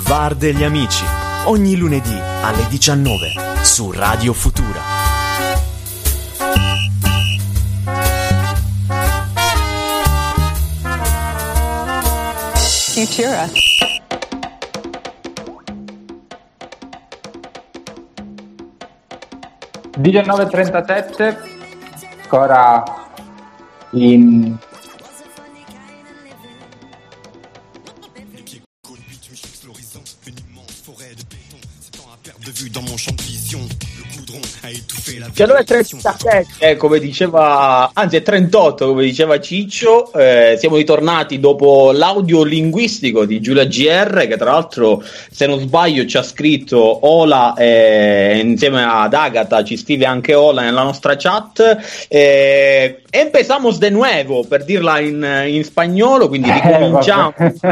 VAR 0.10 0.34
degli 0.34 0.64
amici, 0.64 1.06
ogni 1.46 1.76
lunedì 1.76 2.20
alle 2.42 2.66
19 2.68 3.32
su 3.62 3.92
Radio 3.92 4.34
Futura. 4.34 4.82
Futura. 12.96 13.46
19.37, 20.00 21.38
ancora 22.24 22.84
in 23.92 24.58
dans 32.68 32.82
mon 32.82 32.98
champ 32.98 33.12
de 33.16 33.22
vision. 33.22 33.62
Le 34.62 34.68
goudron 34.68 34.68
a 34.68 34.70
étouffé 34.72 35.20
la 35.20 35.28
19.37, 35.28 36.78
come 36.78 37.00
diceva, 37.00 37.92
anzi 37.94 38.18
è 38.18 38.22
38, 38.22 38.88
come 38.88 39.04
diceva 39.04 39.40
Ciccio. 39.40 40.12
Eh, 40.14 40.58
siamo 40.60 40.76
ritornati 40.76 41.40
dopo 41.40 41.92
l'audio 41.92 42.44
linguistico 42.44 43.26
di 43.26 43.40
Giulia 43.40 43.66
GR, 43.66 44.28
che 44.28 44.38
tra 44.38 44.52
l'altro, 44.52 45.04
se 45.32 45.46
non 45.46 45.60
sbaglio, 45.60 46.06
ci 46.06 46.18
ha 46.18 46.24
scritto 46.24 47.08
Ola 47.08 47.54
eh, 47.56 48.40
insieme 48.44 48.84
ad 48.84 49.14
Agata, 49.14 49.64
ci 49.64 49.78
scrive 49.78 50.06
anche 50.06 50.34
Ola 50.34 50.62
nella 50.62 50.84
nostra 50.84 51.16
chat. 51.16 51.78
Eh, 52.08 53.02
empezamos 53.12 53.78
de 53.78 53.90
nuevo, 53.90 54.44
per 54.44 54.66
dirla 54.66 55.00
in, 55.00 55.46
in 55.48 55.64
spagnolo, 55.64 56.28
quindi 56.28 56.52
ricominciamo. 56.52 57.34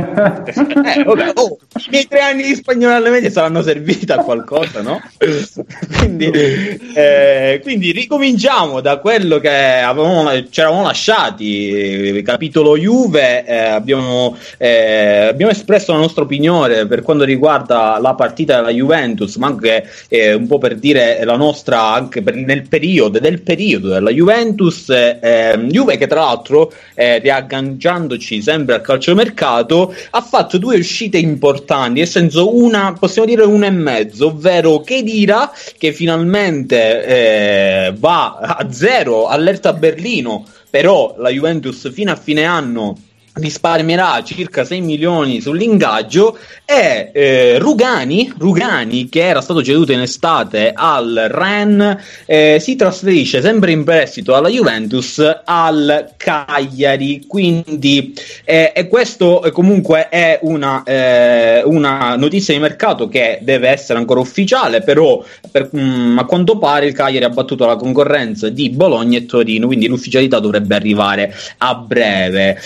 Eh, 0.88 1.04
vabbè, 1.04 1.32
oh, 1.36 1.58
I 1.78 1.88
miei 1.90 2.08
tre 2.08 2.20
anni 2.20 2.44
di 2.44 2.56
spagnolo 2.56 2.96
alle 2.96 3.10
medie 3.10 3.30
saranno 3.30 3.62
serviti 3.62 4.10
a 4.12 4.18
qualcosa, 4.18 4.82
no? 4.82 5.02
quindi, 5.98 6.32
eh, 6.93 7.59
quindi 7.63 7.91
ricominciamo 7.91 8.82
da 8.82 8.97
quello 8.97 9.39
che 9.39 9.49
avevamo, 9.49 10.30
ci 10.49 10.61
lasciati, 10.61 12.21
capitolo 12.23 12.78
Juve, 12.78 13.45
eh, 13.45 13.57
abbiamo, 13.57 14.36
eh, 14.57 15.28
abbiamo 15.30 15.51
espresso 15.51 15.91
la 15.93 15.99
nostra 15.99 16.23
opinione 16.23 16.86
per 16.86 17.01
quanto 17.01 17.23
riguarda 17.23 17.97
la 17.99 18.13
partita 18.13 18.57
della 18.57 18.71
Juventus, 18.71 19.36
ma 19.38 19.47
anche 19.47 19.89
eh, 20.09 20.34
un 20.34 20.47
po' 20.47 20.57
per 20.57 20.75
dire 20.75 21.23
la 21.23 21.36
nostra, 21.36 21.93
anche 21.93 22.21
per, 22.21 22.36
nel 22.36 22.67
periodo, 22.67 23.19
del 23.19 23.41
periodo 23.41 23.89
della 23.89 24.11
Juventus, 24.11 24.89
eh, 24.89 25.57
Juve 25.67 25.97
che 25.97 26.07
tra 26.07 26.21
l'altro, 26.21 26.71
eh, 26.93 27.19
riagganciandoci 27.19 28.41
sempre 28.41 28.75
al 28.75 28.82
calciomercato, 28.82 29.93
ha 30.11 30.21
fatto 30.21 30.57
due 30.57 30.78
uscite 30.78 31.17
importanti, 31.17 31.99
nel 31.99 32.07
senso 32.07 32.55
una, 32.55 32.95
possiamo 32.97 33.28
dire 33.28 33.43
una 33.43 33.67
e 33.67 33.71
mezzo, 33.71 34.28
ovvero 34.28 34.82
Kedira 34.82 35.51
che 35.78 35.91
finalmente 35.91 36.66
eh, 36.76 37.93
va 37.97 38.38
a 38.38 38.68
zero, 38.72 39.28
allerta 39.28 39.74
Berlino, 39.74 40.45
però 40.70 41.15
la 41.18 41.30
Juventus 41.30 41.91
fino 41.91 42.11
a 42.11 42.15
fine 42.15 42.45
anno 42.45 42.97
risparmierà 43.38 44.22
circa 44.24 44.64
6 44.64 44.82
milioni 44.82 45.42
sull'ingaggio 45.42 46.38
e 46.66 47.12
eh, 47.14 47.60
Rugani, 47.60 48.34
Rugani 48.38 49.10
che 49.10 49.26
era 49.26 49.42
stato 49.42 49.64
ceduto 49.64 49.92
in 49.92 50.02
estate 50.02 50.72
al 50.74 51.28
Ren 51.30 51.98
eh, 52.26 52.58
si 52.60 52.76
trasferisce 52.76 53.42
sempre 53.42 53.72
in 53.72 53.84
prestito 53.84 54.36
alla 54.36 54.50
Juventus 54.50 55.24
al 55.46 56.14
Cagliari. 56.18 57.26
Quindi 57.28 58.14
eh, 58.44 58.74
e 58.76 58.88
questo 58.88 59.44
eh, 59.44 59.52
comunque 59.52 60.10
è 60.10 60.40
una, 60.42 60.84
eh, 60.84 61.62
una, 61.64 62.16
notizia 62.16 62.54
di 62.54 62.60
mercato 62.60 63.08
che 63.08 63.40
deve 63.42 63.70
essere 63.70 64.00
ancora 64.00 64.20
ufficiale 64.20 64.82
però 64.82 65.24
per, 65.52 65.70
um, 65.72 66.18
a 66.20 66.26
quanto 66.26 66.58
pare 66.58 66.86
il 66.86 66.94
Cagliari 66.94 67.26
ha 67.26 67.30
battuto 67.30 67.66
la 67.66 67.76
concorrenza 67.76 68.50
di 68.50 68.70
Bologna 68.70 69.18
e 69.18 69.26
Torino 69.26 69.68
quindi 69.68 69.88
l'ufficialità 69.88 70.40
dovrebbe 70.40 70.76
arrivare 70.76 71.34
a 71.58 71.76
breve 71.76 72.60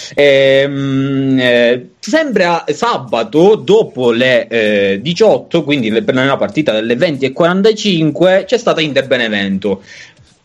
ehm, 0.61 1.39
eh, 1.39 1.89
sembra 1.99 2.63
sabato 2.67 3.55
dopo 3.55 4.11
le 4.11 4.47
eh, 4.47 4.99
18, 5.01 5.63
quindi 5.63 5.89
nella 5.89 6.37
partita 6.37 6.71
delle 6.73 6.95
20 6.95 7.25
e 7.25 7.31
45, 7.31 8.43
c'è 8.45 8.57
stata 8.57 8.81
Inter 8.81 9.07
Benevento. 9.07 9.81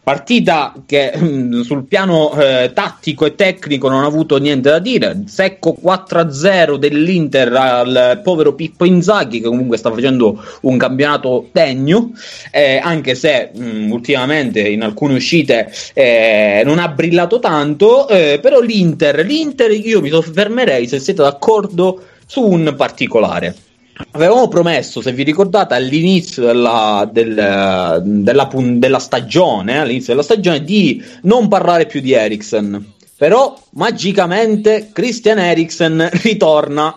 Partita 0.07 0.73
che 0.87 1.13
mm, 1.17 1.63
sul 1.63 1.83
piano 1.83 2.33
eh, 2.41 2.71
tattico 2.73 3.27
e 3.27 3.35
tecnico 3.35 3.89
non 3.89 4.05
ha 4.05 4.07
avuto 4.07 4.37
niente 4.37 4.71
da 4.71 4.79
dire. 4.79 5.25
Secco 5.27 5.77
4-0 5.83 6.77
dell'Inter 6.77 7.53
al 7.53 8.21
povero 8.23 8.55
Pippo 8.55 8.85
Inzaghi, 8.85 9.41
che 9.41 9.49
comunque 9.49 9.77
sta 9.79 9.91
facendo 9.91 10.41
un 10.61 10.79
campionato 10.79 11.49
degno, 11.51 12.13
eh, 12.53 12.79
anche 12.81 13.17
se 13.17 13.51
mh, 13.53 13.91
ultimamente 13.91 14.61
in 14.61 14.83
alcune 14.83 15.15
uscite 15.15 15.73
eh, 15.93 16.63
non 16.65 16.79
ha 16.79 16.87
brillato 16.87 17.41
tanto. 17.41 18.07
eh, 18.09 18.39
però 18.41 18.61
l'Inter, 18.61 19.27
l'Inter, 19.27 19.73
io 19.73 20.01
mi 20.01 20.11
soffermerei 20.11 20.87
se 20.87 21.01
siete 21.01 21.23
d'accordo 21.23 22.01
su 22.25 22.47
un 22.47 22.73
particolare. 22.77 23.66
Avevamo 24.11 24.49
promesso, 24.49 25.01
se 25.01 25.13
vi 25.13 25.23
ricordate, 25.23 25.75
all'inizio 25.75 26.45
della, 26.45 27.09
del- 27.11 28.03
della 28.05 28.47
pun- 28.47 28.79
della 28.79 28.99
stagione, 28.99 29.79
all'inizio 29.79 30.13
della 30.13 30.25
stagione, 30.25 30.63
di 30.63 31.03
non 31.23 31.49
parlare 31.49 31.87
più 31.87 32.01
di 32.01 32.13
Eriksen. 32.13 32.93
Però 33.19 33.59
magicamente 33.71 34.91
Christian 34.93 35.39
Eriksen 35.39 36.11
ritorna 36.23 36.95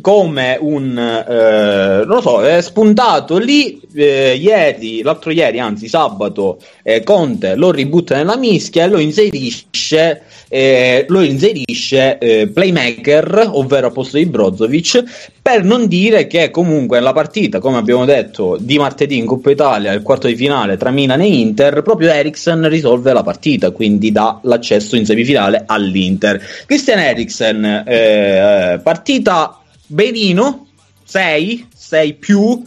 come 0.00 0.56
un 0.58 0.96
eh, 0.96 2.04
non 2.06 2.14
lo 2.14 2.20
so, 2.22 2.42
è 2.42 2.62
spuntato 2.62 3.36
lì 3.36 3.78
eh, 3.94 4.34
ieri, 4.40 5.02
l'altro 5.02 5.30
ieri, 5.30 5.58
anzi 5.58 5.86
sabato, 5.86 6.58
eh, 6.82 7.02
Conte 7.02 7.54
lo 7.54 7.70
ributta 7.70 8.16
nella 8.16 8.38
mischia 8.38 8.84
e 8.84 8.88
lo 8.88 8.98
inserisce 8.98 10.22
eh, 10.48 11.04
lo 11.08 11.20
inserisce 11.20 12.18
eh, 12.18 12.48
playmaker, 12.48 13.50
ovvero 13.52 13.88
a 13.88 13.90
posto 13.90 14.16
di 14.16 14.26
Brozovic, 14.26 15.04
per 15.48 15.64
non 15.64 15.86
dire 15.86 16.26
che 16.26 16.50
comunque 16.50 16.98
nella 16.98 17.14
partita, 17.14 17.58
come 17.58 17.78
abbiamo 17.78 18.04
detto, 18.04 18.58
di 18.60 18.76
martedì 18.76 19.16
in 19.16 19.24
Coppa 19.24 19.50
Italia, 19.50 19.92
il 19.92 20.02
quarto 20.02 20.26
di 20.26 20.36
finale 20.36 20.76
tra 20.76 20.90
Milan 20.90 21.22
e 21.22 21.26
Inter, 21.26 21.80
proprio 21.80 22.10
Eriksen 22.10 22.68
risolve 22.68 23.14
la 23.14 23.22
partita, 23.22 23.70
quindi 23.70 24.12
dà 24.12 24.40
l'accesso 24.42 24.94
in 24.94 25.06
semifinale 25.06 25.62
all'Inter. 25.64 26.38
Christian 26.66 26.98
Eriksen, 26.98 27.64
eh, 27.86 28.78
partita 28.82 29.58
benino, 29.86 30.66
6, 31.02 31.68
6 31.74 32.12
più, 32.12 32.62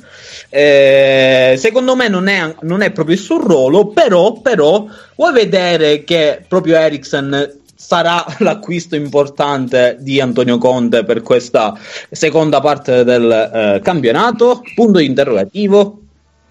eh, 0.50 1.54
secondo 1.60 1.96
me 1.96 2.08
non 2.08 2.28
è, 2.28 2.56
non 2.62 2.82
è 2.82 2.90
proprio 2.90 3.14
il 3.14 3.22
suo 3.22 3.38
ruolo, 3.38 3.90
però, 3.90 4.42
però 4.42 4.88
vuoi 5.16 5.34
vedere 5.34 6.04
che 6.04 6.44
proprio 6.48 6.78
Eriksen 6.78 7.61
sarà 7.82 8.24
l'acquisto 8.40 8.96
importante 8.96 9.98
di 10.00 10.22
Antonio 10.22 10.60
Conte 10.60 11.04
per 11.04 11.24
questa 11.24 11.76
seconda 12.12 12.60
parte 12.60 13.04
del 13.04 13.32
eh, 13.32 13.82
campionato? 13.82 14.62
Punto 14.76 15.00
interrogativo. 15.00 16.00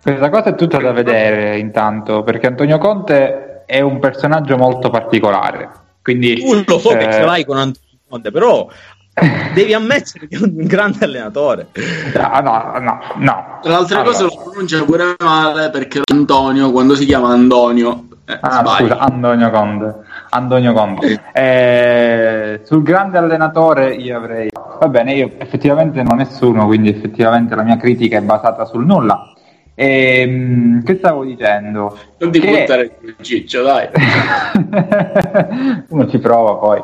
Questa 0.02 0.28
cosa 0.28 0.50
è 0.50 0.54
tutta 0.56 0.78
da 0.78 0.90
vedere 0.90 1.58
intanto, 1.58 2.22
perché 2.24 2.48
Antonio 2.48 2.78
Conte 2.78 3.62
è 3.64 3.80
un 3.80 4.00
personaggio 4.00 4.56
molto 4.56 4.90
particolare. 4.90 5.70
Quindi, 6.02 6.40
Tu 6.40 6.64
lo 6.66 6.78
so 6.78 6.90
che 6.90 7.08
eh, 7.08 7.12
ce 7.12 7.24
l'hai 7.24 7.44
con 7.44 7.58
Antonio 7.58 7.98
Conte, 8.08 8.30
però 8.32 8.66
devi 9.54 9.72
ammettere 9.72 10.26
che 10.26 10.36
è 10.36 10.40
un 10.40 10.64
grande 10.64 11.04
allenatore. 11.04 11.68
No, 12.14 12.40
no, 12.40 12.78
no, 12.80 12.98
no. 13.16 13.58
Tra 13.62 13.70
le 13.70 13.76
altre 13.76 13.94
Allora. 13.96 14.10
cose 14.10 14.22
lo 14.24 14.42
pronuncia 14.42 14.82
pure 14.82 15.14
male 15.18 15.70
perché 15.70 16.00
Antonio, 16.10 16.72
quando 16.72 16.96
si 16.96 17.04
chiama 17.04 17.28
Antonio, 17.28 18.06
eh, 18.32 18.38
Ah, 18.40 18.50
sbaglia. 18.60 18.76
scusa, 18.76 18.98
Antonio 18.98 19.50
Conte. 19.50 19.94
Antonio 20.30 20.72
Conte. 20.72 21.20
Eh, 21.32 22.60
sul 22.64 22.82
grande 22.82 23.18
allenatore 23.18 23.94
io 23.94 24.16
avrei... 24.16 24.48
Va 24.80 24.88
bene, 24.88 25.12
io 25.14 25.30
effettivamente 25.38 26.02
non 26.02 26.12
ho 26.12 26.16
nessuno, 26.16 26.66
quindi 26.66 26.88
effettivamente 26.88 27.54
la 27.54 27.62
mia 27.62 27.76
critica 27.76 28.18
è 28.18 28.22
basata 28.22 28.64
sul 28.64 28.84
nulla. 28.86 29.32
Ehm, 29.74 30.82
che 30.84 30.96
stavo 30.96 31.24
dicendo? 31.24 31.96
Non 32.18 32.30
ti 32.30 32.40
Che- 32.40 32.60
buttare 32.60 32.96
il 33.02 33.16
ciccio, 33.20 33.62
dai. 33.62 33.88
Uno 35.88 36.08
ci 36.08 36.18
prova 36.18 36.54
poi. 36.54 36.82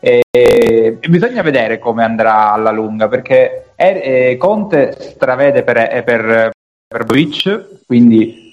E 0.00 0.96
bisogna 1.08 1.42
vedere 1.42 1.78
come 1.78 2.04
andrà 2.04 2.52
alla 2.52 2.70
lunga 2.70 3.08
perché 3.08 3.72
eh, 3.74 4.30
eh, 4.30 4.36
Conte 4.38 4.94
stravede 4.98 5.62
per, 5.64 6.02
per, 6.04 6.50
per 6.86 7.04
Boic, 7.04 7.84
quindi 7.86 8.47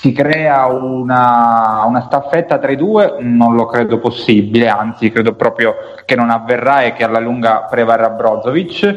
si 0.00 0.12
crea 0.12 0.64
una, 0.64 1.84
una 1.86 2.00
staffetta 2.00 2.56
tra 2.56 2.70
i 2.70 2.76
due, 2.76 3.16
non 3.18 3.54
lo 3.54 3.66
credo 3.66 3.98
possibile, 3.98 4.66
anzi 4.66 5.10
credo 5.12 5.34
proprio 5.34 5.74
che 6.06 6.16
non 6.16 6.30
avverrà 6.30 6.84
e 6.84 6.94
che 6.94 7.04
alla 7.04 7.18
lunga 7.18 7.66
prevarrà 7.68 8.08
Brozovic. 8.08 8.96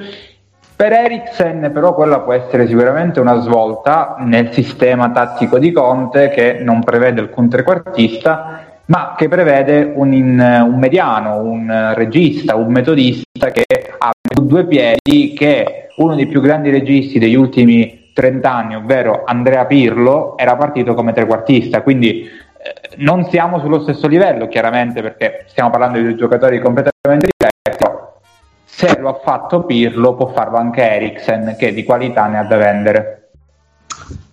Per 0.77 0.91
Eriksen 0.93 1.71
però 1.73 1.93
quella 1.93 2.21
può 2.21 2.31
essere 2.31 2.67
sicuramente 2.67 3.19
una 3.19 3.41
svolta 3.41 4.15
nel 4.19 4.53
sistema 4.53 5.11
tattico 5.11 5.59
di 5.59 5.73
Conte 5.73 6.29
che 6.29 6.59
non 6.61 6.81
prevede 6.81 7.19
alcun 7.19 7.49
trequartista 7.49 8.61
ma 8.85 9.15
che 9.17 9.27
prevede 9.27 9.91
un, 9.93 10.13
in- 10.13 10.63
un 10.65 10.79
mediano, 10.79 11.41
un 11.41 11.91
regista, 11.95 12.55
un 12.55 12.71
metodista 12.71 13.51
che 13.51 13.65
ha 13.97 14.11
due 14.41 14.65
piedi, 14.65 15.33
che 15.33 15.89
uno 15.97 16.15
dei 16.15 16.27
più 16.27 16.39
grandi 16.39 16.69
registi 16.69 17.19
degli 17.19 17.35
ultimi 17.35 18.02
30 18.13 18.51
anni, 18.51 18.75
ovvero 18.75 19.23
Andrea 19.25 19.65
Pirlo, 19.65 20.37
era 20.37 20.55
partito 20.55 20.93
come 20.93 21.13
trequartista, 21.13 21.81
quindi 21.81 22.21
eh, 22.21 22.95
non 22.97 23.25
siamo 23.29 23.59
sullo 23.59 23.81
stesso 23.81 24.07
livello, 24.07 24.47
chiaramente, 24.47 25.01
perché 25.01 25.45
stiamo 25.47 25.69
parlando 25.69 25.97
di 25.97 26.03
due 26.05 26.15
giocatori 26.15 26.61
completamente 26.61 27.27
diversi, 27.35 27.77
però 27.77 28.21
se 28.65 28.99
lo 28.99 29.09
ha 29.09 29.19
fatto 29.23 29.65
Pirlo 29.65 30.15
può 30.15 30.27
farlo 30.27 30.57
anche 30.57 30.81
Eriksen, 30.81 31.55
che 31.57 31.73
di 31.73 31.83
qualità 31.83 32.27
ne 32.27 32.39
ha 32.39 32.43
da 32.43 32.57
vendere. 32.57 33.17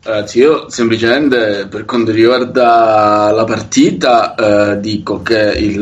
Ragazzi, 0.03 0.39
io 0.39 0.71
semplicemente 0.71 1.67
per 1.69 1.85
quanto 1.85 2.11
riguarda 2.11 3.31
la 3.33 3.45
partita 3.45 4.35
eh, 4.35 4.81
dico 4.81 5.21
che 5.21 5.53
il, 5.59 5.79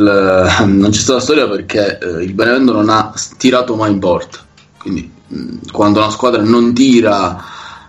eh, 0.60 0.64
non 0.64 0.90
c'è 0.90 0.98
stata 0.98 1.20
storia 1.20 1.48
perché 1.48 1.98
eh, 1.98 2.24
il 2.24 2.32
Benevento 2.34 2.72
non 2.72 2.88
ha 2.88 3.12
tirato 3.36 3.76
mai 3.76 3.92
in 3.92 4.00
porta. 4.00 4.38
Quindi 4.76 5.08
mh, 5.24 5.70
quando 5.70 6.00
una 6.00 6.10
squadra 6.10 6.42
non 6.42 6.74
tira 6.74 7.36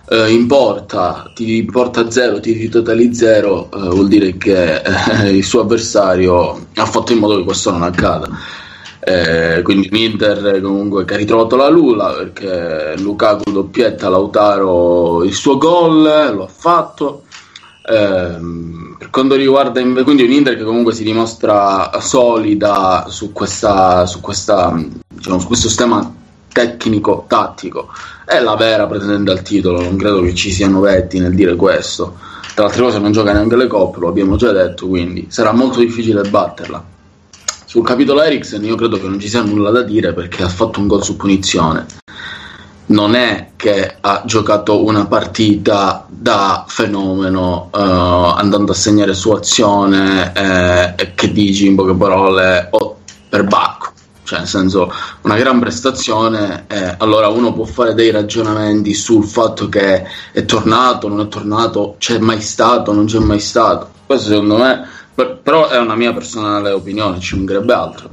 eh, 0.10 0.32
in 0.32 0.48
porta, 0.48 1.32
ti 1.34 1.64
porta 1.64 2.10
zero, 2.10 2.40
tiri 2.40 2.70
totali 2.70 3.14
zero, 3.14 3.70
eh, 3.72 3.90
vuol 3.90 4.08
dire 4.08 4.38
che 4.38 4.82
eh, 4.82 5.30
il 5.30 5.44
suo 5.44 5.62
avversario 5.62 6.68
ha 6.76 6.86
fatto 6.86 7.14
in 7.14 7.20
modo 7.20 7.38
che 7.38 7.44
questo 7.44 7.72
non 7.72 7.84
accada. 7.84 8.28
Eh, 9.02 9.62
quindi 9.64 9.88
l'Inter 9.90 10.60
comunque 10.62 11.06
che 11.06 11.14
ha 11.14 11.18
ritrovato 11.18 11.56
la 11.56 11.70
Lula 11.70 12.12
perché 12.12 12.96
Lukaku 12.98 13.50
doppietta 13.50 14.10
Lautaro 14.10 15.24
il 15.24 15.34
suo 15.34 15.58
gol 15.58 16.02
lo 16.34 16.44
ha 16.44 16.50
fatto 16.54 17.24
Ehm, 17.92 18.96
per 19.00 19.10
quanto 19.10 19.34
riguarda 19.34 19.80
inve- 19.80 20.04
quindi 20.04 20.24
un 20.24 20.32
Inter 20.32 20.56
che 20.56 20.64
comunque 20.64 20.94
si 20.94 21.04
dimostra 21.04 22.00
solida 22.00 23.06
su 23.08 23.32
questa 23.32 24.06
su 24.06 24.20
questa 24.20 24.80
diciamo, 25.08 25.40
su 25.40 25.48
questo 25.48 25.68
sistema 25.70 26.14
tecnico 26.52 27.26
tattico 27.28 27.88
è 28.30 28.40
la 28.40 28.56
vera 28.56 28.86
pretendente 28.86 29.32
al 29.32 29.42
titolo 29.42 29.82
non 29.82 29.98
credo 29.98 30.22
che 30.22 30.36
ci 30.36 30.52
siano 30.52 30.82
vetti 30.82 31.20
nel 31.20 31.34
dire 31.34 31.56
questo 31.56 32.18
tra 32.54 32.66
le 32.66 32.70
altre 32.70 32.84
cose 32.84 33.00
non 33.00 33.12
gioca 33.12 33.34
neanche 33.34 33.56
le 33.56 33.68
coppe 33.68 34.00
lo 34.00 34.08
abbiamo 34.08 34.36
già 34.36 34.52
detto 34.52 34.88
quindi 34.88 35.28
sarà 35.30 35.52
molto 35.52 35.80
difficile 35.80 36.22
batterla 36.22 36.98
sul 37.70 37.86
capitolo 37.86 38.24
Eriksen 38.24 38.64
io 38.66 38.74
credo 38.74 39.00
che 39.00 39.08
non 39.08 39.20
ci 39.20 39.30
sia 39.30 39.44
nulla 39.44 39.70
da 39.70 39.84
dire 39.84 40.12
perché 40.14 40.42
ha 40.42 40.50
fatto 40.50 40.80
un 40.80 40.88
gol 40.88 41.04
su 41.04 41.16
punizione. 41.16 41.86
Non 42.88 43.14
è 43.14 43.52
che 43.56 43.98
ha 44.02 44.24
giocato 44.26 44.84
una 44.84 45.06
partita 45.06 46.04
da 46.10 46.66
fenomeno 46.68 47.70
eh, 47.72 47.80
andando 47.80 48.72
a 48.72 48.76
segnare 48.76 49.14
su 49.14 49.30
azione 49.30 50.32
eh, 50.34 51.14
che 51.14 51.32
dici 51.32 51.68
in 51.68 51.76
poche 51.76 51.94
parole 51.94 52.70
o 52.72 52.98
per 53.30 53.44
Bacco. 53.44 53.92
Cioè, 54.30 54.38
nel 54.38 54.48
senso, 54.48 54.94
una 55.22 55.38
gran 55.38 55.60
prestazione, 55.60 56.66
eh, 56.68 56.94
allora 57.00 57.30
uno 57.30 57.52
può 57.52 57.64
fare 57.66 57.96
dei 57.96 58.12
ragionamenti 58.12 58.94
sul 58.94 59.26
fatto 59.26 59.70
che 59.70 60.06
è 60.32 60.46
tornato, 60.46 61.08
non 61.08 61.22
è 61.22 61.28
tornato, 61.28 61.96
c'è 61.98 62.20
mai 62.20 62.40
stato, 62.40 62.94
non 62.94 63.06
c'è 63.06 63.18
mai 63.18 63.40
stato. 63.40 63.90
Questo 64.06 64.30
secondo 64.30 64.58
me 64.58 64.88
per- 65.16 65.40
però 65.42 65.68
è 65.68 65.80
una 65.80 65.96
mia 65.96 66.14
personale 66.14 66.70
opinione, 66.70 67.20
ci 67.20 67.38
mancherebbe 67.38 67.74
altro. 67.74 68.10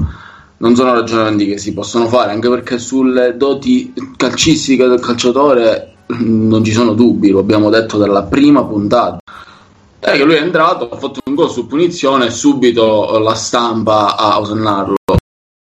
Non 0.56 0.74
sono 0.74 0.94
ragionamenti 0.94 1.48
che 1.48 1.58
si 1.58 1.74
possono 1.74 2.06
fare, 2.06 2.32
anche 2.32 2.48
perché 2.48 2.78
sulle 2.78 3.36
doti 3.36 3.92
calcistiche 4.16 4.86
del 4.86 5.00
calciatore 5.00 5.96
mm, 6.14 6.48
non 6.48 6.64
ci 6.64 6.72
sono 6.72 6.94
dubbi, 6.94 7.28
lo 7.28 7.40
abbiamo 7.40 7.68
detto 7.68 7.98
dalla 7.98 8.22
prima 8.22 8.64
puntata. 8.64 9.18
È 9.98 10.12
che 10.12 10.24
lui 10.24 10.36
è 10.36 10.40
entrato, 10.40 10.88
ha 10.88 10.96
fatto 10.96 11.20
un 11.26 11.34
gol 11.34 11.50
su 11.50 11.66
punizione 11.66 12.28
e 12.28 12.30
subito 12.30 13.18
la 13.18 13.34
stampa 13.34 14.16
a 14.16 14.40
osannarlo. 14.40 14.94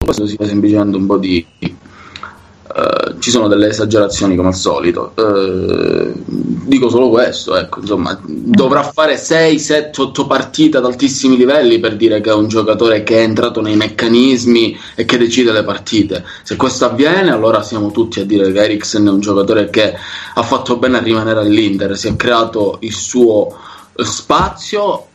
Questo 0.05 0.27
sia 0.27 0.45
semplicemente 0.45 0.95
un 0.95 1.07
po' 1.07 1.17
di. 1.17 1.43
eh, 1.59 3.15
ci 3.19 3.31
sono 3.31 3.47
delle 3.47 3.69
esagerazioni 3.69 4.35
come 4.35 4.49
al 4.49 4.55
solito. 4.55 5.13
Eh, 5.15 6.11
dico 6.25 6.89
solo 6.89 7.09
questo, 7.09 7.55
ecco, 7.55 7.79
insomma, 7.79 8.19
dovrà 8.23 8.83
fare 8.83 9.17
6, 9.17 9.57
7, 9.57 10.01
8 10.01 10.27
partite 10.27 10.77
ad 10.77 10.85
altissimi 10.85 11.37
livelli 11.37 11.79
per 11.79 11.95
dire 11.95 12.21
che 12.21 12.29
è 12.29 12.33
un 12.35 12.47
giocatore 12.47 13.01
che 13.01 13.17
è 13.17 13.21
entrato 13.23 13.61
nei 13.61 13.75
meccanismi 13.75 14.77
e 14.93 15.05
che 15.05 15.17
decide 15.17 15.51
le 15.51 15.63
partite. 15.63 16.23
Se 16.43 16.55
questo 16.55 16.85
avviene, 16.85 17.31
allora 17.31 17.63
siamo 17.63 17.89
tutti 17.89 18.19
a 18.19 18.25
dire 18.25 18.51
che 18.51 18.63
Eriksen 18.63 19.07
è 19.07 19.09
un 19.09 19.21
giocatore 19.21 19.71
che 19.71 19.93
ha 20.35 20.43
fatto 20.43 20.77
bene 20.77 20.97
a 20.97 21.01
rimanere 21.01 21.39
all'Inter, 21.39 21.97
si 21.97 22.09
è 22.09 22.15
creato 22.15 22.77
il 22.81 22.93
suo 22.93 23.55
spazio 23.95 25.07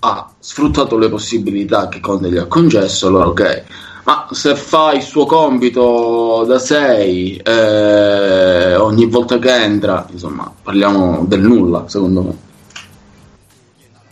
ha 0.00 0.30
sfruttato 0.38 0.96
le 0.96 1.08
possibilità 1.08 1.88
che 1.88 2.00
Conte 2.00 2.30
gli 2.30 2.36
ha 2.36 2.46
concesso, 2.46 3.08
allora 3.08 3.26
ok. 3.26 3.64
Ma 4.08 4.26
se 4.30 4.56
fa 4.56 4.94
il 4.94 5.02
suo 5.02 5.26
compito 5.26 6.42
da 6.46 6.58
6 6.58 7.42
eh, 7.44 8.74
ogni 8.76 9.04
volta 9.04 9.38
che 9.38 9.54
entra, 9.54 10.06
insomma, 10.10 10.50
parliamo 10.62 11.26
del 11.28 11.42
nulla, 11.42 11.84
secondo 11.88 12.22
me. 12.22 12.47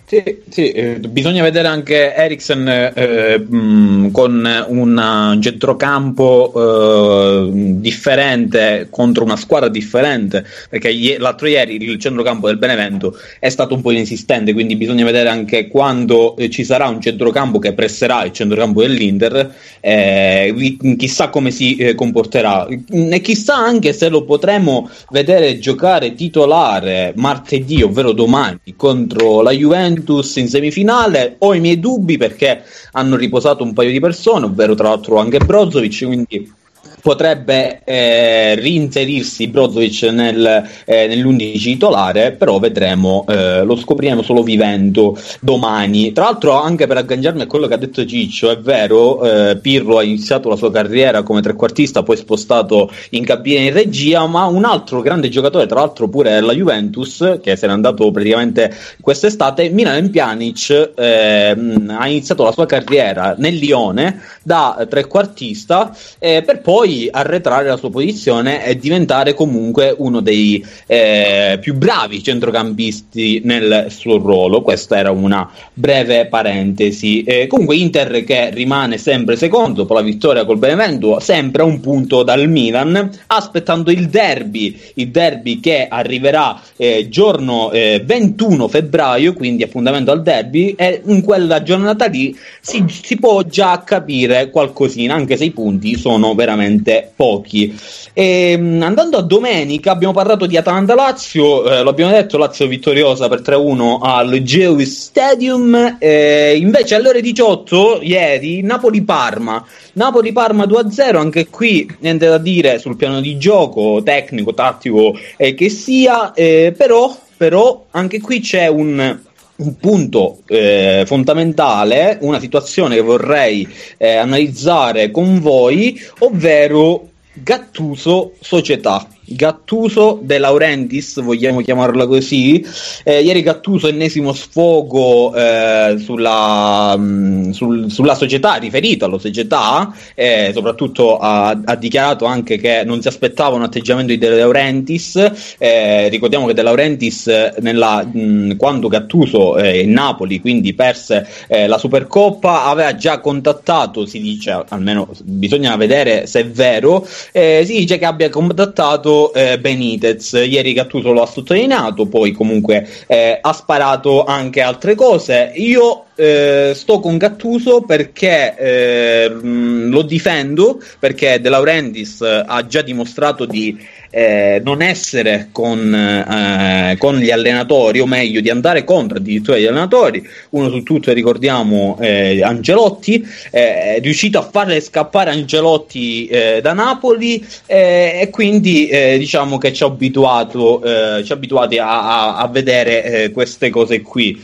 Sì, 0.09 0.23
sì, 0.49 0.71
eh, 0.71 1.01
bisogna 1.01 1.43
vedere 1.43 1.67
anche 1.67 2.15
Eriksen 2.15 2.69
eh, 2.95 3.39
mh, 3.41 4.13
con 4.13 4.65
un 4.69 5.39
centrocampo 5.43 6.53
eh, 6.55 7.51
differente 7.81 8.87
contro 8.89 9.25
una 9.25 9.35
squadra 9.35 9.69
differente, 9.69 10.45
perché 10.71 10.91
ie- 10.91 11.19
l'altro 11.19 11.49
ieri 11.49 11.83
il 11.83 11.99
centrocampo 11.99 12.47
del 12.47 12.57
Benevento 12.57 13.19
è 13.41 13.49
stato 13.49 13.75
un 13.75 13.81
po' 13.81 13.91
inesistente, 13.91 14.53
quindi 14.53 14.77
bisogna 14.77 15.05
vedere 15.05 15.29
anche 15.29 15.67
quando 15.67 16.37
eh, 16.37 16.51
ci 16.51 16.63
sarà 16.63 16.87
un 16.87 17.01
centrocampo 17.01 17.59
che 17.59 17.73
presserà 17.73 18.23
il 18.25 18.31
centrocampo 18.31 18.83
dell'Inter, 18.83 19.53
eh, 19.81 20.77
chissà 20.97 21.31
come 21.31 21.51
si 21.51 21.75
eh, 21.79 21.97
comporterà. 21.97 22.69
E 22.69 23.21
chissà 23.21 23.57
anche 23.57 23.93
se 23.93 24.09
lo 24.09 24.23
potremo 24.23 24.89
vedere 25.11 25.59
giocare 25.59 26.15
titolare 26.15 27.13
martedì, 27.17 27.83
ovvero 27.83 28.13
domani, 28.13 28.61
contro 28.77 29.43
la 29.43 29.51
Juventus 29.51 29.95
in 30.41 30.49
semifinale. 30.49 31.37
Ho 31.39 31.55
i 31.55 31.61
miei 31.61 31.81
dubbi 31.81 32.17
perché 32.17 32.63
hanno 32.93 33.17
riposato 33.17 33.63
un 33.63 33.73
paio 33.73 33.91
di 33.91 34.01
persone, 34.01 34.47
ovvero 34.47 34.75
tra 34.75 34.89
l'altro 34.89 35.19
anche 35.19 35.39
Brozovic, 35.39 36.05
quindi 36.05 36.53
potrebbe 37.01 37.83
eh, 37.85 38.55
reinserirsi 38.57 39.49
Brozovic 39.49 40.03
nel, 40.05 40.65
eh, 40.85 41.07
nell'11 41.07 41.63
titolare, 41.63 42.33
però 42.33 42.59
vedremo, 42.59 43.25
eh, 43.29 43.63
lo 43.63 43.77
scopriremo 43.77 44.23
solo 44.23 44.43
vivendo 44.43 45.17
domani. 45.41 46.13
Tra 46.13 46.25
l'altro, 46.25 46.61
anche 46.61 46.87
per 46.87 46.97
agganciarmi 46.97 47.43
a 47.43 47.47
quello 47.47 47.67
che 47.67 47.75
ha 47.75 47.79
detto 47.79 48.05
Ciccio, 48.05 48.51
è 48.51 48.59
vero, 48.59 49.23
eh, 49.23 49.57
Pirro 49.59 49.99
ha 49.99 50.03
iniziato 50.03 50.49
la 50.49 50.57
sua 50.57 50.71
carriera 50.73 51.23
come 51.23 51.43
trequartista, 51.43 52.03
poi 52.03 52.17
spostato 52.17 52.91
in 53.11 53.25
cabina 53.25 53.61
in 53.61 53.73
regia, 53.73 54.27
ma 54.27 54.45
un 54.45 54.65
altro 54.65 55.01
grande 55.01 55.29
giocatore, 55.29 55.67
tra 55.67 55.81
l'altro 55.81 56.09
pure 56.09 56.41
la 56.41 56.53
Juventus, 56.53 57.39
che 57.43 57.57
se 57.57 57.67
n'è 57.67 57.73
andato 57.73 58.11
praticamente 58.11 58.75
quest'estate, 59.01 59.69
Milan 59.69 60.11
Pjanic, 60.11 60.93
ehm, 60.97 61.95
ha 61.99 62.09
iniziato 62.09 62.45
la 62.45 62.53
sua 62.53 62.67
carriera 62.67 63.35
nel 63.39 63.55
Lione 63.55 64.21
da 64.43 64.87
trequartista 64.89 65.97
eh, 66.19 66.43
per 66.45 66.61
poi 66.61 66.96
arretrare 67.11 67.69
la 67.69 67.77
sua 67.77 67.91
posizione 67.91 68.65
e 68.65 68.77
diventare 68.77 69.35
comunque 69.35 69.95
uno 69.97 70.21
dei 70.21 70.65
eh, 70.87 71.59
più 71.61 71.75
bravi 71.75 72.23
centrocampisti 72.23 73.43
nel 73.45 73.87
suo 73.89 74.19
ruolo. 74.19 74.63
Questa 74.63 74.99
era 74.99 75.11
una 75.11 75.49
breve 75.73 76.27
parentesi. 76.27 77.23
Eh, 77.23 77.47
comunque 77.47 77.77
Inter 77.77 78.25
che 78.25 78.51
rimane 78.51 78.99
sempre 78.99 79.37
secondo 79.37 79.83
dopo 79.83 79.95
la 79.95 80.03
vittoria 80.03 80.45
col 80.45 80.59
Benevento, 80.59 81.21
sempre 81.21 81.63
a 81.63 81.65
un 81.65 81.81
punto 81.81 82.23
dal 82.23 82.49
Milan, 82.49 83.11
aspettando 83.27 83.91
il 83.91 84.09
derby, 84.09 84.79
il 84.95 85.09
derby 85.09 85.61
che 85.61 85.87
arriverà 85.89 86.61
eh, 86.77 87.09
giorno 87.09 87.71
21 87.73 88.69
febbraio, 88.69 89.33
quindi 89.35 89.63
appuntamento 89.63 90.11
al 90.11 90.23
derby, 90.23 90.75
e 90.77 91.03
in 91.07 91.23
quella 91.23 91.63
giornata 91.63 92.07
lì 92.07 92.37
si, 92.61 92.85
si 92.89 93.17
può 93.17 93.43
già 93.43 93.83
capire 93.85 94.51
qualcosina, 94.51 95.15
anche 95.15 95.37
se 95.37 95.45
i 95.45 95.51
punti 95.51 95.97
sono 95.97 96.35
veramente 96.35 96.76
pochi. 97.15 97.79
E, 98.13 98.53
andando 98.55 99.19
a 99.19 99.23
domenica, 99.23 99.91
abbiamo 99.91 100.13
parlato 100.13 100.47
di 100.47 100.57
Atalanta-Lazio, 100.57 101.71
eh, 101.71 101.83
lo 101.83 101.91
abbiamo 101.91 102.13
detto, 102.13 102.39
Lazio 102.39 102.67
vittoriosa 102.67 103.29
per 103.29 103.43
3-1 103.43 103.99
al 104.01 104.43
Geois 104.43 105.01
Stadium, 105.01 105.97
eh, 105.99 106.57
invece 106.57 106.95
alle 106.95 107.09
ore 107.09 107.21
18, 107.21 108.01
ieri, 108.03 108.63
Napoli-Parma. 108.63 109.65
Napoli-Parma 109.93 110.65
2-0, 110.65 111.17
anche 111.17 111.49
qui 111.49 111.89
niente 112.01 112.27
da 112.27 112.39
dire 112.39 112.79
sul 112.79 112.97
piano 112.97 113.21
di 113.21 113.39
gioco, 113.39 114.03
tecnico, 114.03 114.55
tattico 114.55 115.19
eh, 115.37 115.55
che 115.55 115.69
sia, 115.69 116.33
però, 116.35 117.17
però 117.37 117.87
anche 117.91 118.21
qui 118.21 118.41
c'è 118.41 118.67
un 118.67 119.25
un 119.57 119.77
punto 119.77 120.39
eh, 120.47 121.05
fondamentale, 121.07 122.19
una 122.21 122.41
situazione 122.41 122.97
che 122.97 123.01
vorrei 123.01 123.69
eh, 123.97 124.17
analizzare 124.17 125.11
con 125.11 125.41
voi, 125.41 126.01
ovvero 126.21 127.09
Gattuso 127.33 128.33
Società. 128.41 129.07
Gattuso 129.29 130.21
De 130.23 130.39
Laurentiis, 130.39 131.21
vogliamo 131.21 131.61
chiamarla 131.61 132.07
così. 132.07 132.65
Eh, 133.03 133.23
ieri 133.23 133.43
Gattuso, 133.43 133.89
ennesimo 133.89 134.33
sfogo 134.33 135.35
eh, 135.35 135.97
sulla, 135.99 136.97
mh, 136.97 137.51
sul, 137.51 137.91
sulla, 137.91 138.15
società, 138.15 138.55
riferito 138.55 139.05
alla 139.05 139.19
società, 139.19 139.93
eh, 140.15 140.53
soprattutto 140.55 141.19
ha, 141.19 141.49
ha, 141.49 141.75
dichiarato 141.75 142.25
anche 142.25 142.57
che 142.59 142.85
non 142.85 143.03
si 143.03 143.09
aspettava 143.09 143.57
un 143.57 143.63
atteggiamento 143.63 144.13
di 144.13 144.19
De 144.19 144.29
Laurentiis. 144.29 145.57
Eh, 145.59 146.09
ricordiamo 146.09 146.47
che 146.47 146.55
De 146.55 146.63
Laurentiis, 146.63 147.27
nella, 147.61 148.05
mh, 148.05 148.57
quando 148.57 148.87
Gattuso 148.87 149.57
eh, 149.59 149.81
in 149.81 149.91
Napoli, 149.91 150.41
quindi 150.41 150.73
perse 150.73 151.27
eh, 151.49 151.67
la 151.67 151.79
Supercoppa, 151.79 152.67
aveva 152.67 152.95
già 152.95 153.19
contattato, 153.19 154.07
si 154.07 154.21
dice, 154.21 154.65
almeno 154.69 155.09
bisogna 155.25 155.75
vedere 155.75 156.29
se 156.29 156.41
è 156.41 156.47
vero, 156.47 157.05
si 157.07 157.65
dice 157.65 157.99
che 157.99 158.05
abbia 158.05 158.31
contattato 158.31 159.16
eh, 159.33 159.59
Benitez. 159.59 160.33
Ieri 160.33 160.73
Gattuso 160.73 161.13
lo 161.13 161.23
ha 161.23 161.27
sottolineato, 161.27 162.07
poi 162.07 162.33
comunque 162.33 162.89
eh, 163.07 163.39
ha 163.41 163.53
sparato 163.53 164.25
anche 164.25 164.61
altre 164.61 164.95
cose. 164.95 165.53
Io 165.57 166.06
eh, 166.17 166.73
sto 166.75 166.99
con 167.01 167.19
Gattuso 167.19 167.83
perché 167.83 168.57
eh, 168.57 169.29
lo 169.29 170.03
difendo 170.03 170.81
perché 170.99 171.41
De 171.41 171.49
Laurentiis 171.51 172.23
ha 172.23 172.67
già 172.67 172.81
dimostrato 172.83 173.45
di 173.45 173.79
eh, 174.17 174.63
non 174.65 174.81
essere 174.81 175.49
con, 175.53 175.95
eh, 175.95 176.97
con, 176.99 177.19
gli 177.19 177.31
allenatori, 177.31 178.01
o 178.01 178.07
meglio, 178.07 178.41
di 178.41 178.49
andare 178.49 178.83
contro 178.83 179.19
addirittura 179.19 179.59
gli 179.59 179.67
allenatori. 179.67 180.27
Uno 180.51 180.71
su 180.71 180.83
tutti 180.83 181.13
ricordiamo 181.13 181.99
eh, 182.01 182.43
Angelotti, 182.43 183.27
è 183.51 183.99
riuscito 184.01 184.39
a 184.39 184.49
farle 184.51 184.81
scappare 184.81 185.31
Angelotti 185.31 186.29
eh, 186.29 186.61
da 186.63 186.73
Napoli 186.73 187.45
e 187.67 188.29
quindi 188.31 188.89
diciamo 189.19 189.59
che 189.59 189.73
ci 189.73 189.83
ha 189.83 189.87
abituato, 189.87 190.83
ci 191.23 191.33
abituati 191.33 191.79
a, 191.79 192.37
a, 192.37 192.37
a 192.37 192.49
vedere 192.49 193.31
queste 193.33 193.69
cose 193.71 194.01
qui. 194.01 194.41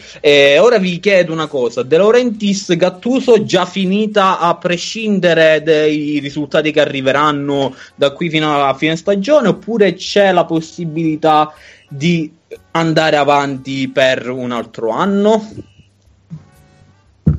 ora 0.59 0.79
vi 0.79 1.01
chiedo 1.01 1.33
una 1.33 1.47
cosa: 1.47 1.62
De 1.69 1.97
Laurentiis 1.97 2.75
Gattuso 2.77 3.45
già 3.45 3.65
finita 3.65 4.39
a 4.39 4.57
prescindere 4.57 5.63
dai 5.63 6.19
risultati 6.19 6.73
che 6.73 6.81
arriveranno 6.81 7.75
da 7.95 8.13
qui 8.13 8.29
fino 8.31 8.55
alla 8.55 8.75
fine 8.75 8.97
stagione? 8.97 9.49
oppure 9.49 9.95
c'è 9.95 10.33
la 10.33 10.45
possibilità 10.45 11.53
di 11.89 12.33
andare 12.73 13.17
avanti 13.17 13.89
per 13.89 14.29
un 14.29 14.51
altro 14.51 14.91
anno? 14.91 15.51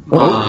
Ma, 0.06 0.48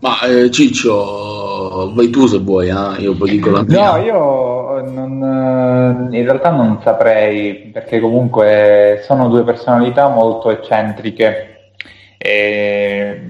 ma 0.00 0.20
eh, 0.22 0.50
Ciccio, 0.50 1.92
vai 1.94 2.10
tu 2.10 2.26
se 2.26 2.38
vuoi, 2.38 2.68
eh? 2.68 3.00
io 3.02 3.14
poi 3.14 3.30
dico 3.30 3.50
la 3.50 3.62
mia. 3.62 3.92
No, 3.92 3.96
io 4.02 4.90
non, 4.90 6.08
in 6.12 6.24
realtà 6.24 6.50
non 6.50 6.80
saprei, 6.82 7.70
perché 7.72 8.00
comunque 8.00 9.00
sono 9.04 9.28
due 9.28 9.44
personalità 9.44 10.08
molto 10.08 10.50
eccentriche. 10.50 11.72
E 12.18 13.20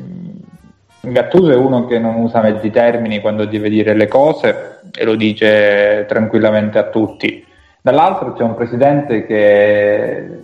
Gattuso 1.00 1.50
è 1.50 1.56
uno 1.56 1.86
che 1.86 1.98
non 1.98 2.16
usa 2.16 2.40
mezzi 2.40 2.70
termini 2.70 3.20
quando 3.20 3.44
deve 3.44 3.68
dire 3.68 3.94
le 3.94 4.08
cose 4.08 4.80
e 4.92 5.04
lo 5.04 5.14
dice 5.14 6.06
tranquillamente 6.08 6.78
a 6.78 6.84
tutti. 6.84 7.44
Dall'altro 7.82 8.32
c'è 8.32 8.42
un 8.42 8.54
presidente 8.54 9.26
che 9.26 10.40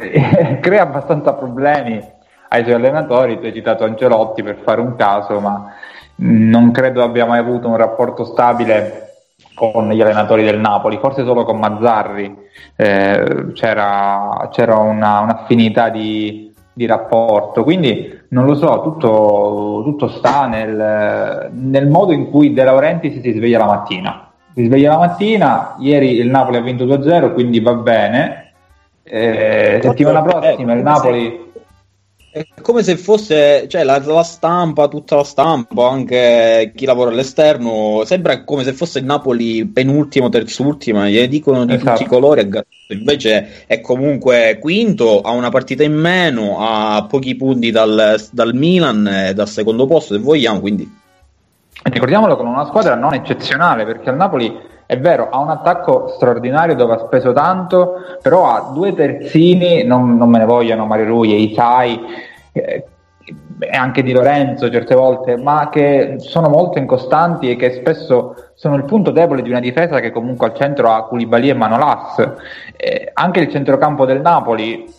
crea 0.60 0.82
abbastanza 0.82 1.32
problemi 1.34 2.18
ai 2.52 2.62
suoi 2.64 2.74
allenatori, 2.74 3.38
tu 3.38 3.46
hai 3.46 3.52
citato 3.52 3.84
Ancelotti 3.84 4.42
per 4.42 4.58
fare 4.64 4.80
un 4.80 4.96
caso, 4.96 5.38
ma 5.38 5.72
non 6.16 6.72
credo 6.72 7.02
abbia 7.02 7.24
mai 7.24 7.38
avuto 7.38 7.68
un 7.68 7.76
rapporto 7.76 8.24
stabile 8.24 9.06
con 9.54 9.88
gli 9.90 10.00
allenatori 10.00 10.42
del 10.42 10.58
Napoli, 10.58 10.98
forse 10.98 11.24
solo 11.24 11.44
con 11.44 11.58
Mazzarri 11.58 12.36
eh, 12.76 13.52
c'era, 13.52 14.48
c'era 14.50 14.76
una, 14.78 15.20
un'affinità 15.20 15.90
di, 15.90 16.52
di 16.72 16.86
rapporto, 16.86 17.62
quindi 17.62 18.18
non 18.30 18.46
lo 18.46 18.54
so, 18.56 18.82
tutto, 18.82 19.82
tutto 19.84 20.08
sta 20.08 20.46
nel, 20.46 21.50
nel, 21.52 21.88
modo 21.88 22.12
in 22.12 22.30
cui 22.30 22.52
De 22.52 22.64
Laurentiis 22.64 23.20
si 23.20 23.32
sveglia 23.32 23.58
la 23.58 23.66
mattina. 23.66 24.30
Si 24.54 24.64
sveglia 24.64 24.90
la 24.90 24.98
mattina, 24.98 25.76
ieri 25.78 26.16
il 26.16 26.28
Napoli 26.28 26.56
ha 26.56 26.62
vinto 26.62 26.84
2-0, 26.84 27.32
quindi 27.32 27.60
va 27.60 27.74
bene. 27.74 28.52
Eh, 29.04 29.78
settimana 29.82 30.22
prossima 30.22 30.72
il 30.72 30.82
Napoli... 30.82 31.48
È 32.32 32.46
come 32.62 32.84
se 32.84 32.96
fosse, 32.96 33.66
cioè 33.68 33.82
la, 33.82 33.98
la 34.04 34.22
stampa, 34.22 34.86
tutta 34.86 35.16
la 35.16 35.24
stampa, 35.24 35.88
anche 35.88 36.72
chi 36.76 36.84
lavora 36.84 37.10
all'esterno, 37.10 38.02
sembra 38.04 38.44
come 38.44 38.62
se 38.62 38.72
fosse 38.72 39.00
il 39.00 39.04
Napoli 39.04 39.66
penultimo, 39.66 40.28
terzultima, 40.28 41.08
gli 41.08 41.26
dicono 41.26 41.64
di 41.64 41.74
Esatto. 41.74 41.90
tutti 41.90 42.02
i 42.04 42.06
colori, 42.06 42.40
a 42.40 42.44
gatto. 42.44 42.68
invece 42.88 43.66
è 43.66 43.80
comunque 43.80 44.58
quinto, 44.60 45.20
ha 45.22 45.32
una 45.32 45.50
partita 45.50 45.82
in 45.82 45.94
meno, 45.94 46.58
ha 46.60 47.04
pochi 47.06 47.34
punti 47.34 47.72
dal, 47.72 48.22
dal 48.30 48.54
Milan, 48.54 49.32
dal 49.34 49.48
secondo 49.48 49.86
posto 49.86 50.14
se 50.14 50.20
vogliamo, 50.20 50.60
quindi 50.60 50.98
Ricordiamolo 51.82 52.36
con 52.36 52.46
una 52.46 52.66
squadra 52.66 52.94
non 52.94 53.14
eccezionale, 53.14 53.86
perché 53.86 54.10
il 54.10 54.16
Napoli 54.16 54.54
è 54.90 54.98
vero, 54.98 55.28
ha 55.30 55.38
un 55.38 55.50
attacco 55.50 56.08
straordinario 56.08 56.74
dove 56.74 56.94
ha 56.94 56.98
speso 56.98 57.32
tanto, 57.32 58.18
però 58.20 58.48
ha 58.48 58.72
due 58.74 58.92
terzini, 58.92 59.84
non, 59.84 60.16
non 60.16 60.28
me 60.28 60.38
ne 60.38 60.44
vogliono 60.44 60.84
Mario 60.84 61.06
Rui 61.06 61.32
e 61.32 61.36
Isai, 61.42 62.00
eh, 62.50 62.84
e 63.60 63.68
anche 63.68 64.02
di 64.02 64.10
Lorenzo 64.10 64.68
certe 64.68 64.96
volte, 64.96 65.36
ma 65.36 65.68
che 65.68 66.16
sono 66.18 66.48
molto 66.48 66.78
incostanti 66.78 67.48
e 67.48 67.54
che 67.54 67.70
spesso 67.70 68.34
sono 68.54 68.74
il 68.74 68.84
punto 68.84 69.12
debole 69.12 69.42
di 69.42 69.50
una 69.50 69.60
difesa 69.60 70.00
che 70.00 70.10
comunque 70.10 70.48
al 70.48 70.56
centro 70.56 70.90
ha 70.90 71.06
Koulibaly 71.06 71.50
e 71.50 71.54
Manolas. 71.54 72.28
Eh, 72.76 73.10
anche 73.14 73.38
il 73.38 73.48
centrocampo 73.48 74.04
del 74.04 74.20
Napoli 74.20 74.92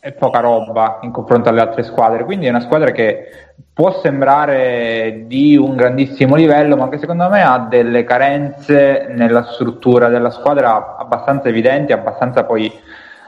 è 0.00 0.12
poca 0.12 0.40
roba 0.40 0.98
in 1.02 1.10
confronto 1.10 1.48
alle 1.48 1.60
altre 1.60 1.82
squadre, 1.82 2.24
quindi 2.24 2.46
è 2.46 2.50
una 2.50 2.60
squadra 2.60 2.90
che 2.90 3.28
può 3.72 4.00
sembrare 4.00 5.24
di 5.26 5.56
un 5.56 5.76
grandissimo 5.76 6.34
livello, 6.34 6.76
ma 6.76 6.88
che 6.88 6.98
secondo 6.98 7.28
me 7.28 7.42
ha 7.42 7.66
delle 7.68 8.04
carenze 8.04 9.06
nella 9.10 9.44
struttura 9.44 10.08
della 10.08 10.30
squadra 10.30 10.96
abbastanza 10.96 11.48
evidenti, 11.48 11.92
abbastanza 11.92 12.44
poi 12.44 12.72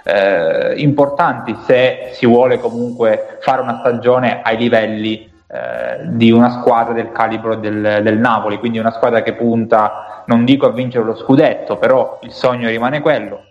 eh, 0.05 0.75
importanti 0.77 1.57
se 1.64 2.11
si 2.12 2.27
vuole 2.27 2.59
comunque 2.59 3.39
fare 3.41 3.62
una 3.62 3.79
stagione 3.81 4.41
ai 4.43 4.57
livelli 4.57 5.31
eh, 5.47 6.07
di 6.07 6.31
una 6.31 6.51
squadra 6.51 6.93
del 6.93 7.12
calibro 7.12 7.57
del, 7.57 8.01
del 8.03 8.18
Napoli, 8.18 8.59
quindi 8.59 8.79
una 8.79 8.93
squadra 8.93 9.23
che 9.23 9.35
punta, 9.35 10.23
non 10.27 10.45
dico 10.45 10.66
a 10.66 10.73
vincere 10.73 11.05
lo 11.05 11.16
scudetto, 11.16 11.77
però 11.77 12.18
il 12.23 12.33
sogno 12.33 12.68
rimane 12.68 13.01
quello, 13.01 13.45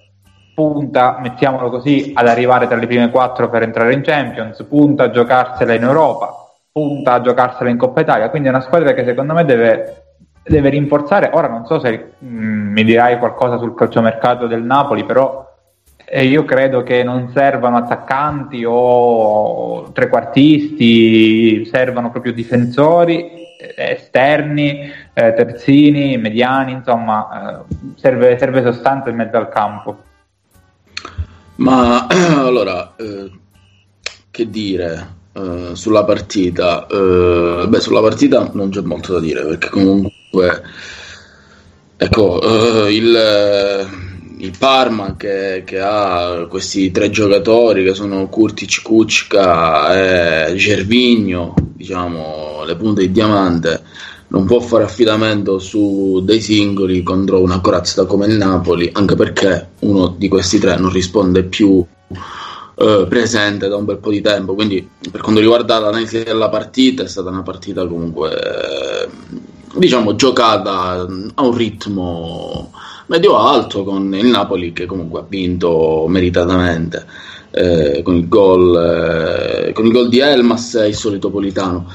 punta, 0.60 1.20
mettiamolo 1.22 1.70
così, 1.70 2.12
ad 2.14 2.28
arrivare 2.28 2.68
tra 2.68 2.76
le 2.76 2.86
prime 2.86 3.10
quattro 3.10 3.48
per 3.50 3.62
entrare 3.62 3.94
in 3.94 4.02
Champions, 4.02 4.62
punta 4.64 5.06
a 5.06 5.10
giocarsela 5.10 5.74
in 5.74 5.84
Europa, 5.84 6.34
punta 6.70 7.14
a 7.14 7.22
giocarsela 7.22 7.70
in 7.70 7.78
Coppa 7.78 8.02
Italia, 8.02 8.30
quindi 8.30 8.50
è 8.50 8.52
una 8.52 8.60
squadra 8.60 8.92
che 8.92 9.06
secondo 9.06 9.34
me 9.34 9.46
deve, 9.46 10.04
deve 10.44 10.68
rinforzare. 10.68 11.30
Ora 11.32 11.48
non 11.48 11.66
so 11.66 11.80
se 11.80 12.12
mm, 12.22 12.74
mi 12.74 12.84
dirai 12.84 13.20
qualcosa 13.20 13.58
sul 13.58 13.74
calciomercato 13.74 14.48
del 14.48 14.62
Napoli, 14.62 15.06
però 15.06 15.48
eh, 16.04 16.26
io 16.26 16.44
credo 16.44 16.84
che 16.84 17.04
non 17.04 17.30
servano 17.34 17.78
attaccanti 17.78 18.66
o 18.68 19.92
trequartisti, 19.94 21.64
servano 21.68 22.12
proprio 22.12 22.34
difensori 22.34 23.48
eh, 23.58 23.92
esterni, 23.94 24.92
eh, 25.14 25.34
terzini, 25.34 26.18
mediani, 26.18 26.74
insomma, 26.74 27.62
eh, 27.62 27.76
serve, 27.96 28.38
serve 28.38 28.62
sostanza 28.62 29.10
in 29.10 29.16
mezzo 29.16 29.38
al 29.38 29.48
campo. 29.48 30.08
Ma 31.60 32.08
allora, 32.08 32.96
eh, 32.96 33.30
che 34.32 34.50
dire 34.50 35.16
eh, 35.34 35.70
sulla 35.74 36.04
partita? 36.06 36.88
Eh, 36.88 37.66
beh, 37.68 37.80
sulla 37.80 38.02
partita 38.02 38.50
non 38.54 38.70
c'è 38.70 38.82
molto 38.82 39.14
da 39.14 39.20
dire 39.20 39.44
perché 39.44 39.70
comunque, 39.70 40.64
ecco, 41.98 42.42
eh, 42.86 42.94
il, 42.94 43.88
il 44.38 44.54
Parma 44.58 45.16
che, 45.18 45.64
che 45.66 45.80
ha 45.82 46.46
questi 46.50 46.92
tre 46.92 47.10
giocatori 47.10 47.84
che 47.84 47.94
sono 47.94 48.28
Kurtic, 48.30 48.82
Kuczka 48.82 50.48
e 50.50 50.56
Gervigno, 50.56 51.54
diciamo, 51.74 52.64
le 52.66 52.76
punte 52.78 53.02
di 53.02 53.12
diamante, 53.12 53.84
non 54.30 54.46
può 54.46 54.60
fare 54.60 54.84
affidamento 54.84 55.60
su 55.60 56.22
dei 56.24 56.42
singoli 56.42 57.04
contro 57.04 57.42
una 57.42 57.62
corazza 57.62 58.06
come 58.06 58.28
il 58.28 58.38
Napoli, 58.38 58.90
anche 58.94 59.16
perché 59.16 59.70
uno 59.80 60.16
di 60.18 60.28
questi 60.28 60.60
tre 60.60 60.78
non 60.78 60.92
risponde 60.92 61.44
più 61.44 61.84
eh, 62.76 63.06
presente 63.10 63.68
da 63.68 63.76
un 63.76 63.86
bel 63.86 63.98
po' 63.98 64.12
di 64.12 64.22
tempo. 64.22 64.54
Quindi, 64.54 64.88
per 65.12 65.22
quanto 65.22 65.42
riguarda 65.42 65.80
l'analisi 65.80 66.24
della 66.24 66.50
partita, 66.50 67.04
è 67.04 67.08
stata 67.08 67.30
una 67.30 67.44
partita 67.44 67.88
comunque, 67.88 68.32
eh, 68.34 69.10
diciamo, 69.76 70.16
giocata 70.16 71.08
a 71.34 71.44
un 71.44 71.56
ritmo 71.56 72.72
medio-alto 73.08 73.84
con 73.84 74.14
il 74.14 74.28
Napoli 74.28 74.74
che 74.74 74.86
comunque 74.86 75.22
ha 75.22 75.26
vinto 75.28 76.06
meritatamente. 76.08 77.06
eh, 77.52 78.02
con 78.04 78.16
il 78.16 78.28
gol 78.28 78.76
eh, 78.76 79.74
con 79.74 79.86
il 79.86 79.92
gol 79.92 80.10
di 80.10 80.20
Elmas 80.20 80.76
e 80.76 80.88
il 80.90 80.96
solito 80.96 81.30
Politano 81.30 81.88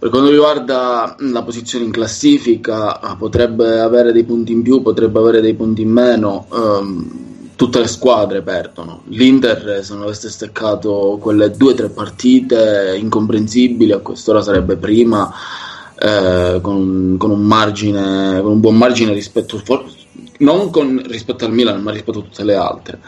per 0.00 0.08
quanto 0.08 0.30
riguarda 0.30 1.14
la 1.18 1.42
posizione 1.42 1.84
in 1.84 1.90
classifica, 1.90 3.00
ah, 3.00 3.16
potrebbe 3.16 3.80
avere 3.80 4.12
dei 4.12 4.24
punti 4.24 4.50
in 4.50 4.62
più, 4.62 4.80
potrebbe 4.80 5.18
avere 5.18 5.42
dei 5.42 5.52
punti 5.54 5.82
in 5.82 5.90
meno. 5.90 6.46
ehm, 6.50 7.10
tutte 7.54 7.80
le 7.80 7.88
squadre 7.88 8.40
perdono. 8.40 9.02
L'Inter, 9.08 9.84
se 9.84 9.92
non 9.92 10.04
avesse 10.04 10.30
steccato 10.30 11.18
quelle 11.20 11.50
due 11.50 11.72
o 11.72 11.74
tre 11.74 11.90
partite 11.90 12.96
incomprensibili, 12.98 13.92
a 13.92 13.98
quest'ora 13.98 14.40
sarebbe 14.40 14.76
prima, 14.76 15.30
eh, 15.98 16.60
con, 16.62 17.16
con 17.18 17.30
un 17.30 17.42
margine, 17.42 18.40
con 18.40 18.52
un 18.52 18.60
buon 18.60 18.78
margine 18.78 19.12
rispetto, 19.12 19.58
for- 19.58 19.84
non 20.38 20.70
con- 20.70 21.02
rispetto 21.06 21.44
al 21.44 21.52
Milan, 21.52 21.82
ma 21.82 21.90
rispetto 21.90 22.20
a 22.20 22.22
tutte 22.22 22.44
le 22.44 22.54
altre. 22.54 22.98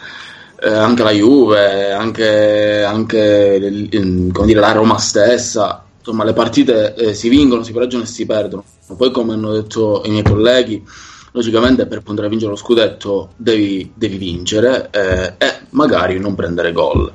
Eh, 0.63 0.69
anche 0.69 1.03
la 1.03 1.13
Juve, 1.13 1.91
anche, 1.93 2.83
anche 2.83 3.59
dire, 3.59 4.61
la 4.61 4.73
Roma 4.73 4.99
stessa, 4.99 5.83
insomma 6.03 6.25
le 6.25 6.33
partite 6.33 6.95
eh, 6.95 7.15
si 7.15 7.29
vincono, 7.29 7.63
si 7.63 7.73
pareggiano 7.73 8.03
e 8.03 8.07
si 8.07 8.27
perdono. 8.27 8.65
Poi 8.97 9.11
come 9.13 9.35
hanno 9.35 9.53
detto 9.53 10.03
i 10.05 10.11
miei 10.11 10.25
colleghi, 10.25 10.83
logicamente 11.31 11.87
per 11.87 12.03
poter 12.03 12.29
vincere 12.29 12.51
lo 12.51 12.57
scudetto 12.57 13.31
devi, 13.37 13.93
devi 13.95 14.17
vincere 14.17 14.91
eh, 14.91 15.35
e 15.39 15.61
magari 15.71 16.19
non 16.19 16.35
prendere 16.35 16.73
gol. 16.73 17.11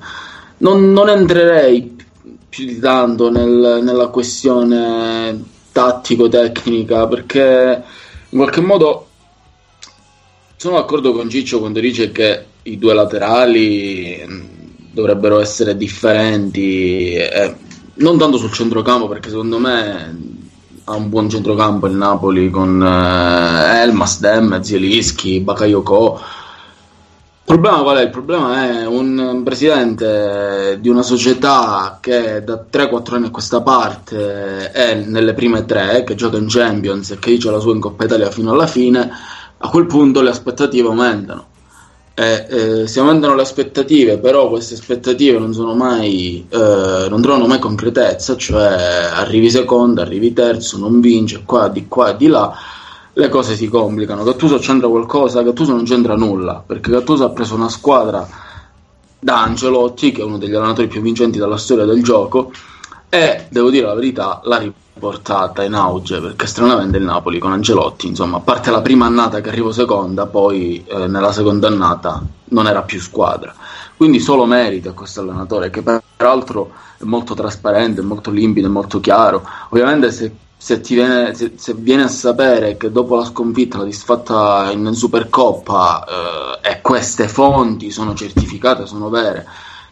Non, 0.60 0.92
non 0.92 1.10
entrerei 1.10 1.96
più 2.50 2.66
di 2.66 2.80
tanto 2.80 3.30
nel- 3.30 3.82
nella 3.84 4.08
questione 4.08 5.44
tattico-tecnica 5.72 7.06
perché 7.08 7.84
in 8.30 8.38
qualche 8.38 8.62
modo 8.62 9.08
sono 10.56 10.78
d'accordo 10.78 11.12
con 11.12 11.30
Ciccio 11.30 11.60
quando 11.60 11.80
dice 11.80 12.12
che 12.12 12.46
i 12.64 12.80
due 12.80 12.94
laterali 12.96 14.24
mh, 14.26 14.46
dovrebbero 14.92 15.40
essere 15.40 15.78
differenti, 15.78 17.14
eh, 17.14 17.56
non 17.98 18.18
tanto 18.18 18.38
sul 18.38 18.52
centrocampo 18.52 19.08
perché 19.08 19.30
secondo 19.30 19.60
me 19.60 20.36
ha 20.90 20.96
un 20.96 21.10
buon 21.10 21.30
centrocampo 21.30 21.88
il 21.88 21.96
Napoli 21.96 22.50
con 22.50 22.82
eh, 22.82 23.82
Elmas, 23.82 24.20
Dem, 24.20 24.62
Zielinski, 24.62 25.42
Bakayoko. 25.42 26.20
Il 26.20 27.54
problema 27.54 27.82
qual 27.82 27.98
è? 27.98 28.04
Il 28.04 28.10
problema 28.10 28.70
è 28.70 28.86
un 28.86 29.42
presidente 29.44 30.78
di 30.82 30.90
una 30.90 31.02
società 31.02 31.98
che 32.02 32.44
da 32.44 32.66
3-4 32.70 33.14
anni 33.14 33.28
a 33.28 33.32
questa 33.32 33.62
parte 33.62 34.72
è 34.72 34.96
nelle 34.96 35.34
prime 35.34 35.66
tre, 35.66 36.04
che 36.04 36.16
gioca 36.16 36.38
in 36.38 36.48
Champions 36.48 37.12
e 37.12 37.20
che 37.20 37.32
dice 37.32 37.50
la 37.50 37.60
sua 37.60 37.74
in 37.74 37.80
Coppa 37.80 38.04
Italia 38.04 38.32
fino 38.32 38.52
alla 38.52 38.68
fine, 38.68 39.10
a 39.58 39.70
quel 39.70 39.86
punto 39.86 40.22
le 40.22 40.30
aspettative 40.30 40.88
aumentano. 40.88 41.47
E, 42.20 42.48
eh, 42.50 42.88
si 42.88 42.98
aumentano 42.98 43.36
le 43.36 43.44
aspettative, 43.44 44.18
però 44.18 44.50
queste 44.50 44.74
aspettative 44.74 45.38
non 45.38 45.54
sono 45.54 45.76
mai, 45.76 46.44
eh, 46.50 47.06
non 47.08 47.22
trovano 47.22 47.46
mai 47.46 47.60
concretezza, 47.60 48.36
cioè 48.36 49.12
arrivi 49.14 49.52
secondo, 49.52 50.02
arrivi 50.02 50.34
terzo, 50.34 50.80
non 50.80 51.00
vince, 51.00 51.44
qua, 51.46 51.68
di 51.68 51.88
qua 51.88 52.14
di 52.14 52.26
là, 52.26 52.52
le 53.14 53.30
cose 53.30 53.56
si 53.56 53.68
complicano. 53.68 54.24
Gattuso 54.24 54.58
c'entra 54.58 54.88
qualcosa, 54.88 55.44
Gattuso 55.44 55.74
non 55.74 55.84
c'entra 55.84 56.16
nulla, 56.16 56.64
perché 56.66 56.90
Gattuso 56.90 57.24
ha 57.24 57.30
preso 57.30 57.54
una 57.54 57.70
squadra 57.70 58.28
da 59.20 59.44
Ancelotti, 59.44 60.12
che 60.12 60.22
è 60.22 60.24
uno 60.24 60.40
degli 60.40 60.56
allenatori 60.56 60.88
più 60.88 61.02
vincenti 61.02 61.38
della 61.38 61.58
storia 61.58 61.86
del 61.86 62.02
gioco, 62.02 62.52
e 63.10 63.46
devo 63.50 63.70
dire 63.70 63.86
la 63.86 63.94
verità, 63.94 64.42
l'ha 64.44 64.58
riportata 64.58 65.64
in 65.64 65.74
auge 65.74 66.20
perché 66.20 66.46
stranamente 66.46 66.98
il 66.98 67.04
Napoli 67.04 67.40
con 67.40 67.52
Ancelotti, 67.52 68.08
insomma, 68.08 68.38
a 68.38 68.42
parte 68.42 68.72
la 68.72 68.82
prima 68.82 69.06
annata 69.06 69.40
che 69.42 69.50
arrivò 69.50 69.72
seconda, 69.72 70.26
poi 70.26 70.84
eh, 70.86 71.08
nella 71.08 71.32
seconda 71.32 71.68
annata 71.68 72.22
non 72.50 72.68
era 72.68 72.82
più 72.82 73.00
squadra. 73.00 73.54
Quindi 73.96 74.20
solo 74.20 74.46
merito 74.46 74.90
a 74.90 74.94
questo 74.94 75.22
allenatore 75.22 75.70
che 75.70 75.82
peraltro 75.82 76.72
è 76.98 77.04
molto 77.04 77.34
trasparente, 77.34 78.02
molto 78.02 78.30
limpido, 78.30 78.70
molto 78.70 79.00
chiaro. 79.00 79.48
Ovviamente 79.70 80.12
se, 80.12 80.32
se 80.58 80.78
viene, 80.78 81.34
se, 81.34 81.54
se 81.56 81.74
viene 81.74 82.04
a 82.04 82.08
sapere 82.08 82.78
che 82.78 82.92
dopo 82.92 83.16
la 83.16 83.26
sconfitta, 83.26 83.80
la 83.80 83.86
disfatta 83.86 84.70
in 84.72 84.94
Supercoppa 84.94 86.60
eh, 86.62 86.72
e 86.72 86.82
queste 86.82 87.28
fonti 87.28 87.90
sono 87.90 88.14
certificate, 88.14 88.86
sono 88.86 89.10
vere, 89.10 89.48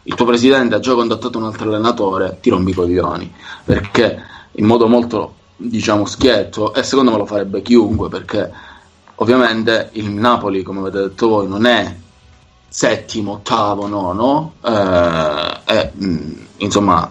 il 0.06 0.14
tuo 0.14 0.24
presidente 0.24 0.76
ha 0.76 0.80
già 0.80 0.94
contattato 0.94 1.38
un 1.38 1.44
altro 1.44 1.68
allenatore, 1.68 2.38
ti 2.40 2.50
rompi 2.50 2.70
i 2.70 2.74
coglioni, 2.74 3.32
perché 3.64 4.22
in 4.52 4.64
modo 4.64 4.86
molto, 4.86 5.34
diciamo, 5.56 6.06
schietto, 6.06 6.72
e 6.74 6.82
secondo 6.82 7.10
me 7.10 7.18
lo 7.18 7.26
farebbe 7.26 7.60
chiunque, 7.60 8.08
perché 8.08 8.52
ovviamente 9.16 9.90
il 9.92 10.10
Napoli, 10.10 10.62
come 10.62 10.80
avete 10.80 10.98
detto 10.98 11.28
voi, 11.28 11.48
non 11.48 11.66
è 11.66 11.94
settimo, 12.68 13.32
ottavo, 13.32 13.88
nono, 13.88 14.54
eh, 14.64 15.60
e, 15.64 15.90
mh, 15.92 16.46
insomma, 16.58 17.10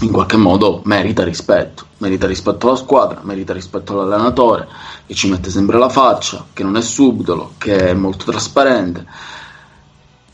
in 0.00 0.10
qualche 0.10 0.36
modo 0.36 0.80
merita 0.84 1.24
rispetto, 1.24 1.86
merita 1.98 2.26
rispetto 2.26 2.68
alla 2.68 2.76
squadra, 2.76 3.20
merita 3.22 3.52
rispetto 3.52 3.92
all'allenatore 3.92 4.68
che 5.06 5.14
ci 5.14 5.28
mette 5.28 5.50
sempre 5.50 5.78
la 5.78 5.88
faccia, 5.88 6.46
che 6.52 6.62
non 6.62 6.76
è 6.76 6.82
subdolo, 6.82 7.54
che 7.58 7.90
è 7.90 7.94
molto 7.94 8.26
trasparente. 8.26 9.06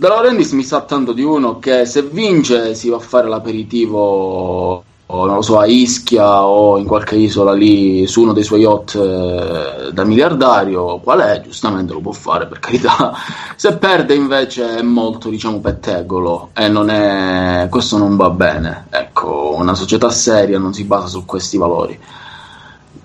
De 0.01 0.09
Laurentiis 0.09 0.53
mi 0.53 0.63
sa 0.63 0.81
tanto 0.81 1.13
di 1.13 1.23
uno 1.23 1.59
che 1.59 1.85
se 1.85 2.01
vince 2.01 2.75
si 2.75 2.89
va 2.89 2.97
a 2.97 3.01
fare 3.01 3.29
l'aperitivo 3.29 4.83
o 5.05 5.27
non 5.27 5.35
lo 5.35 5.43
so, 5.43 5.59
a 5.59 5.67
Ischia 5.67 6.43
o 6.47 6.79
in 6.79 6.87
qualche 6.87 7.17
isola 7.17 7.53
lì 7.53 8.07
su 8.07 8.23
uno 8.23 8.33
dei 8.33 8.43
suoi 8.43 8.61
yacht 8.61 8.95
eh, 8.95 9.93
da 9.93 10.05
miliardario, 10.05 11.01
qual 11.01 11.21
è? 11.21 11.43
Giustamente 11.43 11.93
lo 11.93 12.01
può 12.01 12.13
fare 12.13 12.47
per 12.47 12.61
carità. 12.61 13.13
Se 13.57 13.77
perde 13.77 14.15
invece 14.15 14.79
è 14.79 14.83
molto 14.83 15.29
diciamo 15.29 15.61
pettegolo 15.61 16.49
e 16.55 16.69
non 16.69 16.89
è 16.89 17.67
questo 17.69 17.99
non 17.99 18.17
va 18.17 18.31
bene. 18.31 18.87
Ecco, 18.89 19.53
una 19.55 19.75
società 19.75 20.09
seria 20.09 20.59
non 20.59 20.73
si 20.73 20.85
basa 20.85 21.09
su 21.09 21.27
questi 21.27 21.59
valori. 21.59 22.01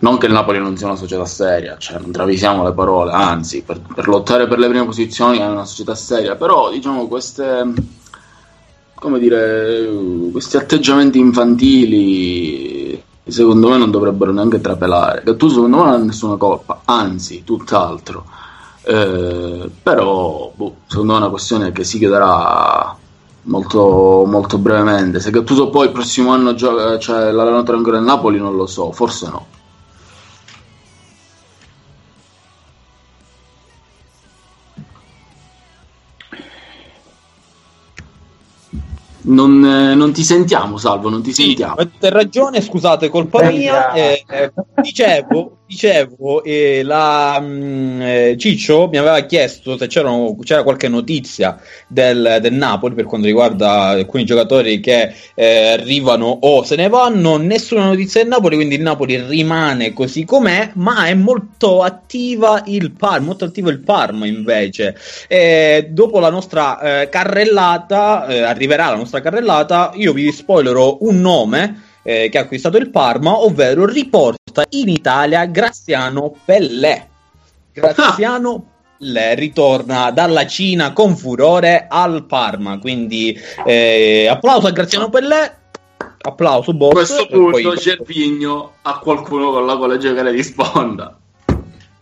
Non 0.05 0.19
che 0.19 0.27
il 0.27 0.33
Napoli 0.33 0.59
non 0.59 0.77
sia 0.77 0.85
una 0.85 0.95
società 0.95 1.25
seria, 1.25 1.77
cioè 1.79 1.97
non 1.97 2.11
travisiamo 2.11 2.63
le 2.63 2.73
parole, 2.73 3.11
anzi, 3.11 3.63
per, 3.63 3.81
per 3.81 4.07
lottare 4.07 4.47
per 4.47 4.59
le 4.59 4.67
prime 4.67 4.85
posizioni 4.85 5.39
è 5.39 5.47
una 5.47 5.65
società 5.65 5.95
seria, 5.95 6.35
però 6.35 6.69
diciamo 6.69 7.07
queste 7.07 7.73
dire, 9.17 9.89
questi 10.31 10.57
atteggiamenti 10.57 11.17
infantili 11.17 13.03
secondo 13.23 13.69
me 13.69 13.77
non 13.77 13.89
dovrebbero 13.89 14.31
neanche 14.31 14.61
trapelare. 14.61 15.23
Gattuso 15.25 15.55
secondo 15.55 15.77
me 15.77 15.83
non 15.85 15.93
ha 15.93 15.97
nessuna 15.97 16.35
colpa, 16.35 16.81
anzi, 16.85 17.43
tutt'altro. 17.43 18.25
Eh, 18.83 19.71
però 19.81 20.51
boh, 20.53 20.75
secondo 20.85 21.13
me 21.13 21.17
è 21.17 21.21
una 21.21 21.31
questione 21.31 21.71
che 21.71 21.83
si 21.83 21.97
chiederà 21.97 22.95
molto, 23.45 24.23
molto 24.27 24.59
brevemente. 24.59 25.19
Se 25.19 25.31
Gattuso 25.31 25.71
poi 25.71 25.87
il 25.87 25.91
prossimo 25.91 26.31
anno 26.31 26.53
gioca, 26.53 26.99
cioè 26.99 27.31
l'allenatore 27.31 27.77
ancora 27.77 27.97
del 27.97 28.05
Napoli, 28.05 28.37
non 28.37 28.55
lo 28.55 28.67
so, 28.67 28.91
forse 28.91 29.29
no. 29.29 29.53
Non, 39.27 39.63
eh, 39.65 39.95
non, 39.95 40.11
ti 40.11 40.23
sentiamo, 40.23 40.77
Salvo, 40.77 41.09
non 41.09 41.21
ti 41.21 41.33
sì, 41.33 41.43
sentiamo. 41.43 41.73
Avete 41.73 42.09
ragione, 42.09 42.61
scusate, 42.61 43.09
colpa 43.09 43.49
mia. 43.49 43.91
Eh, 43.93 44.23
dicevo, 44.81 45.57
dicevo 45.67 46.43
eh, 46.43 46.83
la, 46.83 47.39
mh, 47.39 48.01
eh, 48.01 48.35
Ciccio 48.37 48.87
mi 48.87 48.97
aveva 48.97 49.19
chiesto 49.21 49.77
se 49.77 49.87
c'era 49.87 50.63
qualche 50.63 50.87
notizia 50.87 51.59
del, 51.87 52.37
del, 52.39 52.53
Napoli 52.53 52.93
per 52.93 53.05
quanto 53.05 53.25
riguarda 53.25 53.89
alcuni 53.89 54.25
giocatori 54.25 54.79
che 54.79 55.13
eh, 55.33 55.69
arrivano 55.69 56.25
o 56.41 56.63
se 56.63 56.75
ne 56.75 56.87
vanno. 56.87 57.37
Nessuna 57.37 57.85
notizia 57.85 58.21
del 58.21 58.29
Napoli, 58.29 58.55
quindi 58.55 58.75
il 58.75 58.81
Napoli 58.81 59.19
rimane 59.21 59.93
così 59.93 60.23
com'è, 60.23 60.71
ma 60.75 61.07
è 61.07 61.13
molto 61.13 61.81
attiva 61.81 62.63
il 62.67 62.91
Parma, 62.91 63.25
molto 63.25 63.45
attivo 63.45 63.69
il 63.69 63.79
Parma 63.79 64.25
invece. 64.25 64.95
dopo 65.89 66.19
la 66.19 66.29
nostra 66.29 67.01
eh, 67.01 67.09
carrellata 67.09 68.25
arriverà 68.25 68.89
la 68.89 68.97
nostra 68.97 69.21
carrellata, 69.21 69.91
io 69.95 70.13
vi 70.13 70.31
spoilerò 70.31 70.97
un 71.01 71.19
nome 71.19 71.93
eh, 72.05 72.29
che 72.29 72.37
ha 72.37 72.41
acquistato 72.41 72.77
il 72.77 72.91
Parma, 72.91 73.39
ovvero 73.39 73.85
riporta 73.85 74.63
in 74.69 74.89
Italia 74.89 75.43
Graziano 75.45 76.35
Pellè. 76.45 77.07
Graziano 77.73 78.53
ah. 78.53 78.73
Pellè 78.97 79.35
ritorna 79.35 80.11
dalla 80.11 80.45
Cina 80.45 80.93
con 80.93 81.17
furore 81.17 81.87
al 81.89 82.25
Parma, 82.25 82.77
quindi 82.77 83.37
eh, 83.65 84.27
applauso 84.29 84.67
a 84.67 84.71
Graziano 84.71 85.09
Pellè. 85.09 85.57
Applauso, 86.21 86.73
boss. 86.73 86.91
A 86.91 86.93
questo 86.93 87.27
punto 87.27 87.61
poi... 87.61 87.77
Cervigno 87.77 88.73
ha 88.83 88.99
qualcuno 88.99 89.51
con 89.51 89.65
la 89.65 89.75
quale 89.75 89.97
giocare 89.97 90.31
di 90.31 90.43
sponda. 90.43 91.17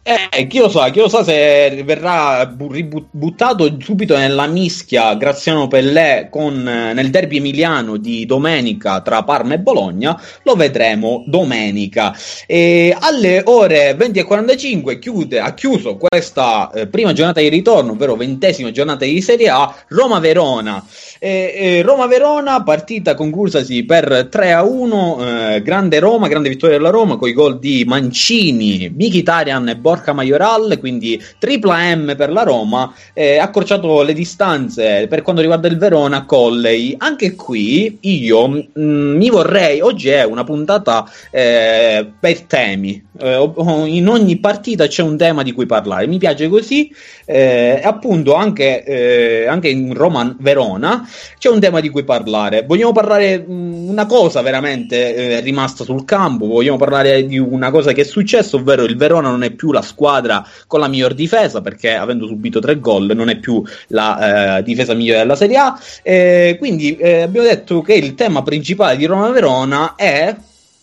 Eh, 0.05 0.47
chi 0.47 0.57
lo 0.57 0.67
sa, 0.67 0.89
chi 0.89 0.99
lo 0.99 1.07
sa 1.07 1.23
se 1.23 1.81
verrà 1.85 2.45
bu- 2.45 3.07
buttato 3.09 3.73
subito 3.79 4.17
nella 4.17 4.47
mischia 4.47 5.15
Graziano 5.15 5.69
Pellè 5.69 6.27
con, 6.29 6.61
nel 6.61 7.09
derby 7.09 7.37
emiliano 7.37 7.95
di 7.95 8.25
domenica 8.25 8.99
tra 8.99 9.23
Parma 9.23 9.53
e 9.53 9.59
Bologna, 9.59 10.21
lo 10.43 10.55
vedremo 10.55 11.23
domenica. 11.25 12.13
E 12.45 12.93
alle 12.99 13.43
ore 13.45 13.95
20.45 13.95 14.99
chiude, 14.99 15.39
ha 15.39 15.53
chiuso 15.53 15.95
questa 15.95 16.69
eh, 16.71 16.87
prima 16.87 17.13
giornata 17.13 17.39
di 17.39 17.47
ritorno, 17.47 17.93
ovvero 17.93 18.17
ventesima 18.17 18.71
giornata 18.71 19.05
di 19.05 19.21
Serie 19.21 19.47
A, 19.47 19.73
Roma-Verona. 19.87 20.83
E, 21.17 21.81
Roma-Verona, 21.81 22.61
partita 22.63 23.15
conclusasi 23.15 23.85
per 23.85 24.27
3 24.29 24.51
a 24.51 24.63
1, 24.63 25.53
eh, 25.55 25.61
grande 25.61 25.99
Roma, 25.99 26.27
grande 26.27 26.49
vittoria 26.49 26.75
della 26.75 26.89
Roma 26.89 27.15
con 27.15 27.29
i 27.29 27.33
gol 27.33 27.57
di 27.57 27.85
Mancini, 27.87 28.93
Mkhitaryan 28.93 29.69
e 29.69 29.75
Borja 29.93 30.13
Majoral, 30.13 30.77
quindi 30.79 31.21
tripla 31.37 31.93
M 31.95 32.15
per 32.15 32.31
la 32.31 32.41
Roma, 32.41 32.91
eh, 33.13 33.37
accorciato 33.37 34.01
le 34.01 34.13
distanze 34.13 35.05
per 35.07 35.21
quanto 35.21 35.41
riguarda 35.41 35.67
il 35.67 35.77
Verona, 35.77 36.25
Colley. 36.25 36.95
Anche 36.97 37.35
qui 37.35 37.99
io 38.01 38.47
mh, 38.47 38.69
mm, 38.79 39.15
mi 39.15 39.29
vorrei, 39.29 39.81
oggi 39.81 40.09
è 40.09 40.23
una 40.23 40.43
puntata 40.43 41.07
eh, 41.29 42.11
per 42.19 42.41
temi, 42.41 43.03
eh, 43.19 43.51
in 43.85 44.07
ogni 44.07 44.39
partita 44.39 44.87
c'è 44.87 45.03
un 45.03 45.15
tema 45.17 45.43
di 45.43 45.51
cui 45.51 45.67
parlare, 45.67 46.07
mi 46.07 46.17
piace 46.17 46.47
così, 46.47 46.91
eh, 47.25 47.79
appunto 47.83 48.33
anche, 48.33 48.83
eh, 48.83 49.45
anche 49.45 49.69
in 49.69 49.93
Roma-Verona 49.93 51.07
c'è 51.37 51.49
un 51.49 51.59
tema 51.59 51.79
di 51.79 51.89
cui 51.89 52.03
parlare. 52.03 52.65
Vogliamo 52.65 52.91
parlare 52.91 53.37
mh, 53.37 53.53
mm, 53.53 53.89
una 53.89 54.07
cosa 54.07 54.41
veramente 54.41 55.15
eh, 55.15 55.39
rimasta 55.41 55.83
sul 55.83 56.03
campo, 56.05 56.47
vogliamo 56.47 56.77
parlare 56.77 57.27
di 57.27 57.37
una 57.37 57.69
cosa 57.69 57.91
che 57.91 58.01
è 58.01 58.05
successa, 58.05 58.55
ovvero 58.55 58.83
il 58.83 58.97
Verona 58.97 59.29
non 59.29 59.43
è 59.43 59.51
più 59.51 59.71
la 59.71 59.81
squadra 59.83 60.43
con 60.65 60.79
la 60.79 60.87
miglior 60.87 61.13
difesa 61.13 61.61
perché 61.61 61.95
avendo 61.95 62.25
subito 62.25 62.59
tre 62.59 62.79
gol 62.79 63.11
non 63.13 63.29
è 63.29 63.37
più 63.37 63.63
la 63.89 64.57
eh, 64.57 64.63
difesa 64.63 64.95
migliore 64.95 65.19
della 65.19 65.35
Serie 65.35 65.57
A. 65.57 65.79
Eh, 66.01 66.55
quindi 66.57 66.95
eh, 66.97 67.21
abbiamo 67.21 67.47
detto 67.47 67.81
che 67.81 67.93
il 67.93 68.15
tema 68.15 68.41
principale 68.41 68.97
di 68.97 69.05
Roma-Verona 69.05 69.93
è 69.95 70.35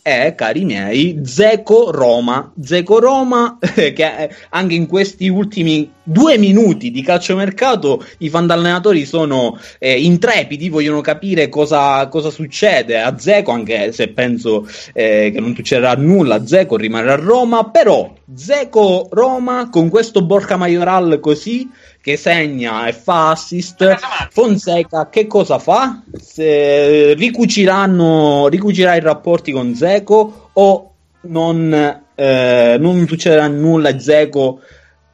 è, 0.02 0.34
cari 0.34 0.64
miei, 0.64 1.20
Zeco 1.24 1.90
Roma. 1.90 2.52
Zeco 2.60 2.98
Roma, 2.98 3.58
che 3.60 4.30
anche 4.50 4.74
in 4.74 4.86
questi 4.86 5.28
ultimi 5.28 5.90
due 6.02 6.38
minuti 6.38 6.90
di 6.90 7.02
calciomercato 7.02 8.04
i 8.18 8.28
fan 8.28 8.50
allenatori 8.50 9.04
sono 9.04 9.58
eh, 9.78 10.00
intrepidi, 10.00 10.68
vogliono 10.68 11.00
capire 11.00 11.48
cosa, 11.48 12.08
cosa, 12.08 12.30
succede 12.30 13.00
a 13.00 13.16
Zeco, 13.18 13.52
anche 13.52 13.92
se 13.92 14.08
penso 14.08 14.66
eh, 14.92 15.30
che 15.32 15.40
non 15.40 15.54
succederà 15.54 15.94
nulla, 15.94 16.44
Zeco 16.44 16.76
rimarrà 16.76 17.12
a 17.12 17.16
Roma, 17.16 17.70
però 17.70 18.12
Zeco 18.34 19.08
Roma 19.10 19.68
con 19.70 19.88
questo 19.88 20.24
Borca 20.24 20.56
Majoral 20.56 21.18
così 21.20 21.68
che 22.00 22.16
segna 22.16 22.86
e 22.86 22.92
fa 22.92 23.30
assist. 23.30 23.98
Fonseca 24.30 25.08
che 25.08 25.26
cosa 25.26 25.58
fa? 25.58 26.02
Se 26.18 27.14
ricuciranno, 27.14 28.48
ricucirà 28.48 28.94
i 28.94 29.00
rapporti 29.00 29.52
con 29.52 29.74
Zeco 29.74 30.50
o 30.52 30.92
non, 31.22 32.02
eh, 32.14 32.76
non 32.78 33.06
succederà 33.06 33.48
nulla 33.48 33.90
e 33.90 34.00
Zeco 34.00 34.60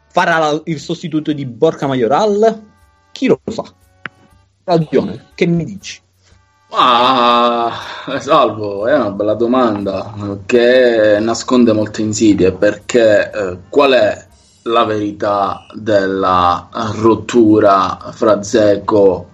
farà 0.09 0.39
la, 0.39 0.61
il 0.65 0.79
sostituto 0.79 1.33
di 1.33 1.45
Borca 1.45 1.87
Majoral? 1.87 2.63
Chi 3.13 3.27
lo 3.27 3.41
sa? 3.51 3.65
Ragione, 4.65 5.27
che 5.35 5.47
mi 5.47 5.65
dici? 5.65 6.01
Ah, 6.71 7.71
salvo, 8.19 8.87
è 8.87 8.95
una 8.95 9.11
bella 9.11 9.35
domanda 9.35 10.13
che 10.45 11.19
nasconde 11.21 11.73
molte 11.73 12.03
insidie 12.03 12.53
perché 12.53 13.31
eh, 13.31 13.59
qual 13.69 13.93
è 13.93 14.26
la 14.67 14.85
verità 14.85 15.67
della 15.73 16.69
rottura 17.01 17.99
fra 18.11 18.43
Zeco 18.43 19.29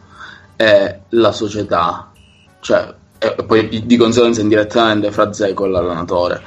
e 0.56 1.00
la 1.10 1.32
società, 1.32 2.10
cioè, 2.60 2.94
e 3.18 3.34
poi 3.46 3.86
di 3.86 3.96
conseguenza 3.96 4.40
indirettamente 4.40 5.10
fra 5.10 5.32
Zeco 5.32 5.64
e 5.64 5.68
l'allenatore. 5.68 6.42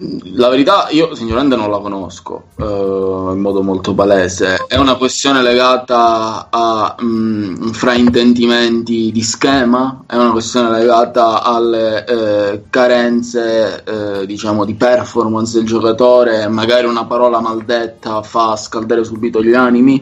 La 0.00 0.48
verità 0.48 0.86
io 0.90 1.12
sinceramente 1.16 1.56
non 1.56 1.70
la 1.70 1.78
conosco 1.78 2.44
uh, 2.54 3.32
in 3.32 3.40
modo 3.40 3.64
molto 3.64 3.94
palese, 3.94 4.64
è 4.68 4.76
una 4.76 4.94
questione 4.94 5.42
legata 5.42 6.46
a 6.50 6.94
um, 7.00 7.72
fraintendimenti 7.72 9.10
di 9.10 9.22
schema, 9.22 10.04
è 10.06 10.14
una 10.14 10.30
questione 10.30 10.70
legata 10.78 11.42
alle 11.42 12.04
uh, 12.08 12.62
carenze 12.70 13.82
uh, 13.84 14.24
diciamo 14.24 14.64
di 14.64 14.74
performance 14.74 15.58
del 15.58 15.66
giocatore, 15.66 16.46
magari 16.46 16.86
una 16.86 17.04
parola 17.04 17.40
maldetta 17.40 18.22
fa 18.22 18.54
scaldare 18.54 19.02
subito 19.02 19.42
gli 19.42 19.54
animi, 19.54 20.00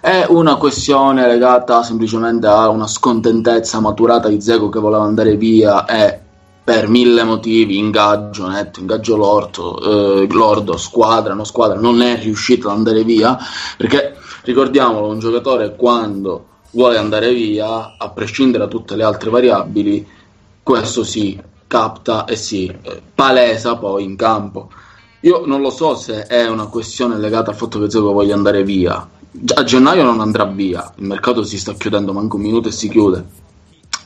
è 0.00 0.24
una 0.28 0.56
questione 0.56 1.26
legata 1.26 1.82
semplicemente 1.82 2.46
a 2.46 2.70
una 2.70 2.86
scontentezza 2.86 3.80
maturata 3.80 4.28
di 4.28 4.40
Zego 4.40 4.70
che 4.70 4.78
voleva 4.78 5.04
andare 5.04 5.36
via 5.36 5.84
e 5.84 6.20
per 6.66 6.88
mille 6.88 7.22
motivi, 7.22 7.78
ingaggio 7.78 8.48
netto, 8.48 8.80
ingaggio 8.80 9.14
lordo, 9.14 10.24
eh, 10.24 10.26
lordo, 10.28 10.76
squadra, 10.76 11.32
no 11.32 11.44
squadra, 11.44 11.78
non 11.78 12.02
è 12.02 12.18
riuscito 12.20 12.68
ad 12.68 12.76
andare 12.78 13.04
via, 13.04 13.38
perché 13.76 14.16
ricordiamolo, 14.42 15.06
un 15.06 15.20
giocatore 15.20 15.76
quando 15.76 16.46
vuole 16.72 16.98
andare 16.98 17.32
via, 17.32 17.94
a 17.96 18.10
prescindere 18.10 18.64
da 18.64 18.68
tutte 18.68 18.96
le 18.96 19.04
altre 19.04 19.30
variabili, 19.30 20.04
questo 20.60 21.04
sì, 21.04 21.40
capta 21.68 22.24
e 22.24 22.34
si 22.34 22.66
eh, 22.66 23.00
palesa 23.14 23.76
poi 23.76 24.02
in 24.02 24.16
campo. 24.16 24.68
Io 25.20 25.46
non 25.46 25.60
lo 25.60 25.70
so 25.70 25.94
se 25.94 26.22
è 26.22 26.48
una 26.48 26.66
questione 26.66 27.16
legata 27.16 27.52
al 27.52 27.56
fatto 27.56 27.78
che 27.78 27.88
Zeko 27.88 28.10
voglia 28.10 28.34
andare 28.34 28.64
via. 28.64 29.08
A 29.54 29.62
gennaio 29.62 30.02
non 30.02 30.18
andrà 30.18 30.44
via, 30.46 30.92
il 30.96 31.06
mercato 31.06 31.44
si 31.44 31.58
sta 31.58 31.74
chiudendo, 31.74 32.12
manca 32.12 32.34
un 32.34 32.42
minuto 32.42 32.66
e 32.66 32.72
si 32.72 32.88
chiude. 32.88 33.44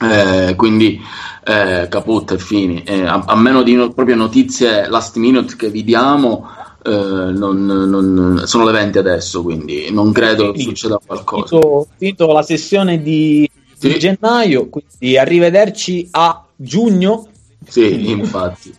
Eh, 0.02 0.54
quindi 0.56 1.00
eh, 1.44 1.86
caput 1.88 2.32
e 2.32 2.38
fini. 2.38 2.82
Eh, 2.84 3.04
a, 3.04 3.22
a 3.26 3.36
meno 3.36 3.62
di 3.62 3.74
no- 3.74 3.90
proprio 3.90 4.16
notizie 4.16 4.88
last 4.88 5.16
minute 5.16 5.56
che 5.56 5.68
vi 5.68 5.84
diamo, 5.84 6.48
eh, 6.82 6.90
non, 6.90 7.66
non- 7.66 8.42
sono 8.46 8.64
le 8.64 8.72
20 8.72 8.98
adesso, 8.98 9.42
quindi 9.42 9.90
non 9.90 10.12
credo 10.12 10.52
che 10.52 10.60
succeda 10.60 10.98
qualcosa. 11.04 11.46
Finito, 11.48 11.86
finito 11.98 12.32
la 12.32 12.42
sessione 12.42 13.02
di, 13.02 13.48
di 13.78 13.98
gennaio, 13.98 14.68
quindi 14.68 15.18
arrivederci 15.18 16.08
a 16.12 16.44
giugno. 16.56 17.26
Sì, 17.68 18.10
infatti. 18.10 18.72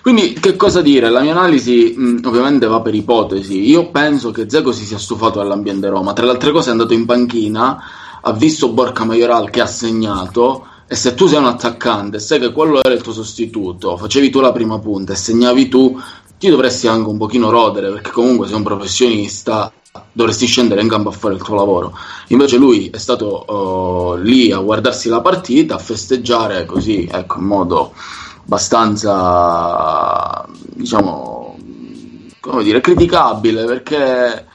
Quindi 0.00 0.34
che 0.34 0.56
cosa 0.56 0.80
dire? 0.80 1.10
La 1.10 1.20
mia 1.20 1.32
analisi 1.32 1.92
mh, 1.96 2.20
ovviamente 2.24 2.66
va 2.66 2.80
per 2.80 2.94
ipotesi. 2.94 3.68
Io 3.68 3.90
penso 3.90 4.30
che 4.30 4.48
Zeko 4.48 4.72
si 4.72 4.84
sia 4.84 4.98
stufato 4.98 5.40
dell'ambiente 5.40 5.88
Roma. 5.88 6.12
Tra 6.12 6.24
le 6.24 6.30
altre 6.32 6.52
cose 6.52 6.68
è 6.68 6.72
andato 6.72 6.94
in 6.94 7.04
panchina, 7.04 7.82
ha 8.20 8.32
visto 8.32 8.72
Borca 8.72 9.04
Majoral 9.04 9.50
che 9.50 9.60
ha 9.60 9.66
segnato 9.66 10.66
e 10.90 10.96
se 10.96 11.14
tu 11.14 11.26
sei 11.26 11.38
un 11.38 11.44
attaccante 11.44 12.16
e 12.16 12.20
sai 12.20 12.40
che 12.40 12.50
quello 12.50 12.82
era 12.82 12.94
il 12.94 13.02
tuo 13.02 13.12
sostituto, 13.12 13.98
facevi 13.98 14.30
tu 14.30 14.40
la 14.40 14.52
prima 14.52 14.78
punta 14.78 15.12
e 15.12 15.16
segnavi 15.16 15.68
tu, 15.68 16.00
ti 16.38 16.48
dovresti 16.48 16.88
anche 16.88 17.10
un 17.10 17.18
pochino 17.18 17.50
rodere 17.50 17.90
perché 17.90 18.10
comunque 18.10 18.46
sei 18.46 18.56
un 18.56 18.62
professionista, 18.62 19.70
dovresti 20.12 20.46
scendere 20.46 20.80
in 20.80 20.88
campo 20.88 21.10
a 21.10 21.12
fare 21.12 21.34
il 21.34 21.42
tuo 21.42 21.56
lavoro. 21.56 21.94
Invece 22.28 22.56
lui 22.56 22.88
è 22.88 22.96
stato 22.96 23.26
oh, 23.26 24.14
lì 24.14 24.50
a 24.50 24.58
guardarsi 24.58 25.10
la 25.10 25.20
partita, 25.20 25.74
a 25.74 25.78
festeggiare 25.78 26.64
così, 26.64 27.06
ecco, 27.10 27.38
in 27.38 27.44
modo 27.44 27.92
abbastanza, 28.44 30.46
diciamo, 30.72 31.58
come 32.40 32.62
dire, 32.62 32.80
criticabile 32.80 33.66
perché 33.66 34.46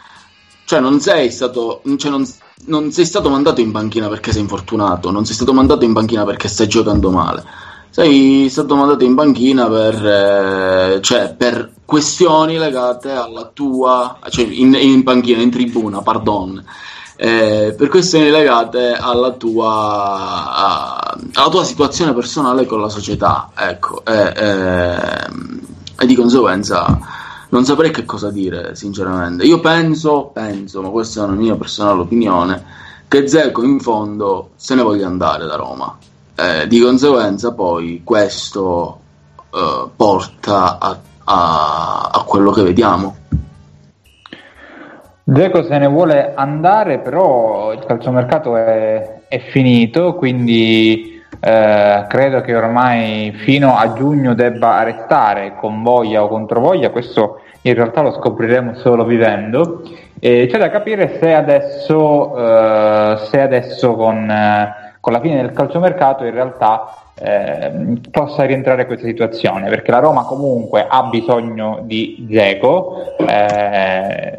cioè 0.66 0.80
non 0.80 1.00
sei 1.00 1.30
stato, 1.30 1.84
cioè 1.98 2.10
non, 2.10 2.26
non 2.66 2.92
sei 2.92 3.06
stato 3.06 3.30
mandato 3.30 3.62
in 3.62 3.72
panchina 3.72 4.08
perché 4.08 4.32
sei 4.32 4.42
infortunato, 4.42 5.12
non 5.12 5.26
sei 5.26 5.36
stato 5.36 5.54
mandato 5.54 5.86
in 5.86 5.94
panchina 5.94 6.24
perché 6.24 6.48
stai 6.48 6.68
giocando 6.68 7.10
male. 7.10 7.44
Sei 7.90 8.50
stato 8.50 8.76
mandato 8.76 9.04
in 9.04 9.14
panchina 9.14 9.68
per, 9.68 10.06
eh, 10.06 11.02
cioè, 11.02 11.36
per 11.38 11.72
questioni 11.86 12.58
legate 12.58 13.12
alla 13.12 13.52
tua, 13.54 14.18
cioè 14.30 14.46
in, 14.46 14.74
in 14.74 15.04
panchina, 15.04 15.42
in 15.42 15.52
tribuna, 15.52 16.02
pardon, 16.02 16.64
eh, 17.16 17.76
per 17.78 17.90
questioni 17.90 18.32
legate 18.32 18.94
alla 18.94 19.32
tua, 19.34 21.16
alla 21.34 21.50
tua 21.50 21.64
situazione 21.64 22.14
personale 22.14 22.66
con 22.66 22.82
la 22.82 22.90
società, 22.90 23.52
ecco, 23.56 24.04
e, 24.04 24.34
ehm, 24.36 25.60
e 26.00 26.06
di 26.08 26.16
conseguenza 26.16 27.00
non 27.54 27.66
saprei 27.66 27.92
che 27.92 28.04
cosa 28.04 28.32
dire, 28.32 28.74
sinceramente. 28.74 29.46
Io 29.46 29.60
penso, 29.60 30.32
penso, 30.34 30.82
ma 30.82 30.90
questa 30.90 31.22
è 31.22 31.26
una 31.26 31.36
mia 31.36 31.56
personale 31.56 32.02
opinione, 32.02 32.64
che 33.08 33.28
Zeko 33.28 33.62
in 33.64 33.80
fondo 33.80 34.50
se 34.56 34.74
ne 34.74 34.82
voglia 34.82 35.06
andare 35.06 35.46
da 35.46 35.56
Roma. 35.56 35.96
Eh, 36.36 36.68
di 36.68 36.80
conseguenza 36.80 37.54
poi 37.54 38.02
questo 38.04 39.00
eh, 39.54 39.88
porta 39.96 40.80
a, 40.80 41.00
a- 41.26 42.10
a 42.12 42.24
quello 42.24 42.50
che 42.50 42.64
vediamo. 42.64 43.18
Dzeko 45.26 45.64
se 45.64 45.78
ne 45.78 45.88
vuole 45.88 46.34
andare, 46.34 46.98
però 47.00 47.72
il 47.72 47.86
calciomercato 47.86 48.56
è, 48.58 49.22
è 49.28 49.40
finito, 49.52 50.16
quindi 50.16 51.13
eh, 51.44 52.06
credo 52.08 52.40
che 52.42 52.56
ormai 52.56 53.34
fino 53.44 53.76
a 53.76 53.92
giugno 53.94 54.34
debba 54.34 54.82
restare 54.84 55.56
con 55.56 55.84
voglia 55.84 56.24
o 56.24 56.30
contro 56.30 56.62
voglia, 56.62 56.90
questo 56.90 57.42
in 57.64 57.74
realtà 57.74 58.02
lo 58.02 58.14
scopriremo 58.14 58.76
solo 58.76 59.04
vivendo. 59.04 59.82
E 60.20 60.48
c'è 60.50 60.58
da 60.58 60.70
capire 60.70 61.20
se 61.20 61.34
adesso, 61.34 62.38
eh, 62.38 63.18
se 63.30 63.42
adesso 63.42 63.94
con, 63.96 64.30
eh, 64.30 64.74
con 65.02 65.12
la 65.12 65.20
fine 65.20 65.42
del 65.42 65.52
calciomercato 65.52 66.24
in 66.24 66.32
realtà 66.32 66.94
eh, 67.16 68.00
possa 68.10 68.46
rientrare 68.46 68.86
questa 68.86 69.06
situazione, 69.06 69.68
perché 69.68 69.92
la 69.92 70.00
Roma 70.00 70.24
comunque 70.24 70.86
ha 70.88 71.04
bisogno 71.04 71.80
di 71.82 72.20
Dzeko. 72.22 73.18
eh, 73.28 74.38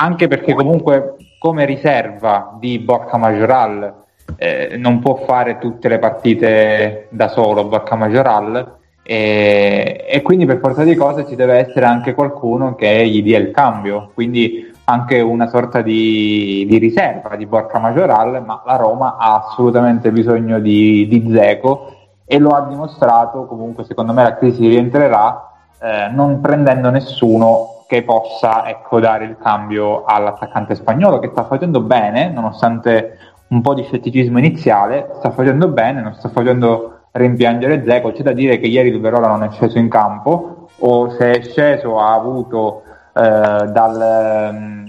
anche 0.00 0.28
perché 0.28 0.54
comunque 0.54 1.16
come 1.40 1.64
riserva 1.64 2.56
di 2.60 2.78
Borca 2.78 3.16
Majoral 3.16 4.06
eh, 4.36 4.76
non 4.76 5.00
può 5.00 5.16
fare 5.26 5.58
tutte 5.58 5.88
le 5.88 5.98
partite 5.98 7.06
da 7.10 7.28
solo 7.28 7.64
Borca 7.64 7.96
Majoral 7.96 8.76
e, 9.02 10.04
e 10.06 10.22
quindi 10.22 10.44
per 10.44 10.58
forza 10.58 10.84
di 10.84 10.94
cose 10.94 11.26
ci 11.26 11.34
deve 11.34 11.58
essere 11.58 11.86
anche 11.86 12.14
qualcuno 12.14 12.74
che 12.74 13.06
gli 13.08 13.22
dia 13.22 13.38
il 13.38 13.50
cambio 13.50 14.10
quindi 14.12 14.70
anche 14.84 15.20
una 15.20 15.48
sorta 15.48 15.80
di, 15.82 16.66
di 16.68 16.78
riserva 16.78 17.36
di 17.36 17.46
Borca 17.46 17.78
Majoral 17.78 18.42
ma 18.44 18.62
la 18.66 18.76
Roma 18.76 19.16
ha 19.18 19.46
assolutamente 19.46 20.12
bisogno 20.12 20.60
di, 20.60 21.06
di 21.08 21.30
Zeco 21.32 21.94
e 22.24 22.38
lo 22.38 22.50
ha 22.50 22.66
dimostrato 22.68 23.46
comunque 23.46 23.84
secondo 23.84 24.12
me 24.12 24.22
la 24.22 24.36
crisi 24.36 24.68
rientrerà 24.68 25.48
eh, 25.80 26.08
non 26.12 26.40
prendendo 26.40 26.90
nessuno 26.90 27.76
che 27.88 28.02
possa 28.02 28.68
ecco, 28.68 29.00
dare 29.00 29.24
il 29.24 29.38
cambio 29.40 30.04
all'attaccante 30.04 30.74
spagnolo 30.74 31.18
che 31.20 31.30
sta 31.32 31.44
facendo 31.44 31.80
bene, 31.80 32.28
nonostante 32.28 33.16
un 33.48 33.60
po' 33.62 33.74
di 33.74 33.82
scetticismo 33.82 34.38
iniziale, 34.38 35.10
sta 35.18 35.30
facendo 35.30 35.68
bene, 35.68 36.00
non 36.00 36.14
sta 36.14 36.28
facendo 36.28 37.00
rimpiangere 37.12 37.82
Zeco. 37.86 38.12
C'è 38.12 38.22
da 38.22 38.32
dire 38.32 38.58
che 38.58 38.66
ieri 38.66 38.88
il 38.88 39.00
Verona 39.00 39.28
non 39.28 39.44
è 39.44 39.50
sceso 39.50 39.78
in 39.78 39.88
campo, 39.88 40.68
o 40.78 41.10
se 41.10 41.32
è 41.32 41.42
sceso 41.42 41.98
ha 41.98 42.14
avuto, 42.14 42.82
eh, 43.14 43.20
dal, 43.20 44.00
ehm, 44.00 44.86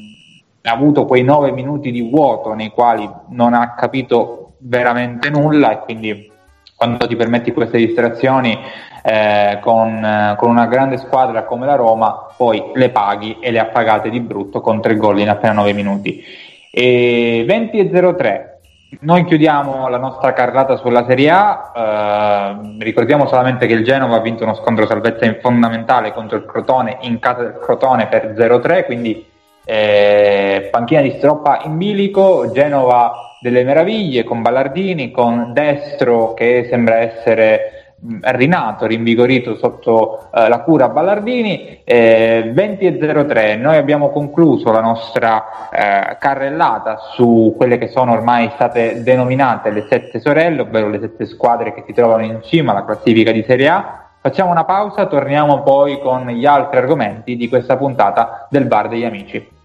ha 0.64 0.72
avuto 0.72 1.06
quei 1.06 1.24
nove 1.24 1.52
minuti 1.52 1.92
di 1.92 2.10
vuoto 2.10 2.54
nei 2.54 2.70
quali 2.70 3.10
non 3.30 3.54
ha 3.54 3.74
capito 3.74 4.54
veramente 4.60 5.30
nulla 5.30 5.72
e 5.72 5.80
quindi 5.80 6.32
quando 6.76 7.08
ti 7.08 7.16
permetti 7.16 7.52
queste 7.52 7.78
distrazioni 7.78 8.58
eh, 9.04 9.58
con, 9.62 10.04
eh, 10.04 10.36
con 10.38 10.50
una 10.50 10.66
grande 10.68 10.98
squadra 10.98 11.44
come 11.44 11.66
la 11.66 11.76
Roma, 11.76 12.28
poi 12.36 12.72
le 12.74 12.90
paghi 12.90 13.38
e 13.40 13.52
le 13.52 13.60
ha 13.60 13.66
pagate 13.66 14.10
di 14.10 14.20
brutto 14.20 14.62
con 14.62 14.82
tre 14.82 14.96
gol 14.96 15.20
in 15.20 15.30
appena 15.30 15.54
9 15.54 15.74
minuti. 15.74 16.24
E 16.72 17.44
20 17.48 17.78
e 17.78 17.90
03. 18.16 18.60
Noi 19.02 19.24
chiudiamo 19.26 19.88
la 19.88 19.98
nostra 19.98 20.34
carrata 20.34 20.76
sulla 20.78 21.06
Serie 21.06 21.30
A, 21.30 21.72
eh, 21.76 22.84
ricordiamo 22.84 23.28
solamente 23.28 23.68
che 23.68 23.74
il 23.74 23.84
Genova 23.84 24.16
ha 24.16 24.22
vinto 24.22 24.44
uno 24.44 24.56
scontro 24.56 24.88
salvezza 24.88 25.26
in 25.26 25.38
fondamentale 25.42 26.12
contro 26.12 26.38
il 26.38 26.46
Crotone 26.46 26.98
in 27.02 27.20
casa 27.20 27.44
del 27.44 27.60
Crotone 27.60 28.08
per 28.08 28.34
0-3, 28.36 28.86
quindi 28.86 29.24
eh, 29.64 30.70
panchina 30.72 31.02
di 31.02 31.14
stroppa 31.18 31.62
in 31.66 31.78
bilico, 31.78 32.50
Genova 32.52 33.14
delle 33.40 33.64
meraviglie 33.64 34.24
con 34.24 34.42
Ballardini, 34.42 35.12
con 35.12 35.54
Destro 35.54 36.34
che 36.34 36.66
sembra 36.70 36.98
essere 36.98 37.79
rinato, 38.22 38.86
rinvigorito 38.86 39.58
sotto 39.58 40.30
eh, 40.34 40.48
la 40.48 40.62
cura 40.62 40.90
Ballardini, 40.90 41.82
eh, 41.84 42.50
20 42.54 42.86
e 42.86 43.26
03. 43.26 43.56
Noi 43.58 43.78
abbiamo 43.78 44.10
concluso 44.10 44.72
la 44.72 44.82
nostra 44.82 45.70
eh, 45.70 46.18
carrellata 46.18 46.98
su 47.14 47.54
quelle 47.58 47.78
che 47.78 47.88
sono 47.88 48.14
ormai 48.14 48.52
state 48.54 49.04
denominate 49.04 49.72
le 49.72 49.86
sette 49.90 50.20
sorelle, 50.20 50.62
ovvero 50.62 50.90
le 50.90 51.00
sette 51.00 51.26
squadre 51.26 51.74
che 51.74 51.84
si 51.86 51.94
trovano 51.94 52.24
in 52.24 52.40
cima 52.44 52.72
alla 52.72 52.86
classifica 52.86 53.32
di 53.32 53.44
Serie 53.44 53.68
A. 53.70 54.04
Facciamo 54.22 54.52
una 54.52 54.66
pausa, 54.66 55.06
torniamo 55.08 55.62
poi 55.62 56.00
con 56.00 56.28
gli 56.28 56.46
altri 56.46 56.78
argomenti 56.78 57.36
di 57.38 57.48
questa 57.48 57.78
puntata 57.78 58.48
del 58.50 58.66
Bar 58.66 58.90
degli 58.90 59.06
Amici. 59.06 59.59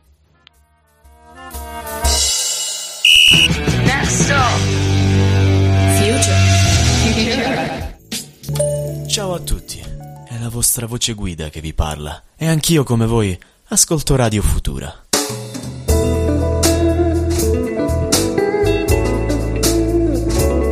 La 10.45 10.51
vostra 10.51 10.87
voce 10.87 11.15
guida 11.15 11.49
che 11.49 11.63
vi 11.63 11.73
parla 11.73 12.23
e 12.37 12.47
anch'io 12.47 12.85
come 12.85 13.07
voi 13.07 13.39
ascolto 13.69 14.15
Radio 14.15 14.43
Futura. 14.43 14.95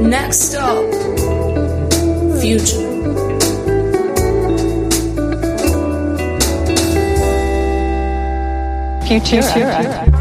Next 0.02 0.42
stop. 0.42 0.90
Future. 2.38 2.90
Futura. 9.06 10.11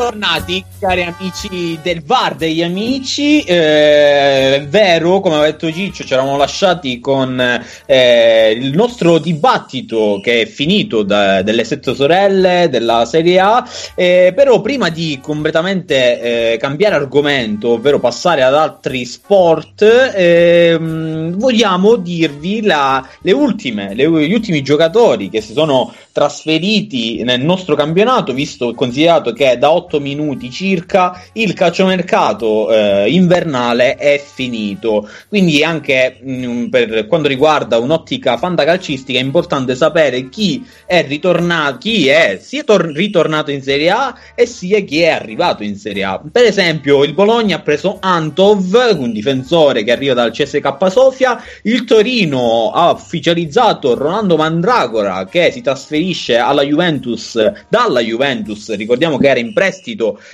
Bentornati 0.00 0.64
cari 0.80 1.02
amici 1.02 1.78
del 1.82 2.02
VAR 2.02 2.34
degli 2.34 2.62
amici. 2.62 3.42
Eh, 3.42 4.54
è 4.54 4.66
vero, 4.66 5.20
come 5.20 5.36
ha 5.36 5.42
detto 5.42 5.70
Ciccio, 5.70 6.04
ci 6.04 6.14
eravamo 6.14 6.38
lasciati 6.38 7.00
con 7.00 7.38
eh, 7.84 8.50
il 8.58 8.74
nostro 8.74 9.18
dibattito 9.18 10.18
che 10.22 10.42
è 10.42 10.46
finito 10.46 11.02
da, 11.02 11.42
delle 11.42 11.64
sette 11.64 11.94
sorelle 11.94 12.68
della 12.70 13.04
Serie 13.04 13.40
A. 13.40 13.68
Eh, 13.94 14.32
però 14.34 14.62
prima 14.62 14.88
di 14.88 15.18
completamente 15.22 16.52
eh, 16.52 16.56
cambiare 16.56 16.94
argomento, 16.94 17.72
ovvero 17.72 18.00
passare 18.00 18.42
ad 18.42 18.54
altri 18.54 19.04
sport, 19.04 19.82
ehm, 19.82 21.36
vogliamo 21.36 21.96
dirvi 21.96 22.62
la, 22.62 23.06
le 23.20 23.32
ultime, 23.32 23.94
le, 23.94 24.08
gli 24.26 24.32
ultimi 24.32 24.62
giocatori 24.62 25.28
che 25.28 25.42
si 25.42 25.52
sono 25.52 25.92
trasferiti 26.12 27.22
nel 27.22 27.42
nostro 27.42 27.74
campionato, 27.74 28.32
visto 28.32 28.72
considerato 28.74 29.32
che 29.32 29.58
da 29.58 29.70
8 29.70 29.89
minuti 29.98 30.50
circa 30.50 31.20
il 31.32 31.54
calciomercato 31.54 32.70
eh, 32.72 33.10
invernale 33.10 33.96
è 33.96 34.22
finito. 34.22 35.08
Quindi 35.28 35.64
anche 35.64 36.18
mh, 36.22 36.66
per 36.66 37.06
quanto 37.06 37.28
riguarda 37.28 37.78
un'ottica 37.78 38.36
fantacalcistica 38.36 39.18
è 39.18 39.22
importante 39.22 39.74
sapere 39.74 40.28
chi 40.28 40.64
è 40.86 41.04
ritornato, 41.06 41.78
chi 41.78 42.08
è 42.08 42.38
sia 42.40 42.62
tor- 42.62 42.92
ritornato 42.92 43.50
in 43.50 43.62
Serie 43.62 43.90
A 43.90 44.14
e 44.34 44.46
sia 44.46 44.80
chi 44.80 45.00
è 45.00 45.08
arrivato 45.08 45.62
in 45.62 45.76
Serie 45.76 46.04
A. 46.04 46.20
Per 46.30 46.44
esempio, 46.44 47.02
il 47.04 47.14
Bologna 47.14 47.56
ha 47.56 47.60
preso 47.60 47.96
Antov, 48.00 48.96
un 48.96 49.12
difensore 49.12 49.82
che 49.82 49.92
arriva 49.92 50.14
dal 50.14 50.30
CSK 50.30 50.90
Sofia, 50.90 51.42
il 51.62 51.84
Torino 51.84 52.70
ha 52.72 52.90
ufficializzato 52.90 53.94
Ronaldo 53.94 54.36
Mandragora 54.36 55.24
che 55.24 55.50
si 55.50 55.62
trasferisce 55.62 56.36
alla 56.36 56.62
Juventus 56.62 57.38
dalla 57.68 58.00
Juventus, 58.00 58.74
ricordiamo 58.74 59.16
che 59.18 59.28
era 59.28 59.40
in 59.40 59.52
prestito 59.52 59.79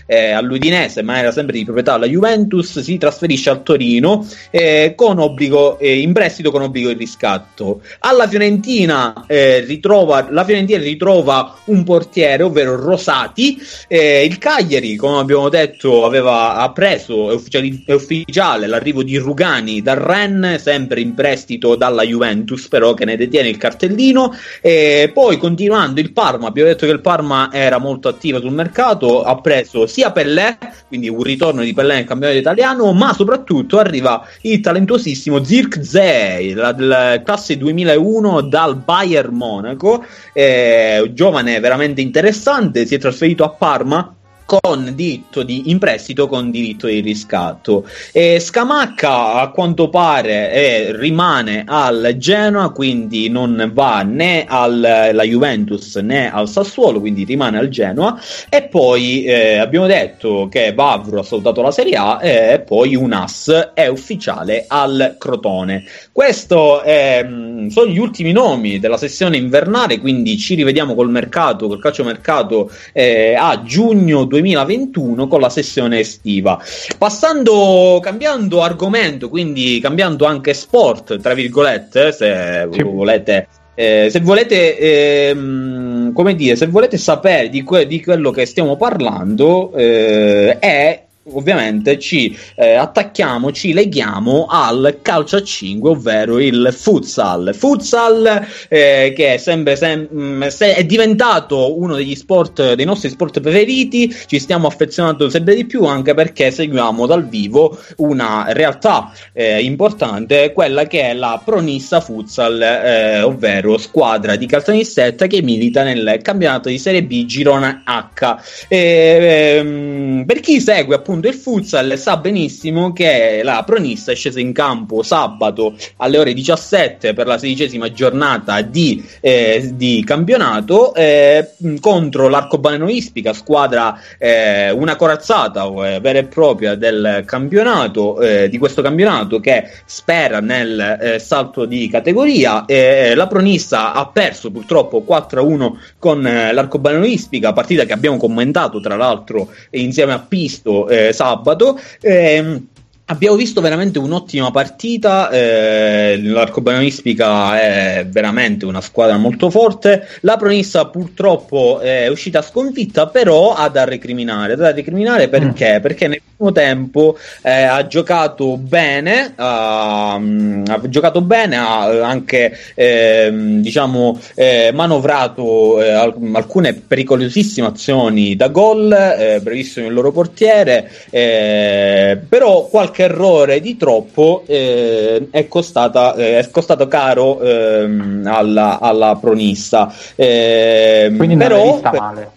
eh, 0.07 0.31
all'Udinese, 0.31 1.03
ma 1.03 1.19
era 1.19 1.33
sempre 1.33 1.57
di 1.57 1.65
proprietà 1.65 1.95
alla 1.95 2.07
Juventus, 2.07 2.81
si 2.81 2.99
trasferisce 2.99 3.51
al 3.51 3.63
Torino 3.63 4.27
eh, 4.51 4.93
con 4.97 5.19
obbligo, 5.19 5.79
eh, 5.79 6.01
in 6.01 6.13
prestito 6.13 6.51
con 6.51 6.63
obbligo 6.63 6.89
di 6.89 6.99
riscatto. 6.99 7.81
Alla 8.01 8.27
Fiorentina, 8.27 9.25
eh, 9.27 9.61
ritrova, 9.61 10.29
la 10.31 10.45
Fiorentina 10.45 10.79
ritrova 10.79 11.57
un 11.67 11.85
portiere, 11.85 12.43
ovvero 12.43 12.77
Rosati. 12.77 13.59
eh, 13.89 14.25
il 14.25 14.39
Cagliari, 14.39 14.97
come 14.97 15.19
abbiamo 15.19 15.49
detto, 15.49 16.05
aveva 16.05 16.57
ha 16.57 16.73
preso, 16.73 17.31
è, 17.31 17.35
ufficiali- 17.35 17.83
è 17.87 17.93
ufficiale 17.93 18.67
l'arrivo 18.67 19.03
di 19.03 19.17
Rugani 19.17 19.83
dal 19.83 19.97
Ren, 19.97 20.59
sempre 20.61 21.01
in 21.01 21.15
prestito 21.15 21.77
dalla 21.77 22.03
Juventus, 22.03 22.69
però 22.69 22.95
che 22.95 23.05
ne 23.05 23.17
detiene 23.17 23.49
il 23.49 23.57
cartellino. 23.57 24.35
E 24.61 25.11
poi 25.13 25.37
continuando 25.39 26.01
il 26.01 26.13
Parma, 26.13 26.49
abbiamo 26.49 26.69
detto 26.69 26.87
che 26.87 26.93
il 26.93 27.01
Parma 27.01 27.51
era 27.53 27.79
molto 27.79 28.09
attivo 28.09 28.41
sul 28.41 28.53
mercato, 28.53 29.23
ha 29.23 29.36
preso 29.41 29.87
sia 29.87 30.13
Pellè, 30.13 30.59
quindi 30.89 31.09
un 31.09 31.23
ritorno 31.23 31.63
di 31.63 31.73
Pellè 31.73 31.95
nel 31.95 32.05
campionato 32.05 32.39
italiano, 32.39 32.93
ma 32.93 33.13
soprattutto 33.13 33.79
arriva 33.79 34.27
il 34.43 34.61
talentuosissimo 34.61 35.43
Zirkzee, 35.43 36.55
la, 36.55 36.75
la 36.77 37.23
classe 37.25 37.57
2001 37.57 38.43
dal 38.43 38.77
Bayern 38.77 39.35
Monaco, 39.35 40.05
eh, 40.33 41.11
giovane 41.13 41.61
veramente 41.61 42.01
interessante, 42.01 42.87
si 42.87 42.95
è 42.95 42.99
trasferito 42.99 43.45
a 43.45 43.51
Parma 43.51 44.17
con 44.47 44.93
diritto 44.95 45.43
di 45.43 45.71
in 45.71 45.79
prestito 45.79 46.29
con 46.29 46.51
diritto 46.51 46.87
di 46.87 47.01
riscatto. 47.01 47.87
E 48.13 48.39
Scamacca 48.39 49.35
a 49.35 49.51
quanto 49.51 49.89
pare 49.91 50.53
eh, 50.53 50.97
rimane 50.97 51.65
al 51.67 52.15
Genoa 52.17 52.71
quindi 52.71 53.29
non 53.29 53.71
va 53.75 54.03
né 54.03 54.45
alla 54.47 55.23
Juventus 55.25 55.97
né 55.97 56.33
al 56.33 56.49
Sassuolo 56.49 57.01
quindi 57.01 57.25
rimane 57.25 57.59
al 57.59 57.69
Genoa. 57.69 58.19
E 58.49 58.63
poi 58.63 59.25
eh, 59.25 59.59
abbiamo 59.59 59.87
detto 59.87 60.49
che 60.49 60.73
Vavro 60.73 61.21
ha 61.21 61.25
salutato 61.25 61.61
la 61.61 61.73
Serie 61.73 61.97
A 61.97 62.19
e 62.23 62.61
poi 62.61 62.95
Unas 62.95 63.71
è 63.75 63.89
ufficiale 63.89 64.65
al 64.69 65.17
Crotone. 65.19 65.85
Questo 66.13 66.83
ehm, 66.83 67.69
sono 67.69 67.91
gli 67.91 67.99
ultimi 67.99 68.31
nomi 68.31 68.79
della 68.79 68.97
sessione 68.97 69.37
invernale 69.37 69.99
quindi 69.99 70.39
ci 70.39 70.55
rivediamo 70.55 70.95
col 70.95 71.11
mercato 71.11 71.67
col 71.67 71.81
calciomercato 71.81 72.71
eh, 72.93 73.35
a 73.35 73.63
giugno 73.65 74.25
2021 74.41 75.29
con 75.29 75.41
la 75.41 75.49
sessione 75.49 76.01
estiva. 76.01 76.63
Passando, 76.99 77.99
cambiando 78.03 78.63
argomento, 78.63 79.29
quindi 79.29 79.79
cambiando 79.81 80.27
anche 80.27 80.55
sport, 80.55 81.19
tra 81.21 81.35
virgolette, 81.35 82.13
se 82.13 82.69
sì. 82.71 82.83
volete. 82.83 83.49
Eh, 83.79 84.09
se 84.11 84.21
volete, 84.21 84.79
ehm, 84.79 86.13
come 86.13 86.35
dire, 86.35 86.57
se 86.57 86.67
volete 86.67 86.97
sapere 86.97 87.51
di, 87.51 87.63
que- 87.63 87.87
di 87.87 88.03
quello 88.03 88.31
che 88.31 88.47
stiamo 88.47 88.77
parlando, 88.77 89.73
eh, 89.75 90.59
è 90.59 91.06
ovviamente 91.33 91.99
ci 91.99 92.37
eh, 92.55 92.75
attacchiamo, 92.75 93.53
ci 93.53 93.73
leghiamo 93.73 94.47
al 94.49 94.99
calcio 95.03 95.37
a 95.37 95.43
5, 95.43 95.91
ovvero 95.91 96.39
il 96.39 96.69
futsal. 96.73 97.55
Futsal 97.55 98.47
eh, 98.69 99.13
che 99.15 99.35
è 99.35 99.37
sempre 99.37 99.77
sem- 99.77 100.09
mm, 100.13 100.43
è 100.43 100.85
diventato 100.85 101.79
uno 101.79 101.97
degli 101.97 102.15
sport, 102.15 102.75
dei 102.75 102.85
nostri 102.85 103.09
sport 103.09 103.41
preferiti, 103.41 104.15
ci 104.27 104.39
stiamo 104.39 104.67
affezionando 104.67 105.29
sempre 105.29 105.55
di 105.55 105.65
più 105.65 105.85
anche 105.85 106.15
perché 106.15 106.51
seguiamo 106.51 107.07
dal 107.07 107.27
vivo 107.27 107.79
una 107.97 108.47
realtà 108.51 109.13
eh, 109.33 109.63
importante, 109.63 110.53
quella 110.53 110.87
che 110.87 111.11
è 111.11 111.15
la 111.15 111.41
Pronissa 111.45 112.01
Futsal, 112.01 112.61
eh, 112.61 113.23
ovvero 113.23 113.79
squadra 113.79 114.37
di 114.37 114.47
caltanissetta 114.47 115.27
che 115.27 115.43
milita 115.43 115.83
nel 115.83 116.21
campionato 116.23 116.69
di 116.69 116.79
Serie 116.79 117.03
B 117.03 117.25
Girona 117.25 117.83
H. 117.85 118.37
Ehm, 118.69 120.25
per 120.27 120.41
chi 120.41 120.61
segue 120.61 120.95
appunto 120.95 121.16
appunto 121.17 121.29
il 121.29 121.35
futsal 121.35 121.99
sa 121.99 122.17
benissimo 122.19 122.93
che 122.93 123.41
la 123.43 123.63
Pronissa 123.65 124.13
è 124.13 124.15
scesa 124.15 124.41
in 124.41 124.53
campo 124.53 125.03
sabato 125.03 125.75
alle 125.97 126.19
ore 126.19 126.35
17 126.35 127.15
per 127.15 127.27
la 127.27 127.39
sedicesima 127.39 127.91
giornata 127.91 128.61
di, 128.61 129.05
eh, 129.21 129.71
di 129.75 130.03
campionato 130.05 130.95
eh, 130.95 131.53
contro 131.81 132.29
l'Arcobaleno 132.29 132.89
Ispica, 132.89 133.33
squadra 133.33 133.99
eh, 134.19 134.71
una 134.71 134.97
corazzata 134.97 135.65
eh, 135.65 136.01
vera 136.01 136.19
e 136.19 136.25
propria 136.25 136.75
del 136.75 137.23
campionato, 137.27 138.21
eh, 138.21 138.49
di 138.49 138.59
questo 138.59 138.83
campionato 138.83 139.41
che 139.41 139.71
spera 139.85 140.41
nel 140.41 140.99
eh, 141.01 141.19
salto 141.19 141.65
di 141.65 141.89
categoria. 141.89 142.65
la 142.67 143.27
Pronissa 143.27 143.93
ha 143.93 144.07
perso 144.07 144.51
purtroppo 144.51 145.05
4-1 145.07 145.73
con 145.99 146.23
l'Arcobaleno 146.23 147.05
Ispica, 147.05 147.53
partita 147.53 147.85
che 147.85 147.93
abbiamo 147.93 148.17
commentato 148.17 148.81
tra 148.81 148.97
l'altro 148.97 149.49
insieme 149.71 150.13
a 150.13 150.19
Pisto 150.19 150.89
sabato. 151.13 151.79
Ehm, 152.03 152.67
Abbiamo 153.09 153.37
visto 153.37 153.61
veramente 153.61 154.01
un'ottima 154.01 154.51
partita, 154.51 155.31
eh, 155.31 156.21
l'Arcobaleno 156.21 156.83
Ispica 156.83 157.57
è 157.57 158.05
veramente 158.05 158.65
una 158.67 158.81
squadra 158.81 159.17
molto 159.17 159.49
forte, 159.49 160.09
la 160.23 160.37
Pronissa 160.37 160.87
purtroppo 160.87 161.79
è 161.79 162.09
uscita 162.09 162.43
sconfitta, 162.43 163.07
però 163.07 163.55
ha 163.55 163.69
da 163.69 163.85
recriminare, 163.85 164.57
da 164.57 164.73
recriminare 164.73 165.29
perché? 165.29 165.79
Mm. 165.79 165.83
Perché 165.83 166.09
nel 166.09 166.21
primo 166.37 166.51
tempo 166.51 167.17
eh, 167.43 167.63
ha 167.63 167.87
giocato 167.87 168.57
bene, 168.57 169.35
ha, 169.37 170.15
ha 170.15 170.81
giocato 170.89 171.21
bene, 171.21 171.57
ha 171.59 171.85
anche 172.05 172.59
eh, 172.75 173.31
diciamo 173.33 174.21
eh, 174.35 174.73
manovrato 174.75 175.81
eh, 175.81 175.93
alcune 175.93 176.75
pericolosissime 176.75 177.69
azioni 177.69 178.35
da 178.35 178.49
gol, 178.49 178.91
eh, 178.93 179.39
brevissimo 179.41 179.87
il 179.87 179.93
loro 179.93 180.11
portiere, 180.11 180.91
però 181.09 182.67
qualche 182.67 182.96
qualche 182.97 183.03
errore 183.05 183.61
di 183.61 183.77
troppo 183.77 184.43
eh, 184.47 185.29
è, 185.31 185.47
costata, 185.49 186.15
eh, 186.15 186.39
è 186.39 186.51
costato 186.51 186.89
caro 186.89 187.41
ehm, 187.41 188.27
alla, 188.27 188.81
alla 188.81 189.17
pronissa. 189.21 189.93
Eh, 190.15 191.13
Quindi 191.15 191.37
però, 191.37 191.65
non 191.65 191.73
vista 191.73 191.93
male. 191.93 192.31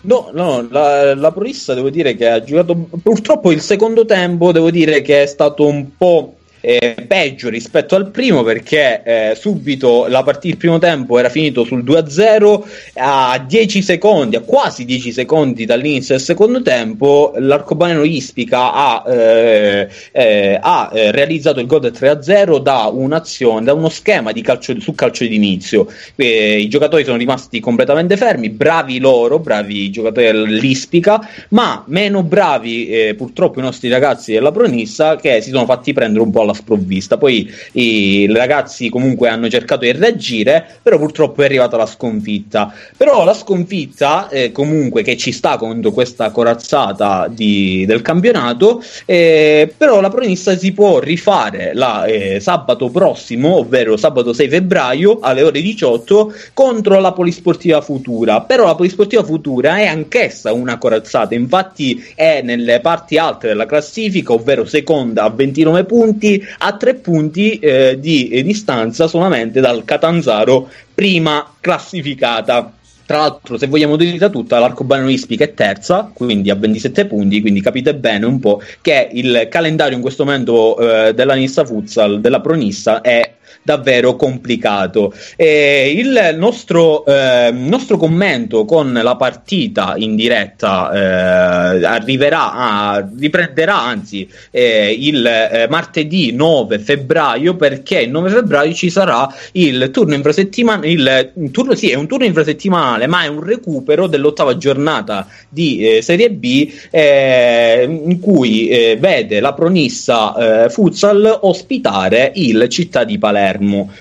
No, 0.00 0.30
no, 0.32 0.66
la, 0.70 1.14
la 1.14 1.32
pronissa 1.32 1.74
devo 1.74 1.90
dire 1.90 2.14
che 2.14 2.28
ha 2.28 2.42
giocato 2.42 2.76
purtroppo 3.02 3.50
il 3.50 3.60
secondo 3.60 4.04
tempo, 4.04 4.52
devo 4.52 4.70
dire 4.70 5.02
che 5.02 5.22
è 5.22 5.26
stato 5.26 5.66
un 5.66 5.96
po' 5.96 6.34
eh, 6.60 6.96
peggio 7.06 7.48
rispetto 7.48 7.94
al 7.94 8.10
primo 8.10 8.42
perché 8.42 9.02
eh, 9.02 9.34
subito 9.34 10.06
partita, 10.24 10.46
il 10.48 10.56
primo 10.56 10.78
tempo 10.78 11.18
era 11.18 11.28
finito 11.28 11.64
sul 11.64 11.84
2-0 11.84 12.62
a 12.94 13.44
10 13.46 13.82
secondi, 13.82 14.36
a 14.36 14.40
quasi 14.40 14.84
10 14.84 15.12
secondi 15.12 15.64
dall'inizio 15.64 16.16
del 16.16 16.24
secondo 16.24 16.62
tempo 16.62 17.32
l'arcobaleno 17.36 18.04
Ispica 18.04 18.72
ha, 18.72 19.04
eh, 19.06 19.88
eh 20.12 20.58
ha 20.60 20.90
eh, 20.92 21.10
realizzato 21.12 21.60
il 21.60 21.66
gol 21.66 21.80
del 21.80 21.92
3-0 21.92 22.58
da 22.58 22.86
un'azione, 22.86 23.64
da 23.64 23.72
uno 23.72 23.88
schema 23.88 24.32
di 24.32 24.42
calcio, 24.42 24.78
su 24.80 24.94
calcio 24.94 25.24
d'inizio 25.24 25.86
I 26.16 26.68
giocatori 26.68 27.04
sono 27.04 27.16
rimasti 27.16 27.60
completamente 27.60 28.16
fermi, 28.16 28.50
bravi 28.50 28.98
loro, 28.98 29.38
bravi 29.38 29.84
i 29.84 29.90
giocatori 29.90 30.26
dell'Ispica 30.26 31.20
ma 31.50 31.84
meno 31.86 32.22
bravi 32.22 32.88
eh, 32.88 33.14
purtroppo 33.14 33.58
i 33.60 33.62
nostri 33.62 33.88
ragazzi 33.88 34.32
della 34.32 34.52
Pronissa 34.52 35.16
che 35.16 35.40
si 35.40 35.50
sono 35.50 35.64
fatti 35.64 35.92
prendere 35.92 36.24
un 36.24 36.30
po' 36.30 36.44
sprovvista. 36.52 37.16
Poi 37.16 37.50
i 37.72 38.26
ragazzi 38.32 38.88
comunque 38.88 39.28
hanno 39.28 39.48
cercato 39.48 39.84
di 39.84 39.92
reagire, 39.92 40.64
però 40.82 40.98
purtroppo 40.98 41.42
è 41.42 41.44
arrivata 41.44 41.76
la 41.76 41.86
sconfitta. 41.86 42.72
Però 42.96 43.24
la 43.24 43.34
sconfitta 43.34 44.28
eh, 44.28 44.52
comunque 44.52 45.02
che 45.02 45.16
ci 45.16 45.32
sta 45.32 45.56
contro 45.56 45.90
questa 45.92 46.30
corazzata 46.30 47.28
di, 47.28 47.84
del 47.86 48.02
campionato, 48.02 48.82
eh, 49.04 49.72
però 49.76 50.00
la 50.00 50.10
pronissa 50.10 50.56
si 50.56 50.72
può 50.72 50.98
rifare 50.98 51.72
la, 51.74 52.04
eh, 52.04 52.40
sabato 52.40 52.88
prossimo, 52.88 53.56
ovvero 53.56 53.96
sabato 53.96 54.32
6 54.32 54.48
febbraio 54.48 55.18
alle 55.20 55.42
ore 55.42 55.60
18 55.60 56.32
contro 56.54 56.98
la 57.00 57.12
Polisportiva 57.12 57.80
Futura. 57.80 58.40
Però 58.42 58.66
la 58.66 58.74
Polisportiva 58.74 59.24
Futura 59.24 59.78
è 59.78 59.86
anch'essa 59.86 60.52
una 60.52 60.78
corazzata, 60.78 61.34
infatti 61.34 62.12
è 62.14 62.40
nelle 62.42 62.80
parti 62.80 63.18
alte 63.18 63.48
della 63.48 63.66
classifica, 63.66 64.32
ovvero 64.32 64.64
seconda 64.64 65.24
a 65.24 65.30
29 65.30 65.84
punti, 65.84 66.37
a 66.58 66.76
3 66.76 66.94
punti 66.94 67.58
eh, 67.58 67.98
di 67.98 68.28
eh, 68.28 68.42
distanza 68.42 69.06
solamente 69.06 69.60
dal 69.60 69.84
Catanzaro 69.84 70.68
prima 70.94 71.54
classificata. 71.60 72.72
Tra 73.06 73.18
l'altro, 73.18 73.56
se 73.56 73.68
vogliamo 73.68 73.96
dirla 73.96 74.28
tutta, 74.28 74.58
l'Arcobaleno 74.58 75.08
Ispica 75.08 75.44
è 75.44 75.54
terza, 75.54 76.10
quindi 76.12 76.50
a 76.50 76.54
27 76.54 77.06
punti, 77.06 77.40
quindi 77.40 77.62
capite 77.62 77.94
bene 77.94 78.26
un 78.26 78.38
po' 78.38 78.60
che 78.82 79.08
il 79.12 79.48
calendario 79.50 79.96
in 79.96 80.02
questo 80.02 80.24
momento 80.24 80.78
eh, 80.78 81.14
della 81.14 81.32
Nissa 81.32 81.64
Futsal, 81.64 82.20
della 82.20 82.42
Pronissa, 82.42 83.00
è 83.00 83.36
davvero 83.62 84.16
complicato. 84.16 85.12
E 85.36 85.92
il 85.96 86.36
nostro, 86.36 87.04
eh, 87.04 87.50
nostro 87.52 87.96
commento 87.96 88.64
con 88.64 88.92
la 88.92 89.16
partita 89.16 89.94
in 89.96 90.14
diretta 90.14 90.90
eh, 90.92 91.84
arriverà 91.84 92.52
a, 92.52 93.08
riprenderà 93.18 93.80
anzi 93.80 94.28
eh, 94.50 94.94
il 94.98 95.24
eh, 95.26 95.66
martedì 95.68 96.32
9 96.32 96.78
febbraio 96.78 97.56
perché 97.56 98.00
il 98.00 98.10
9 98.10 98.30
febbraio 98.30 98.72
ci 98.72 98.90
sarà 98.90 99.28
il 99.52 99.90
turno 99.92 100.14
infrasettimanale 100.14 100.88
il, 100.88 101.50
turno 101.50 101.74
sì 101.74 101.90
è 101.90 101.94
un 101.94 102.06
turno 102.06 102.24
infrasettimanale 102.24 103.06
ma 103.06 103.22
è 103.24 103.26
un 103.28 103.42
recupero 103.42 104.06
dell'ottava 104.06 104.56
giornata 104.56 105.26
di 105.48 105.96
eh, 105.96 106.02
Serie 106.02 106.30
B 106.30 106.72
eh, 106.90 107.84
in 107.88 108.20
cui 108.20 108.96
vede 108.98 109.40
la 109.40 109.52
pronissa 109.52 110.68
futsal 110.68 111.38
ospitare 111.42 112.32
il 112.34 112.68
Città 112.68 113.04
di 113.04 113.18
Palermo 113.18 113.37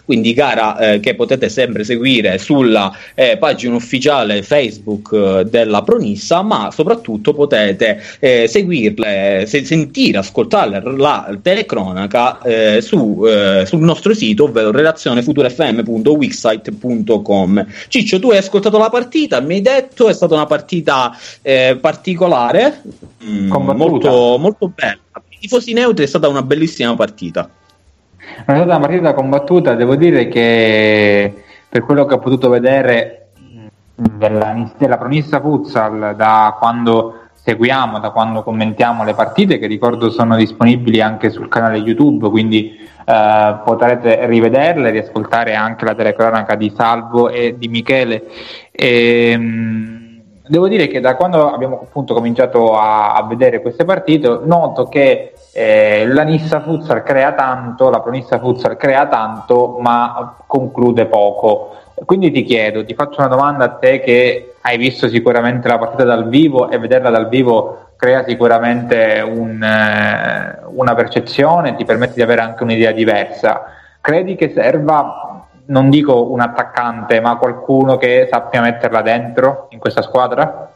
quindi 0.06 0.34
gara 0.34 0.78
eh, 0.78 1.00
che 1.00 1.16
potete 1.16 1.50
sempre 1.50 1.84
seguire 1.84 2.38
sulla 2.38 2.96
eh, 3.14 3.38
pagina 3.38 3.76
ufficiale 3.76 4.44
Facebook 4.44 5.12
eh, 5.14 5.46
della 5.46 5.82
Pronissa, 5.84 6.42
ma 6.42 6.70
soprattutto 6.72 7.34
potete 7.34 8.02
eh, 8.20 8.48
seguirle, 8.48 9.46
se- 9.48 9.66
sentire, 9.66 10.18
ascoltare 10.18 10.82
la 10.96 11.38
telecronaca 11.42 12.42
eh, 12.42 12.82
su, 12.82 13.26
sul 13.66 13.82
nostro 13.82 14.14
sito, 14.14 14.46
ovvero 14.46 14.72
relazionefutурefm.wixsite.com. 14.72 17.66
Ciccio, 17.88 18.20
tu 18.20 18.30
hai 18.32 18.38
ascoltato 18.38 18.78
la 18.78 18.90
partita, 18.90 19.42
mi 19.42 19.56
hai 19.56 19.62
detto 19.62 20.08
è 20.08 20.14
stata 20.14 20.34
una 20.34 20.46
partita 20.46 21.14
particolare, 21.80 22.82
mm, 23.24 23.52
molto, 23.52 24.38
molto 24.38 24.72
bella. 24.74 24.98
I 25.30 25.38
tifosi 25.42 25.74
neutri 25.74 26.06
è 26.06 26.08
stata 26.08 26.28
una 26.28 26.42
bellissima 26.42 26.96
partita. 26.96 27.48
È 28.36 28.42
stata 28.44 28.64
una 28.64 28.80
partita 28.80 29.14
combattuta, 29.14 29.74
devo 29.74 29.96
dire 29.96 30.28
che 30.28 31.44
per 31.70 31.84
quello 31.84 32.06
che 32.06 32.16
ho 32.16 32.20
potuto 32.20 32.50
vedere 32.50 33.30
della, 33.96 34.72
della 34.78 34.98
Pronissa 34.98 35.40
Futsal 35.40 36.16
da 36.16 36.56
quando 36.60 37.22
seguiamo, 37.34 38.00
da 38.00 38.10
quando 38.10 38.44
commentiamo 38.44 39.04
le 39.04 39.14
partite, 39.14 39.58
che 39.58 39.68
ricordo 39.68 40.10
sono 40.10 40.36
disponibili 40.36 41.00
anche 41.00 41.30
sul 41.30 41.48
canale 41.48 41.78
YouTube, 41.78 42.30
quindi 42.30 42.78
eh, 43.06 43.56
potrete 43.64 44.26
rivederle, 44.26 44.92
riascoltare 44.92 45.56
anche 45.56 45.86
la 45.86 45.96
telecronaca 45.96 46.56
di 46.56 46.74
Salvo 46.76 47.30
e 47.30 47.56
di 47.58 47.70
Michele. 47.70 48.24
E, 48.72 49.38
mh, 49.38 49.97
devo 50.48 50.68
dire 50.68 50.88
che 50.88 51.00
da 51.00 51.16
quando 51.16 51.52
abbiamo 51.52 51.82
appunto 51.84 52.14
cominciato 52.14 52.78
a, 52.78 53.14
a 53.14 53.24
vedere 53.24 53.62
queste 53.62 53.86
partite, 53.86 54.40
noto 54.44 54.88
che 54.88 55.34
eh, 55.54 56.06
la 56.08 56.24
Nissa 56.24 56.62
Futsal 56.62 57.04
crea 57.04 57.34
tanto, 57.34 57.90
la 57.90 58.00
Pronissa 58.00 58.40
Futsal 58.40 58.78
crea 58.78 59.08
tanto, 59.08 59.78
ma 59.80 60.36
conclude 60.46 61.06
poco. 61.08 61.76
Quindi 62.06 62.30
ti 62.32 62.44
chiedo, 62.44 62.86
ti 62.86 62.94
faccio 62.94 63.20
una 63.20 63.30
domanda 63.30 63.66
a 63.66 63.70
te 63.70 64.00
che 64.00 64.54
hai 64.62 64.78
visto 64.78 65.08
sicuramente 65.08 65.68
la 65.68 65.80
partita 65.80 66.04
dal 66.04 66.28
vivo 66.28 66.70
e 66.70 66.78
vederla 66.78 67.10
dal 67.10 67.28
vivo 67.28 67.88
crea 67.96 68.24
sicuramente 68.24 69.24
un, 69.26 69.62
eh, 69.64 70.60
una 70.66 70.94
percezione, 70.94 71.76
ti 71.76 71.86
permette 71.86 72.14
di 72.14 72.22
avere 72.22 72.42
anche 72.42 72.64
un'idea 72.64 72.92
diversa. 72.92 73.64
Credi 74.00 74.36
che 74.36 74.52
serva, 74.54 75.27
non 75.68 75.90
dico 75.90 76.32
un 76.32 76.40
attaccante, 76.40 77.20
ma 77.20 77.38
qualcuno 77.38 77.98
che 77.98 78.28
sappia 78.30 78.62
metterla 78.62 79.02
dentro 79.02 79.68
in 79.72 79.80
questa 79.80 80.02
squadra? 80.02 80.72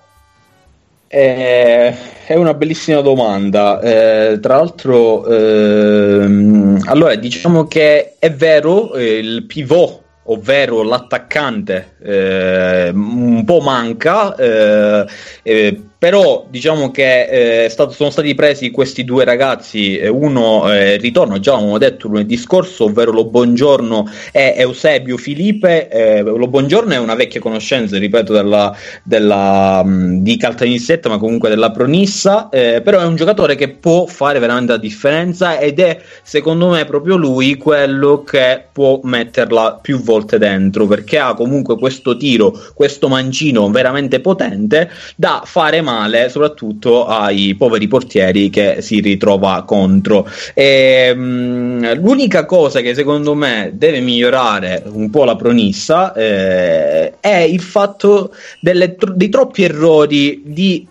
Eh, 1.08 1.96
è 2.26 2.36
una 2.36 2.54
bellissima 2.54 3.02
domanda. 3.02 3.80
Eh, 3.82 4.40
tra 4.40 4.56
l'altro, 4.56 5.26
ehm, 5.26 6.80
allora 6.86 7.16
diciamo 7.16 7.68
che 7.68 8.16
è 8.18 8.32
vero, 8.32 8.94
eh, 8.94 9.18
il 9.18 9.46
pivot 9.46 10.00
ovvero 10.26 10.84
l'attaccante 10.84 11.96
eh, 12.04 12.92
un 12.94 13.44
po' 13.44 13.60
manca 13.60 14.36
eh, 14.36 15.06
eh, 15.42 15.82
però 16.02 16.48
diciamo 16.50 16.90
che 16.90 17.66
eh, 17.66 17.70
stato, 17.70 17.92
sono 17.92 18.10
stati 18.10 18.34
presi 18.34 18.72
questi 18.72 19.04
due 19.04 19.24
ragazzi 19.24 20.02
uno 20.10 20.74
eh, 20.74 20.98
ritorno 20.98 21.40
già 21.40 21.54
avevamo 21.54 21.78
detto 21.78 22.08
lunedì 22.08 22.38
scorso 22.38 22.86
ovvero 22.86 23.12
lo 23.12 23.26
Buongiorno 23.26 24.10
e 24.32 24.56
Eusebio 24.58 25.16
Filipe. 25.18 25.90
Eh, 25.90 26.24
lo 26.24 26.48
Buongiorno 26.48 26.94
è 26.94 26.98
una 26.98 27.14
vecchia 27.14 27.40
conoscenza 27.40 28.00
ripeto 28.00 28.34
della, 28.34 28.76
della, 29.04 29.84
mh, 29.84 30.24
di 30.24 30.38
Caltanissetta 30.38 31.08
ma 31.08 31.20
comunque 31.20 31.50
della 31.50 31.70
Pronissa 31.70 32.50
però 32.50 33.00
è 33.00 33.06
un 33.06 33.16
giocatore 33.16 33.54
che 33.54 33.70
può 33.70 34.08
fare 34.08 34.40
veramente 34.40 34.72
la 34.72 34.80
differenza 34.80 35.60
ed 35.60 35.80
è 35.80 36.02
secondo 36.24 36.70
me 36.70 36.84
proprio 36.86 37.16
lui 37.16 37.58
quello 37.58 38.24
che 38.24 38.64
può 38.72 39.00
metterla 39.04 39.78
più 39.80 40.02
volte 40.02 40.40
dentro 40.40 40.88
perché 40.88 41.20
ha 41.20 41.36
comunque 41.36 41.78
questo 41.78 42.18
tiro 42.18 42.60
questo 42.74 43.08
mancino 43.08 43.70
veramente 43.70 44.20
potente 44.20 44.90
da 45.16 45.44
fare 45.46 45.82
male 45.82 45.90
soprattutto 46.30 47.06
ai 47.06 47.56
poveri 47.56 47.88
portieri 47.88 48.50
che 48.50 48.78
si 48.82 49.00
ritrova 49.00 49.64
contro. 49.66 50.28
E, 50.54 51.14
mh, 51.14 52.00
l'unica 52.02 52.46
cosa 52.46 52.82
che 52.82 52.94
secondo 52.94 53.34
me 53.34 53.72
deve 53.74 54.00
migliorare 54.00 54.84
un 54.86 55.10
po' 55.10 55.24
la 55.24 55.36
pronissa 55.36 56.14
eh, 56.14 57.20
è 57.20 57.38
il 57.38 57.62
fatto 57.62 58.34
delle, 58.60 58.96
dei 59.16 59.30
troppi 59.30 59.64
errori 59.64 60.42
di 60.46 60.88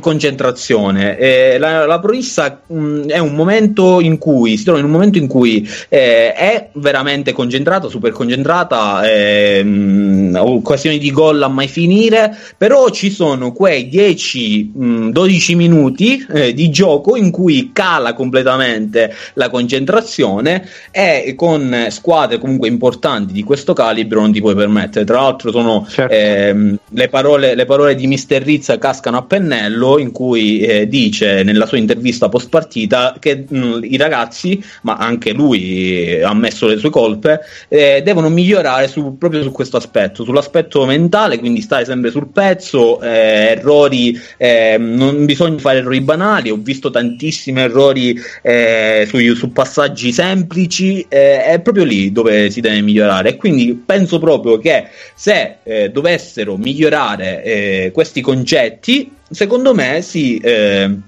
concentrazione. 0.00 1.18
Eh, 1.18 1.58
la, 1.58 1.86
la 1.86 1.98
Pronissa 2.00 2.60
mh, 2.66 3.06
è 3.06 3.18
un 3.18 3.34
momento 3.34 4.00
in 4.00 4.18
cui 4.18 4.56
si 4.56 4.64
trova 4.64 4.78
in 4.78 4.86
un 4.86 4.90
momento 4.90 5.18
in 5.18 5.26
cui 5.26 5.68
eh, 5.88 6.32
è 6.32 6.68
veramente 6.74 7.32
concentrata, 7.32 7.88
super 7.88 8.12
concentrata, 8.12 9.02
eh, 9.08 9.62
mh, 9.62 10.36
occasioni 10.38 10.98
di 10.98 11.10
gol 11.10 11.42
a 11.42 11.48
mai 11.48 11.68
finire, 11.68 12.36
però 12.56 12.88
ci 12.90 13.10
sono 13.10 13.52
quei 13.52 13.88
10-12 13.90 15.56
minuti 15.56 16.26
eh, 16.32 16.54
di 16.54 16.70
gioco 16.70 17.16
in 17.16 17.30
cui 17.30 17.70
cala 17.72 18.14
completamente 18.14 19.14
la 19.34 19.48
concentrazione 19.50 20.66
e 20.90 21.34
con 21.36 21.86
squadre 21.90 22.38
comunque 22.38 22.68
importanti 22.68 23.32
di 23.32 23.42
questo 23.42 23.72
calibro 23.72 24.20
non 24.20 24.32
ti 24.32 24.40
puoi 24.40 24.54
permettere. 24.54 25.04
Tra 25.04 25.20
l'altro 25.20 25.50
sono 25.50 25.86
certo. 25.88 26.14
Ehm, 26.14 26.78
le, 26.90 27.08
parole, 27.08 27.54
le 27.54 27.64
parole 27.64 27.94
di 27.94 28.06
Mister 28.06 28.42
Rizza 28.42 28.78
cascano 28.78 29.18
a 29.18 29.22
pennello 29.22 29.73
in 29.98 30.12
cui 30.12 30.60
eh, 30.60 30.88
dice 30.88 31.42
nella 31.42 31.66
sua 31.66 31.78
intervista 31.78 32.28
post 32.28 32.48
partita 32.48 33.16
che 33.18 33.44
mh, 33.48 33.80
i 33.82 33.96
ragazzi, 33.96 34.62
ma 34.82 34.96
anche 34.96 35.32
lui 35.32 36.08
eh, 36.08 36.22
ha 36.22 36.30
ammesso 36.30 36.66
le 36.66 36.78
sue 36.78 36.90
colpe, 36.90 37.40
eh, 37.68 38.02
devono 38.04 38.28
migliorare 38.28 38.88
su, 38.88 39.16
proprio 39.18 39.42
su 39.42 39.52
questo 39.52 39.76
aspetto, 39.76 40.24
sull'aspetto 40.24 40.84
mentale, 40.86 41.38
quindi 41.38 41.60
stare 41.60 41.84
sempre 41.84 42.10
sul 42.10 42.28
pezzo, 42.28 43.00
eh, 43.00 43.56
errori, 43.56 44.18
eh, 44.36 44.76
non 44.78 45.24
bisogna 45.24 45.58
fare 45.58 45.78
errori 45.78 46.00
banali, 46.00 46.50
ho 46.50 46.56
visto 46.56 46.90
tantissimi 46.90 47.60
errori 47.60 48.18
eh, 48.42 49.06
su, 49.08 49.18
su, 49.34 49.52
passaggi 49.52 50.12
semplici, 50.12 51.04
è 51.08 51.60
proprio 51.62 51.84
lì 51.84 52.10
dove 52.10 52.50
si 52.50 52.60
deve 52.60 52.80
migliorare. 52.80 53.36
Quindi 53.36 53.74
penso 53.74 54.18
proprio 54.18 54.58
che 54.58 54.88
se 55.14 55.58
dovessero 55.90 56.56
migliorare 56.56 57.90
questi 57.92 58.20
concetti 58.20 59.10
secondo 59.34 59.74
me 59.74 60.02
si, 60.02 60.38
eh, 60.38 60.98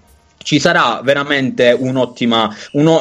ci 0.47 0.61
sarà 0.61 1.01
veramente 1.03 1.77
uno, 1.77 2.15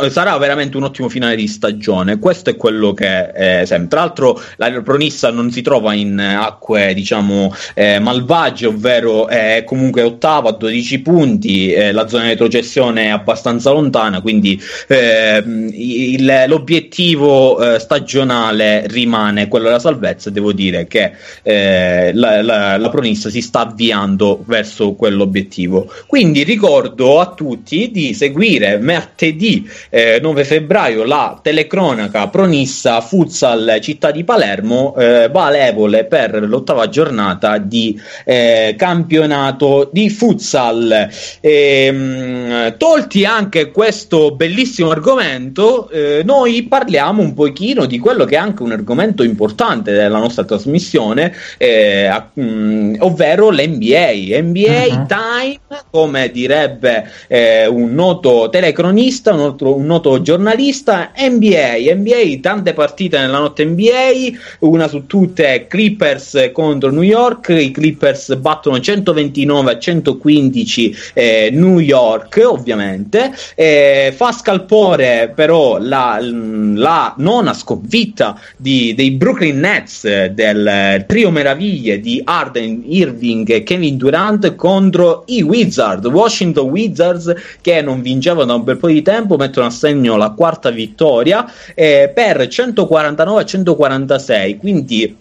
sarà 0.09 0.35
veramente 0.39 0.77
un 0.77 0.83
ottimo 0.83 1.09
finale 1.09 1.35
di 1.35 1.47
stagione. 1.47 2.17
Questo 2.17 2.49
è 2.49 2.55
quello 2.55 2.91
che 2.93 3.59
eh, 3.59 3.65
sempre. 3.67 3.89
Tra 3.89 3.99
l'altro 3.99 4.41
la 4.55 4.81
Pronissa 4.81 5.29
non 5.29 5.51
si 5.51 5.61
trova 5.61 5.93
in 5.93 6.19
acque 6.19 6.95
diciamo 6.95 7.53
eh, 7.75 7.99
malvagie 7.99 8.65
ovvero 8.65 9.27
è 9.27 9.63
comunque 9.63 10.01
ottava 10.01 10.49
a 10.49 10.53
12 10.53 10.99
punti 11.01 11.71
eh, 11.71 11.91
la 11.91 12.07
zona 12.07 12.23
di 12.23 12.29
retrocessione 12.29 13.03
è 13.03 13.09
abbastanza 13.09 13.69
lontana 13.69 14.21
quindi 14.21 14.59
ehm, 14.87 15.69
il, 15.71 16.45
l'obiettivo 16.47 17.75
eh, 17.75 17.79
stagionale 17.79 18.85
rimane 18.87 19.47
quello 19.47 19.65
della 19.65 19.79
salvezza. 19.79 20.31
Devo 20.31 20.51
dire 20.51 20.87
che 20.87 21.11
eh, 21.43 22.11
la, 22.13 22.41
la, 22.41 22.77
la 22.77 22.89
Pronissa 22.89 23.29
si 23.29 23.41
sta 23.41 23.61
avviando 23.61 24.43
verso 24.47 24.93
quell'obiettivo. 24.93 25.91
Quindi 26.07 26.43
ricordo 26.43 27.19
a 27.19 27.33
tutti 27.35 27.91
di 27.91 28.13
seguire 28.13 28.79
martedì 28.79 29.69
eh, 29.89 30.19
9 30.21 30.43
febbraio 30.43 31.03
la 31.03 31.39
telecronaca 31.41 32.27
Pronissa 32.29 33.01
Futsal 33.01 33.77
Città 33.81 34.11
di 34.11 34.23
Palermo, 34.23 34.95
eh, 34.95 35.29
valevole 35.31 36.05
per 36.05 36.41
l'ottava 36.47 36.89
giornata 36.89 37.57
di 37.57 37.99
eh, 38.23 38.75
campionato 38.77 39.89
di 39.91 40.09
futsal. 40.09 41.09
E, 41.39 41.91
mh, 41.91 42.77
tolti 42.77 43.25
anche 43.25 43.71
questo 43.71 44.31
bellissimo 44.31 44.91
argomento, 44.91 45.89
eh, 45.89 46.21
noi 46.23 46.63
parliamo 46.63 47.21
un 47.21 47.33
pochino 47.33 47.85
di 47.85 47.99
quello 47.99 48.25
che 48.25 48.35
è 48.35 48.39
anche 48.39 48.63
un 48.63 48.71
argomento 48.71 49.23
importante 49.23 49.91
della 49.91 50.17
nostra 50.17 50.43
trasmissione, 50.45 51.33
eh, 51.57 52.09
mh, 52.33 52.95
ovvero 52.99 53.49
l'NBA. 53.49 54.41
NBA 54.41 54.85
uh-huh. 54.89 55.05
Time, 55.05 55.59
come 55.91 56.31
direbbe 56.31 57.09
eh, 57.27 57.67
un 57.67 57.93
noto 57.93 58.49
telecronista, 58.49 59.31
un 59.31 59.37
noto, 59.37 59.75
un 59.75 59.85
noto, 59.85 60.21
giornalista, 60.21 61.11
NBA, 61.17 61.93
NBA, 61.95 62.39
tante 62.41 62.73
partite 62.73 63.17
nella 63.17 63.39
notte 63.39 63.65
NBA, 63.65 64.37
una 64.59 64.87
su 64.87 65.05
tutte 65.05 65.67
Clippers 65.67 66.51
contro 66.53 66.91
New 66.91 67.01
York, 67.01 67.49
i 67.49 67.71
Clippers 67.71 68.35
battono 68.35 68.79
129 68.79 69.71
a 69.71 69.77
115 69.77 70.95
eh, 71.13 71.49
New 71.51 71.79
York 71.79 72.43
ovviamente, 72.45 73.33
eh, 73.55 74.13
fa 74.15 74.31
scalpore 74.31 75.31
però 75.33 75.77
la, 75.79 76.19
la 76.21 77.13
nona 77.17 77.53
sconfitta 77.53 78.39
di, 78.57 78.93
dei 78.95 79.11
Brooklyn 79.11 79.59
Nets 79.59 80.27
del 80.27 81.03
trio 81.07 81.31
meraviglie 81.31 81.99
di 81.99 82.21
Arden, 82.23 82.83
Irving 82.85 83.49
e 83.49 83.63
Kevin 83.63 83.97
Durant 83.97 84.55
contro 84.55 85.23
i 85.27 85.41
Wizards, 85.41 86.05
Washington 86.07 86.69
Wizards 87.05 87.33
che 87.61 87.81
non 87.81 88.01
vincevano 88.01 88.45
da 88.45 88.53
un 88.55 88.63
bel 88.63 88.77
po' 88.77 88.87
di 88.87 89.01
tempo, 89.01 89.37
mettono 89.37 89.67
a 89.67 89.71
segno 89.71 90.17
la 90.17 90.31
quarta 90.31 90.69
vittoria 90.69 91.45
eh, 91.73 92.11
per 92.13 92.47
149 92.47 93.41
a 93.41 93.45
146, 93.45 94.57
quindi 94.57 95.17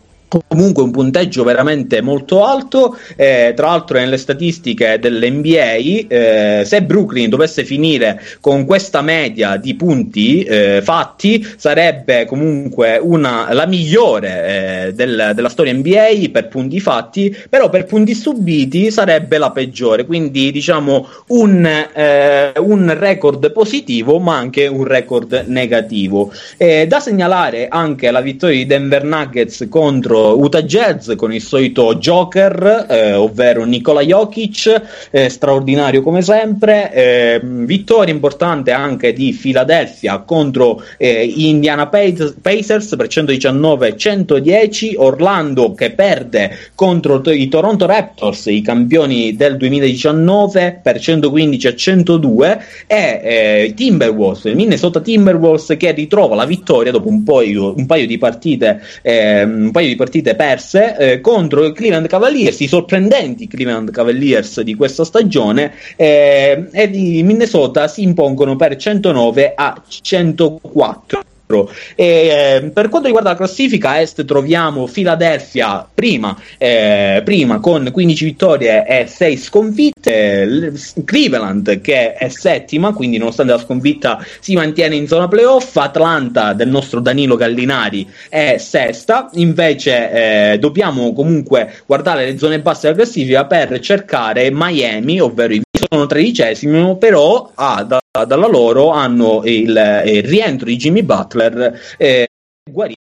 comunque 0.47 0.83
un 0.83 0.91
punteggio 0.91 1.45
veramente 1.45 2.01
molto 2.01 2.45
alto. 2.45 2.97
Eh, 3.17 3.53
tra 3.55 3.69
l'altro 3.69 3.99
nelle 3.99 4.17
statistiche 4.17 4.99
dell'NBA 4.99 5.75
eh, 6.09 6.63
se 6.65 6.83
Brooklyn 6.83 7.29
dovesse 7.29 7.65
finire 7.65 8.21
con 8.41 8.65
questa 8.65 9.03
media 9.03 9.57
di 9.57 9.75
punti 9.75 10.43
eh, 10.43 10.81
fatti 10.83 11.47
sarebbe 11.57 12.25
comunque 12.27 12.99
una, 13.01 13.53
la 13.53 13.67
migliore 13.67 14.87
eh, 14.87 14.93
del, 14.95 15.33
della 15.35 15.49
storia 15.49 15.73
NBA 15.73 16.31
per 16.31 16.49
punti 16.49 16.81
fatti 16.81 17.37
però 17.49 17.69
per 17.69 17.85
punti 17.85 18.15
subiti 18.15 18.91
sarebbe 18.91 19.39
la 19.39 19.51
peggiore. 19.51 20.07
Quindi 20.07 20.51
diciamo 20.51 21.09
un, 21.29 21.65
eh, 21.67 22.53
un 22.59 22.95
record 22.97 23.53
positivo 23.53 24.19
ma 24.19 24.37
anche 24.37 24.67
un 24.67 24.85
record 24.85 25.45
negativo. 25.47 26.33
Eh, 26.57 26.87
da 26.87 27.01
segnalare 27.01 27.69
anche 27.69 28.11
la 28.11 28.21
vittoria 28.21 28.57
di 28.57 28.67
Denver 28.67 29.05
Nuggets 29.05 29.67
contro 29.69 30.24
Utah 30.33 30.63
Jazz 30.63 31.13
con 31.17 31.33
il 31.33 31.43
solito 31.43 31.97
Joker, 31.97 32.87
eh, 32.89 33.13
ovvero 33.15 33.65
Nikola 33.65 34.01
Jokic, 34.01 35.09
eh, 35.11 35.29
straordinario 35.29 36.03
come 36.03 36.23
sempre. 36.23 36.93
Eh, 36.93 37.41
vittoria 37.43 38.13
importante 38.13 38.71
anche 38.73 39.13
di 39.13 39.37
Philadelphia 39.39 40.19
contro 40.19 40.83
eh, 40.97 41.25
Indiana 41.37 41.89
Pacers 41.89 42.95
per 42.97 43.07
119-110. 43.07 44.95
Orlando 44.97 45.75
che 45.75 45.91
perde 45.91 46.57
contro 46.75 47.21
i 47.31 47.49
Toronto 47.49 47.87
Raptors, 47.87 48.47
i 48.47 48.63
campioni 48.63 49.37
del 49.37 49.57
2019 49.57 50.81
per 50.83 50.97
115-102. 50.97 52.59
E 52.87 53.21
eh, 53.23 53.73
Timberwolves, 53.75 54.45
Minnesota 54.55 55.01
Timberwolves 55.01 55.75
che 55.77 55.93
ritrova 55.93 56.35
la 56.35 56.47
vittoria 56.47 56.93
dopo 56.93 57.09
un, 57.09 57.23
paio, 57.25 57.75
un 57.77 57.87
paio 57.87 58.07
di 58.07 58.19
partite, 58.19 58.81
eh, 59.03 59.43
un 59.43 59.71
paio 59.71 59.89
di 59.89 59.97
partite 59.97 60.04
partite 60.05 60.35
perse 60.35 60.97
eh, 60.97 61.21
contro 61.21 61.65
i 61.65 61.73
Cleveland 61.73 62.07
Cavaliers, 62.07 62.61
i 62.61 62.69
sorprendenti 62.69 63.49
Cleveland 63.49 63.91
Cavaliers 63.91 64.61
di 64.61 64.75
questa 64.75 65.05
stagione, 65.05 65.73
eh, 65.97 66.67
e 66.71 66.83
i 66.83 67.23
Minnesota 67.23 67.89
si 67.89 68.03
impongono 68.03 68.55
per 68.55 68.77
109 68.77 69.55
a 69.57 69.83
104. 69.87 71.23
E, 71.47 72.05
eh, 72.05 72.71
per 72.71 72.89
quanto 72.89 73.07
riguarda 73.07 73.31
la 73.31 73.37
classifica, 73.37 74.01
est 74.01 74.25
troviamo 74.25 74.87
Philadelphia 74.87 75.87
prima, 75.93 76.37
eh, 76.59 77.21
prima 77.25 77.61
con 77.61 77.89
15 77.93 78.25
vittorie 78.25 78.87
e 78.87 79.07
6 79.07 79.37
sconfitte, 79.37 80.73
Cleveland 81.05 81.81
che 81.81 82.15
è 82.15 82.29
settima, 82.29 82.93
quindi 82.93 83.19
nonostante 83.19 83.53
la 83.53 83.59
sconfitta 83.59 84.25
si 84.41 84.55
mantiene 84.55 84.97
in 84.97 85.07
zona 85.07 85.29
playoff, 85.29 85.77
Atlanta 85.77 86.53
del 86.55 86.69
nostro 86.69 87.01
Danilo 87.01 87.37
Gallinari 87.37 88.09
è 88.29 88.57
sesta, 88.59 89.29
invece 89.35 90.53
eh, 90.53 90.59
dobbiamo 90.59 91.13
comunque 91.13 91.73
guardare 91.87 92.25
le 92.25 92.39
zone 92.39 92.61
basse 92.61 92.89
della 92.89 93.03
classifica 93.03 93.45
per 93.45 93.79
cercare 93.81 94.51
Miami, 94.51 95.21
ovvero 95.21 95.53
i 95.53 95.64
sono 95.95 96.07
tredicesimi, 96.07 96.97
però 96.97 97.51
ah, 97.55 97.85
da, 97.85 98.01
dalla 98.27 98.49
loro 98.49 98.91
hanno 98.91 99.43
il, 99.45 100.03
il, 100.07 100.23
rientro 100.23 100.67
di 100.67 100.77
Jimmy 100.77 101.03
Butler 101.03 101.81
eh, 101.97 102.29
guarito 102.69 103.04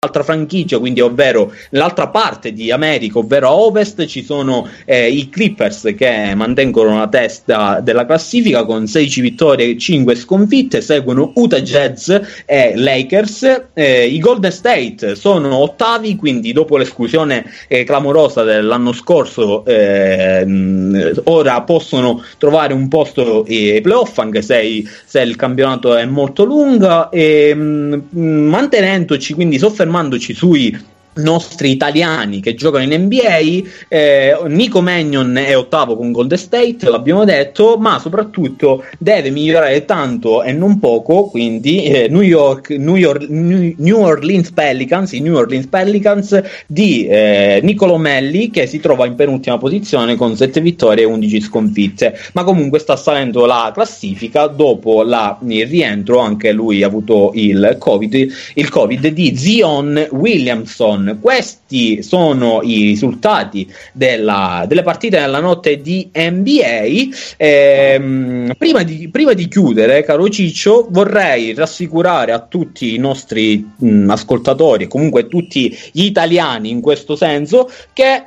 L'altra 0.00 0.22
franchigia, 0.22 0.78
quindi 0.78 1.00
ovvero 1.00 1.52
l'altra 1.70 2.06
parte 2.06 2.52
di 2.52 2.70
America, 2.70 3.18
ovvero 3.18 3.48
a 3.48 3.54
ovest, 3.56 4.06
ci 4.06 4.22
sono 4.22 4.68
eh, 4.84 5.08
i 5.08 5.28
Clippers 5.28 5.92
che 5.96 6.34
mantengono 6.36 6.96
la 6.96 7.08
testa 7.08 7.80
della 7.80 8.06
classifica 8.06 8.64
con 8.64 8.86
16 8.86 9.20
vittorie 9.20 9.70
e 9.70 9.76
5 9.76 10.14
sconfitte, 10.14 10.82
seguono 10.82 11.32
Utah 11.34 11.60
Jazz 11.60 12.12
e 12.46 12.74
Lakers, 12.76 13.70
eh, 13.74 14.06
i 14.06 14.20
Golden 14.20 14.52
State 14.52 15.16
sono 15.16 15.56
ottavi, 15.56 16.14
quindi 16.14 16.52
dopo 16.52 16.76
l'esclusione 16.76 17.44
eh, 17.66 17.82
clamorosa 17.82 18.44
dell'anno 18.44 18.92
scorso, 18.92 19.64
eh, 19.64 21.12
ora 21.24 21.62
possono 21.62 22.22
trovare 22.38 22.72
un 22.72 22.86
posto 22.86 23.44
ai 23.48 23.80
playoff, 23.80 24.16
anche 24.18 24.42
se, 24.42 24.84
se, 25.04 25.22
il 25.22 25.34
campionato 25.34 25.96
è 25.96 26.04
molto 26.04 26.44
lungo, 26.44 27.10
e, 27.10 27.52
mh, 27.52 28.04
mantenendoci 28.12 29.34
quindi 29.34 29.58
soffermandoci 29.58 29.86
fermandoci 29.88 30.34
sui 30.34 30.78
nostri 31.18 31.70
italiani 31.70 32.40
che 32.40 32.54
giocano 32.54 32.84
in 32.84 33.02
NBA. 33.02 33.68
Eh, 33.88 34.36
Nico 34.46 34.80
Magnon 34.80 35.36
è 35.36 35.56
ottavo 35.56 35.96
con 35.96 36.12
Golden 36.12 36.38
State, 36.38 36.88
l'abbiamo 36.88 37.24
detto, 37.24 37.76
ma 37.78 37.98
soprattutto 37.98 38.84
deve 38.98 39.30
migliorare 39.30 39.84
tanto 39.84 40.42
e 40.42 40.52
non 40.52 40.78
poco. 40.78 41.24
Quindi 41.24 41.84
eh, 41.84 42.08
New, 42.08 42.22
York, 42.22 42.70
New, 42.70 42.96
York, 42.96 43.26
New 43.28 44.00
Orleans 44.00 44.50
Pelicans, 44.52 45.12
i 45.12 45.20
New 45.20 45.36
Orleans 45.36 45.66
Pelicans 45.66 46.42
di 46.66 47.06
eh, 47.06 47.60
Nicolo 47.62 47.96
Melli 47.98 48.50
che 48.50 48.66
si 48.66 48.80
trova 48.80 49.06
in 49.06 49.14
penultima 49.14 49.58
posizione 49.58 50.16
con 50.16 50.36
7 50.36 50.60
vittorie 50.60 51.04
e 51.04 51.06
11 51.06 51.40
sconfitte. 51.40 52.18
Ma 52.32 52.44
comunque 52.44 52.78
sta 52.78 52.96
salendo 52.96 53.46
la 53.46 53.70
classifica 53.74 54.46
dopo 54.46 55.02
la, 55.02 55.38
il 55.46 55.66
rientro, 55.66 56.18
anche 56.18 56.52
lui 56.52 56.82
ha 56.82 56.86
avuto 56.86 57.32
il 57.34 57.76
COVID, 57.78 58.32
il 58.54 58.68
COVID 58.68 59.06
di 59.08 59.36
Zion 59.36 60.08
Williamson 60.10 61.07
questi 61.16 62.02
sono 62.02 62.60
i 62.62 62.82
risultati 62.82 63.72
della, 63.92 64.64
delle 64.66 64.82
partite 64.82 65.18
della 65.18 65.40
notte 65.40 65.80
di 65.80 66.10
NBA. 66.12 67.16
Ehm, 67.36 68.54
prima, 68.58 68.82
di, 68.82 69.08
prima, 69.08 69.32
di, 69.32 69.48
chiudere, 69.48 70.02
caro 70.02 70.28
Ciccio, 70.28 70.86
vorrei 70.90 71.54
rassicurare 71.54 72.32
a 72.32 72.40
tutti 72.40 72.94
i 72.94 72.98
nostri 72.98 73.66
mh, 73.76 74.10
ascoltatori, 74.10 74.86
comunque 74.88 75.28
tutti 75.28 75.76
gli 75.92 76.04
italiani 76.04 76.70
in 76.70 76.80
questo 76.80 77.16
senso, 77.16 77.70
che 77.92 78.26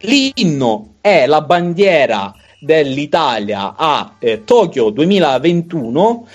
l'inno 0.00 0.94
è 1.00 1.26
la 1.26 1.40
bandiera 1.40 2.34
dell'Italia 2.58 3.74
a 3.76 4.14
eh, 4.18 4.44
Tokyo 4.44 4.90
2021 4.90 6.26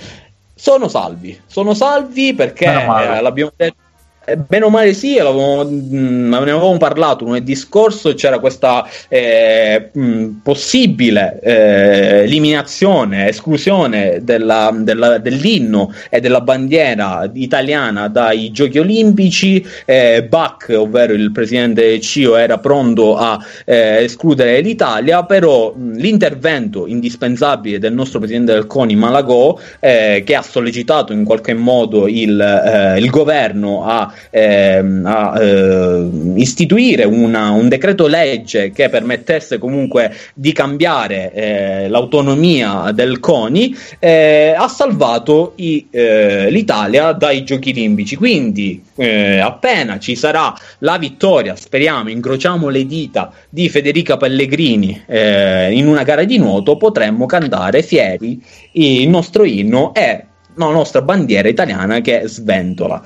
sono 0.54 0.88
salvi, 0.88 1.40
sono 1.46 1.74
salvi 1.74 2.34
perché 2.34 2.66
eh, 2.66 3.22
l'abbiamo 3.22 3.52
detto 3.56 3.76
Eh, 3.78 3.87
bene 4.36 4.66
o 4.66 4.70
male 4.70 4.94
sì, 4.94 5.18
avevamo, 5.18 5.64
mh, 5.64 6.28
ne 6.30 6.36
avevamo 6.36 6.78
parlato 6.78 7.24
lunedì 7.24 7.56
scorso, 7.56 8.14
c'era 8.14 8.40
questa 8.40 8.86
eh, 9.08 9.90
mh, 9.94 10.42
possibile 10.44 11.40
eh, 11.42 12.24
eliminazione, 12.24 13.30
esclusione 13.30 14.20
della, 14.22 14.72
della, 14.76 15.18
dell'inno 15.20 15.94
e 16.10 16.20
della 16.20 16.42
bandiera 16.42 17.30
italiana 17.34 18.10
dai 18.10 18.52
giochi 18.52 18.80
olimpici, 18.80 19.66
eh, 19.86 20.26
Bach, 20.28 20.74
ovvero 20.76 21.14
il 21.14 21.32
presidente 21.32 22.00
CIO, 22.02 22.36
era 22.36 22.58
pronto 22.58 23.16
a 23.16 23.40
eh, 23.64 24.04
escludere 24.04 24.60
l'Italia, 24.60 25.24
però 25.24 25.74
mh, 25.74 25.94
l'intervento 25.96 26.86
indispensabile 26.86 27.80
del 27.80 27.94
nostro 27.94 28.20
presidente 28.20 28.52
del 28.52 28.68
CONI 28.68 28.96
Malagò, 28.96 29.58
eh, 29.80 30.24
che 30.26 30.36
ha 30.36 30.42
sollecitato 30.42 31.14
in 31.14 31.24
qualche 31.24 31.54
modo 31.54 32.08
il, 32.08 32.96
il 33.00 33.10
governo 33.10 33.86
a 33.86 34.12
ehm, 34.30 35.06
a 35.06 35.42
eh, 35.42 36.10
istituire 36.36 37.04
una, 37.06 37.52
un 37.52 37.68
decreto 37.68 38.08
legge 38.08 38.72
che 38.72 38.90
permettesse 38.90 39.58
comunque 39.58 40.14
di 40.34 40.52
cambiare 40.52 41.32
eh, 41.34 41.90
l'autonomia 41.90 42.92
del 42.92 43.20
CONI, 43.20 43.76
eh, 44.00 44.54
ha 44.58 44.68
salvato 44.68 45.54
i, 45.56 45.88
eh, 45.90 46.50
l'Italia 46.50 47.12
dai 47.14 47.44
giochi 47.44 47.72
olimpici. 47.72 48.16
Quindi, 48.16 48.84
eh, 48.96 49.40
appena 49.40 50.00
ci 50.00 50.16
sarà 50.16 50.54
la 50.80 50.98
vittoria, 50.98 51.56
speriamo, 51.56 52.10
incrociamo 52.10 52.70
le 52.70 52.86
dita 52.86 53.32
di 53.50 53.70
Federica 53.70 54.18
Pellegrini 54.18 55.06
in 55.08 55.88
una 55.88 56.04
gara 56.04 56.24
di 56.24 56.38
nuoto, 56.38 56.78
potremmo 56.78 57.26
cantare 57.26 57.82
fieri 57.82 58.42
il 58.74 59.08
nostro 59.10 59.44
inno 59.44 59.94
e 59.94 60.26
la 60.66 60.72
nostra 60.72 61.02
bandiera 61.02 61.48
italiana 61.48 62.00
che 62.02 62.24
sventola. 62.26 63.02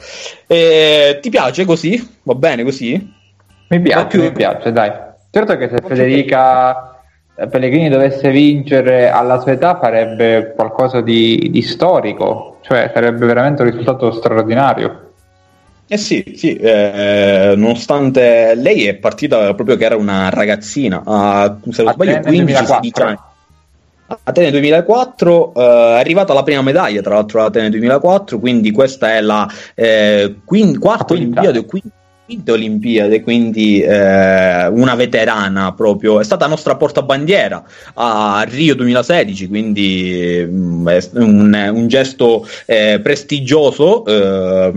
Eh, 0.48 1.20
ti 1.22 1.30
piace 1.30 1.66
così? 1.66 2.18
Va 2.24 2.36
bene 2.36 2.64
così? 2.64 3.14
Mi 3.70 3.82
piace, 3.82 4.08
più... 4.08 4.22
mi 4.22 4.32
piace, 4.32 4.72
dai. 4.72 4.92
Certo 5.30 5.58
che 5.58 5.70
se 5.70 5.78
Federica 5.86 6.92
Pellegrini 7.50 7.90
dovesse 7.90 8.30
vincere 8.30 9.10
alla 9.10 9.40
sua 9.40 9.54
età 9.54 9.78
farebbe 9.80 10.54
qualcosa 10.56 11.02
di, 11.02 11.48
di 11.50 11.62
storico, 11.62 12.60
cioè 12.62 12.92
sarebbe 12.94 13.26
veramente 13.26 13.62
un 13.62 13.70
risultato 13.70 14.12
straordinario. 14.12 15.10
Eh 15.88 15.98
sì, 15.98 16.34
sì 16.36 16.56
eh, 16.56 17.54
nonostante 17.56 18.54
lei 18.56 18.86
è 18.88 18.96
partita 18.96 19.54
proprio 19.54 19.76
che 19.76 19.86
era 19.86 19.96
una 19.96 20.30
ragazzina, 20.30 21.02
a, 21.06 21.58
se 21.70 21.84
non 21.84 21.94
sbaglio 21.94 22.18
15-16 22.18 23.02
anni. 23.02 23.18
Atene 24.24 24.52
2004 24.52 25.54
eh, 25.54 25.60
è 25.62 26.00
arrivata 26.00 26.34
la 26.34 26.44
prima 26.44 26.62
medaglia 26.62 27.02
tra 27.02 27.16
l'altro 27.16 27.44
Atene 27.44 27.70
2004 27.70 28.40
quindi 28.40 28.72
questa 28.72 29.14
è 29.14 29.22
la 29.22 29.50
eh, 29.76 30.38
quin- 30.44 30.80
quarta 30.80 31.14
Olimpiade 31.14 31.66
quinta 31.66 32.00
vinte 32.26 32.52
Olimpiadi, 32.52 33.22
quindi 33.22 33.82
eh, 33.82 34.68
una 34.68 34.96
veterana 34.96 35.74
proprio, 35.74 36.20
è 36.20 36.24
stata 36.24 36.48
nostra 36.48 36.76
portabandiera 36.76 37.64
a 37.96 38.46
Rio 38.48 38.76
2016, 38.76 39.48
quindi 39.48 40.46
mh, 40.48 40.56
mm, 40.56 40.88
un, 41.16 41.72
un 41.74 41.88
gesto 41.88 42.48
eh, 42.66 43.00
prestigioso 43.02 44.06
eh, 44.06 44.72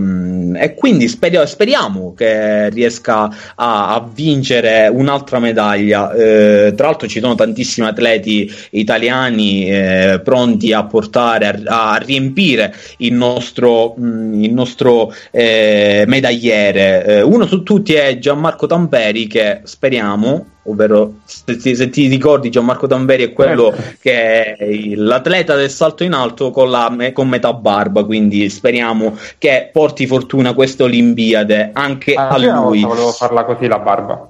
e 0.55 0.73
quindi 0.73 1.07
speri- 1.07 1.45
speriamo 1.45 2.13
che 2.15 2.69
riesca 2.69 3.29
a, 3.55 3.93
a 3.93 4.09
vincere 4.11 4.87
un'altra 4.87 5.39
medaglia. 5.39 6.11
Eh, 6.13 6.73
tra 6.75 6.87
l'altro 6.87 7.07
ci 7.07 7.19
sono 7.19 7.35
tantissimi 7.35 7.87
atleti 7.87 8.51
italiani 8.71 9.69
eh, 9.69 10.21
pronti 10.23 10.73
a 10.73 10.83
portare, 10.85 11.61
a, 11.65 11.91
a 11.91 11.97
riempire 11.97 12.73
il 12.97 13.13
nostro, 13.13 13.93
mh, 13.95 14.05
mm, 14.05 14.43
il 14.43 14.53
nostro 14.53 15.13
eh, 15.31 16.03
medagliere. 16.07 17.23
Uno 17.35 17.45
su 17.45 17.63
tutti 17.63 17.93
è 17.93 18.17
Gianmarco 18.17 18.65
Tamperi 18.65 19.27
che 19.27 19.61
speriamo 19.63 20.53
ovvero 20.67 21.15
se 21.25 21.57
ti, 21.57 21.75
se 21.75 21.89
ti, 21.89 22.07
ricordi 22.07 22.49
Gianmarco 22.49 22.87
Tamberi 22.87 23.23
è 23.23 23.33
quello 23.33 23.71
certo. 23.75 23.97
che 24.01 24.55
è 24.55 24.95
l'atleta 24.95 25.55
del 25.55 25.69
salto 25.69 26.03
in 26.03 26.13
alto 26.13 26.49
con, 26.51 26.71
la, 26.71 26.95
con 27.13 27.27
metà 27.27 27.53
barba 27.53 28.03
quindi 28.03 28.49
speriamo 28.49 29.17
che 29.37 29.69
porti 29.71 30.07
fortuna 30.07 30.53
queste 30.53 30.83
Olimpiade 30.83 31.71
anche 31.73 32.13
ah, 32.13 32.29
a 32.29 32.37
lui 32.37 32.81
volevo 32.81 33.11
farla 33.11 33.43
così 33.43 33.67
la 33.67 33.79
barba 33.79 34.29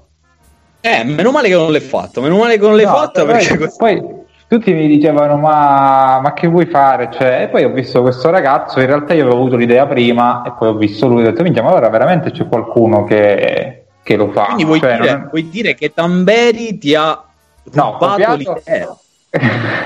eh 0.81 1.03
meno 1.03 1.31
male 1.31 1.47
che 1.47 1.55
non 1.55 1.71
l'hai 1.71 1.81
fatto 1.81 2.21
meno 2.21 2.37
male 2.37 2.57
che 2.57 2.65
non 2.65 2.75
l'hai 2.75 2.85
no, 2.85 2.91
fatta 2.91 3.25
perché 3.25 3.57
poi, 3.57 3.71
poi 3.77 4.23
tutti 4.47 4.73
mi 4.73 4.87
dicevano 4.87 5.37
ma, 5.37 6.19
ma, 6.21 6.33
che 6.33 6.47
vuoi 6.47 6.65
fare? 6.65 7.09
Cioè, 7.11 7.43
e 7.43 7.47
poi 7.47 7.63
ho 7.63 7.71
visto 7.71 8.01
questo 8.01 8.29
ragazzo 8.29 8.79
in 8.79 8.85
realtà 8.85 9.13
io 9.13 9.23
avevo 9.23 9.37
avuto 9.37 9.55
l'idea 9.55 9.85
prima 9.87 10.43
e 10.43 10.51
poi 10.57 10.69
ho 10.69 10.75
visto 10.75 11.07
lui 11.07 11.23
e 11.23 11.27
ho 11.27 11.29
detto 11.31 11.43
minchia 11.43 11.63
ma 11.63 11.69
allora 11.69 11.89
veramente 11.89 12.31
c'è 12.31 12.47
qualcuno 12.47 13.03
che, 13.03 13.85
che 14.03 14.15
lo 14.15 14.31
fa. 14.31 14.45
Quindi 14.45 14.65
vuoi, 14.65 14.79
cioè, 14.79 14.97
dire, 14.97 15.09
è... 15.09 15.27
vuoi, 15.29 15.49
dire, 15.49 15.75
che 15.75 15.93
Tamberi 15.93 16.77
ti 16.77 16.93
ha 16.93 17.23
rubato 17.71 18.27
no, 18.27 18.35
l'idea? 18.35 18.97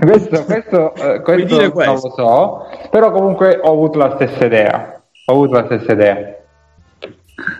Questo, 0.00 0.44
questo, 0.44 0.94
eh, 0.94 1.20
questo 1.20 1.60
non 1.60 1.70
questo? 1.70 1.92
lo 1.92 2.14
so 2.16 2.66
però 2.88 3.10
comunque 3.10 3.60
ho 3.62 3.70
avuto 3.70 3.98
la 3.98 4.14
stessa 4.14 4.46
idea 4.46 5.02
ho 5.26 5.32
avuto 5.32 5.52
la 5.52 5.64
stessa 5.66 5.92
idea 5.92 6.35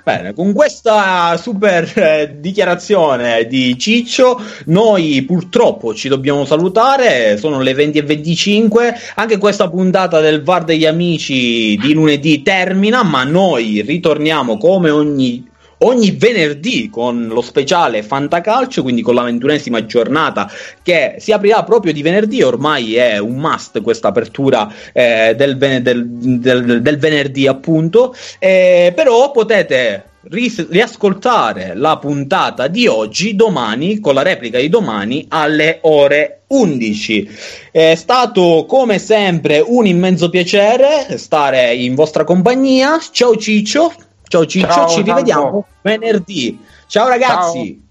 Bene, 0.03 0.33
con 0.33 0.55
questa 0.55 1.37
super 1.37 1.93
eh, 1.95 2.37
dichiarazione 2.41 3.47
di 3.47 3.79
Ciccio, 3.79 4.41
noi 4.67 5.23
purtroppo 5.27 5.95
ci 5.95 6.09
dobbiamo 6.09 6.47
salutare. 6.47 7.37
Sono 7.37 7.61
le 7.61 7.75
20 7.75 7.99
e 7.99 8.03
25. 8.03 8.95
Anche 9.17 9.37
questa 9.37 9.69
puntata 9.69 10.21
del 10.21 10.43
VAR 10.43 10.65
degli 10.65 10.87
amici 10.87 11.77
di 11.77 11.93
lunedì 11.93 12.41
termina, 12.41 13.03
ma 13.03 13.25
noi 13.25 13.83
ritorniamo 13.83 14.57
come 14.57 14.89
ogni 14.89 15.47
ogni 15.79 16.13
venerdì 16.13 16.89
con 16.89 17.27
lo 17.29 17.43
speciale 17.43 18.03
Fantacalcio, 18.03 18.83
quindi 18.83 19.03
con 19.03 19.15
la 19.15 19.23
ventunesima 19.23 19.85
giornata 19.85 20.51
che 20.83 21.17
si 21.19 21.33
aprirà 21.33 21.63
proprio 21.65 21.93
di 21.93 22.03
venerdì, 22.03 22.43
ormai 22.43 22.97
è 22.97 23.19
un 23.19 23.37
must 23.37 23.83
questa 23.83 24.09
apertura 24.09 24.73
eh, 24.93 25.35
del, 25.37 25.57
del, 25.57 25.83
del, 25.83 26.83
del, 26.83 26.99
venerdì 26.99 27.47
appunto, 27.47 28.15
eh, 28.39 28.93
però 28.95 29.31
potete 29.31 30.05
ris- 30.29 30.69
riascoltare 30.71 31.75
la 31.75 31.99
puntata 31.99 32.69
di 32.69 32.87
oggi 32.87 33.35
domani 33.35 34.01
con 34.01 34.15
la 34.15 34.23
replica 34.23 34.59
di 34.59 34.69
domani 34.69 35.27
alle 35.29 35.79
ore 35.83 36.43
11. 36.49 37.29
È 37.71 37.95
stato 37.97 38.65
come 38.69 38.99
sempre 38.99 39.63
un 39.65 39.87
immenso 39.87 40.31
piacere 40.31 41.19
stare 41.19 41.75
in 41.75 41.95
vostra 41.95 42.25
compagnia. 42.25 42.99
Ciao 43.11 43.37
Ciccio. 43.37 44.06
Ciao 44.29 44.45
Ciccio, 44.45 44.67
Ciao, 44.73 44.89
ci 44.89 45.03
rivediamo 45.03 45.43
tanto. 45.43 45.67
venerdì. 45.83 46.59
Ciao 46.87 47.09
ragazzi. 47.09 47.83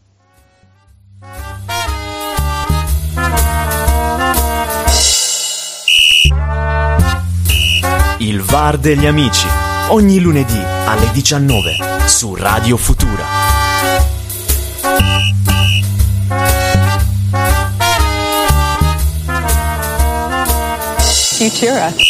Il 8.20 8.42
VAR 8.42 8.78
degli 8.78 9.06
amici, 9.06 9.48
ogni 9.90 10.20
lunedì 10.20 10.60
alle 10.86 11.10
19 11.12 11.78
su 12.08 12.34
Radio 12.36 12.78
Futura. 12.78 13.24
Futura. 21.38 22.05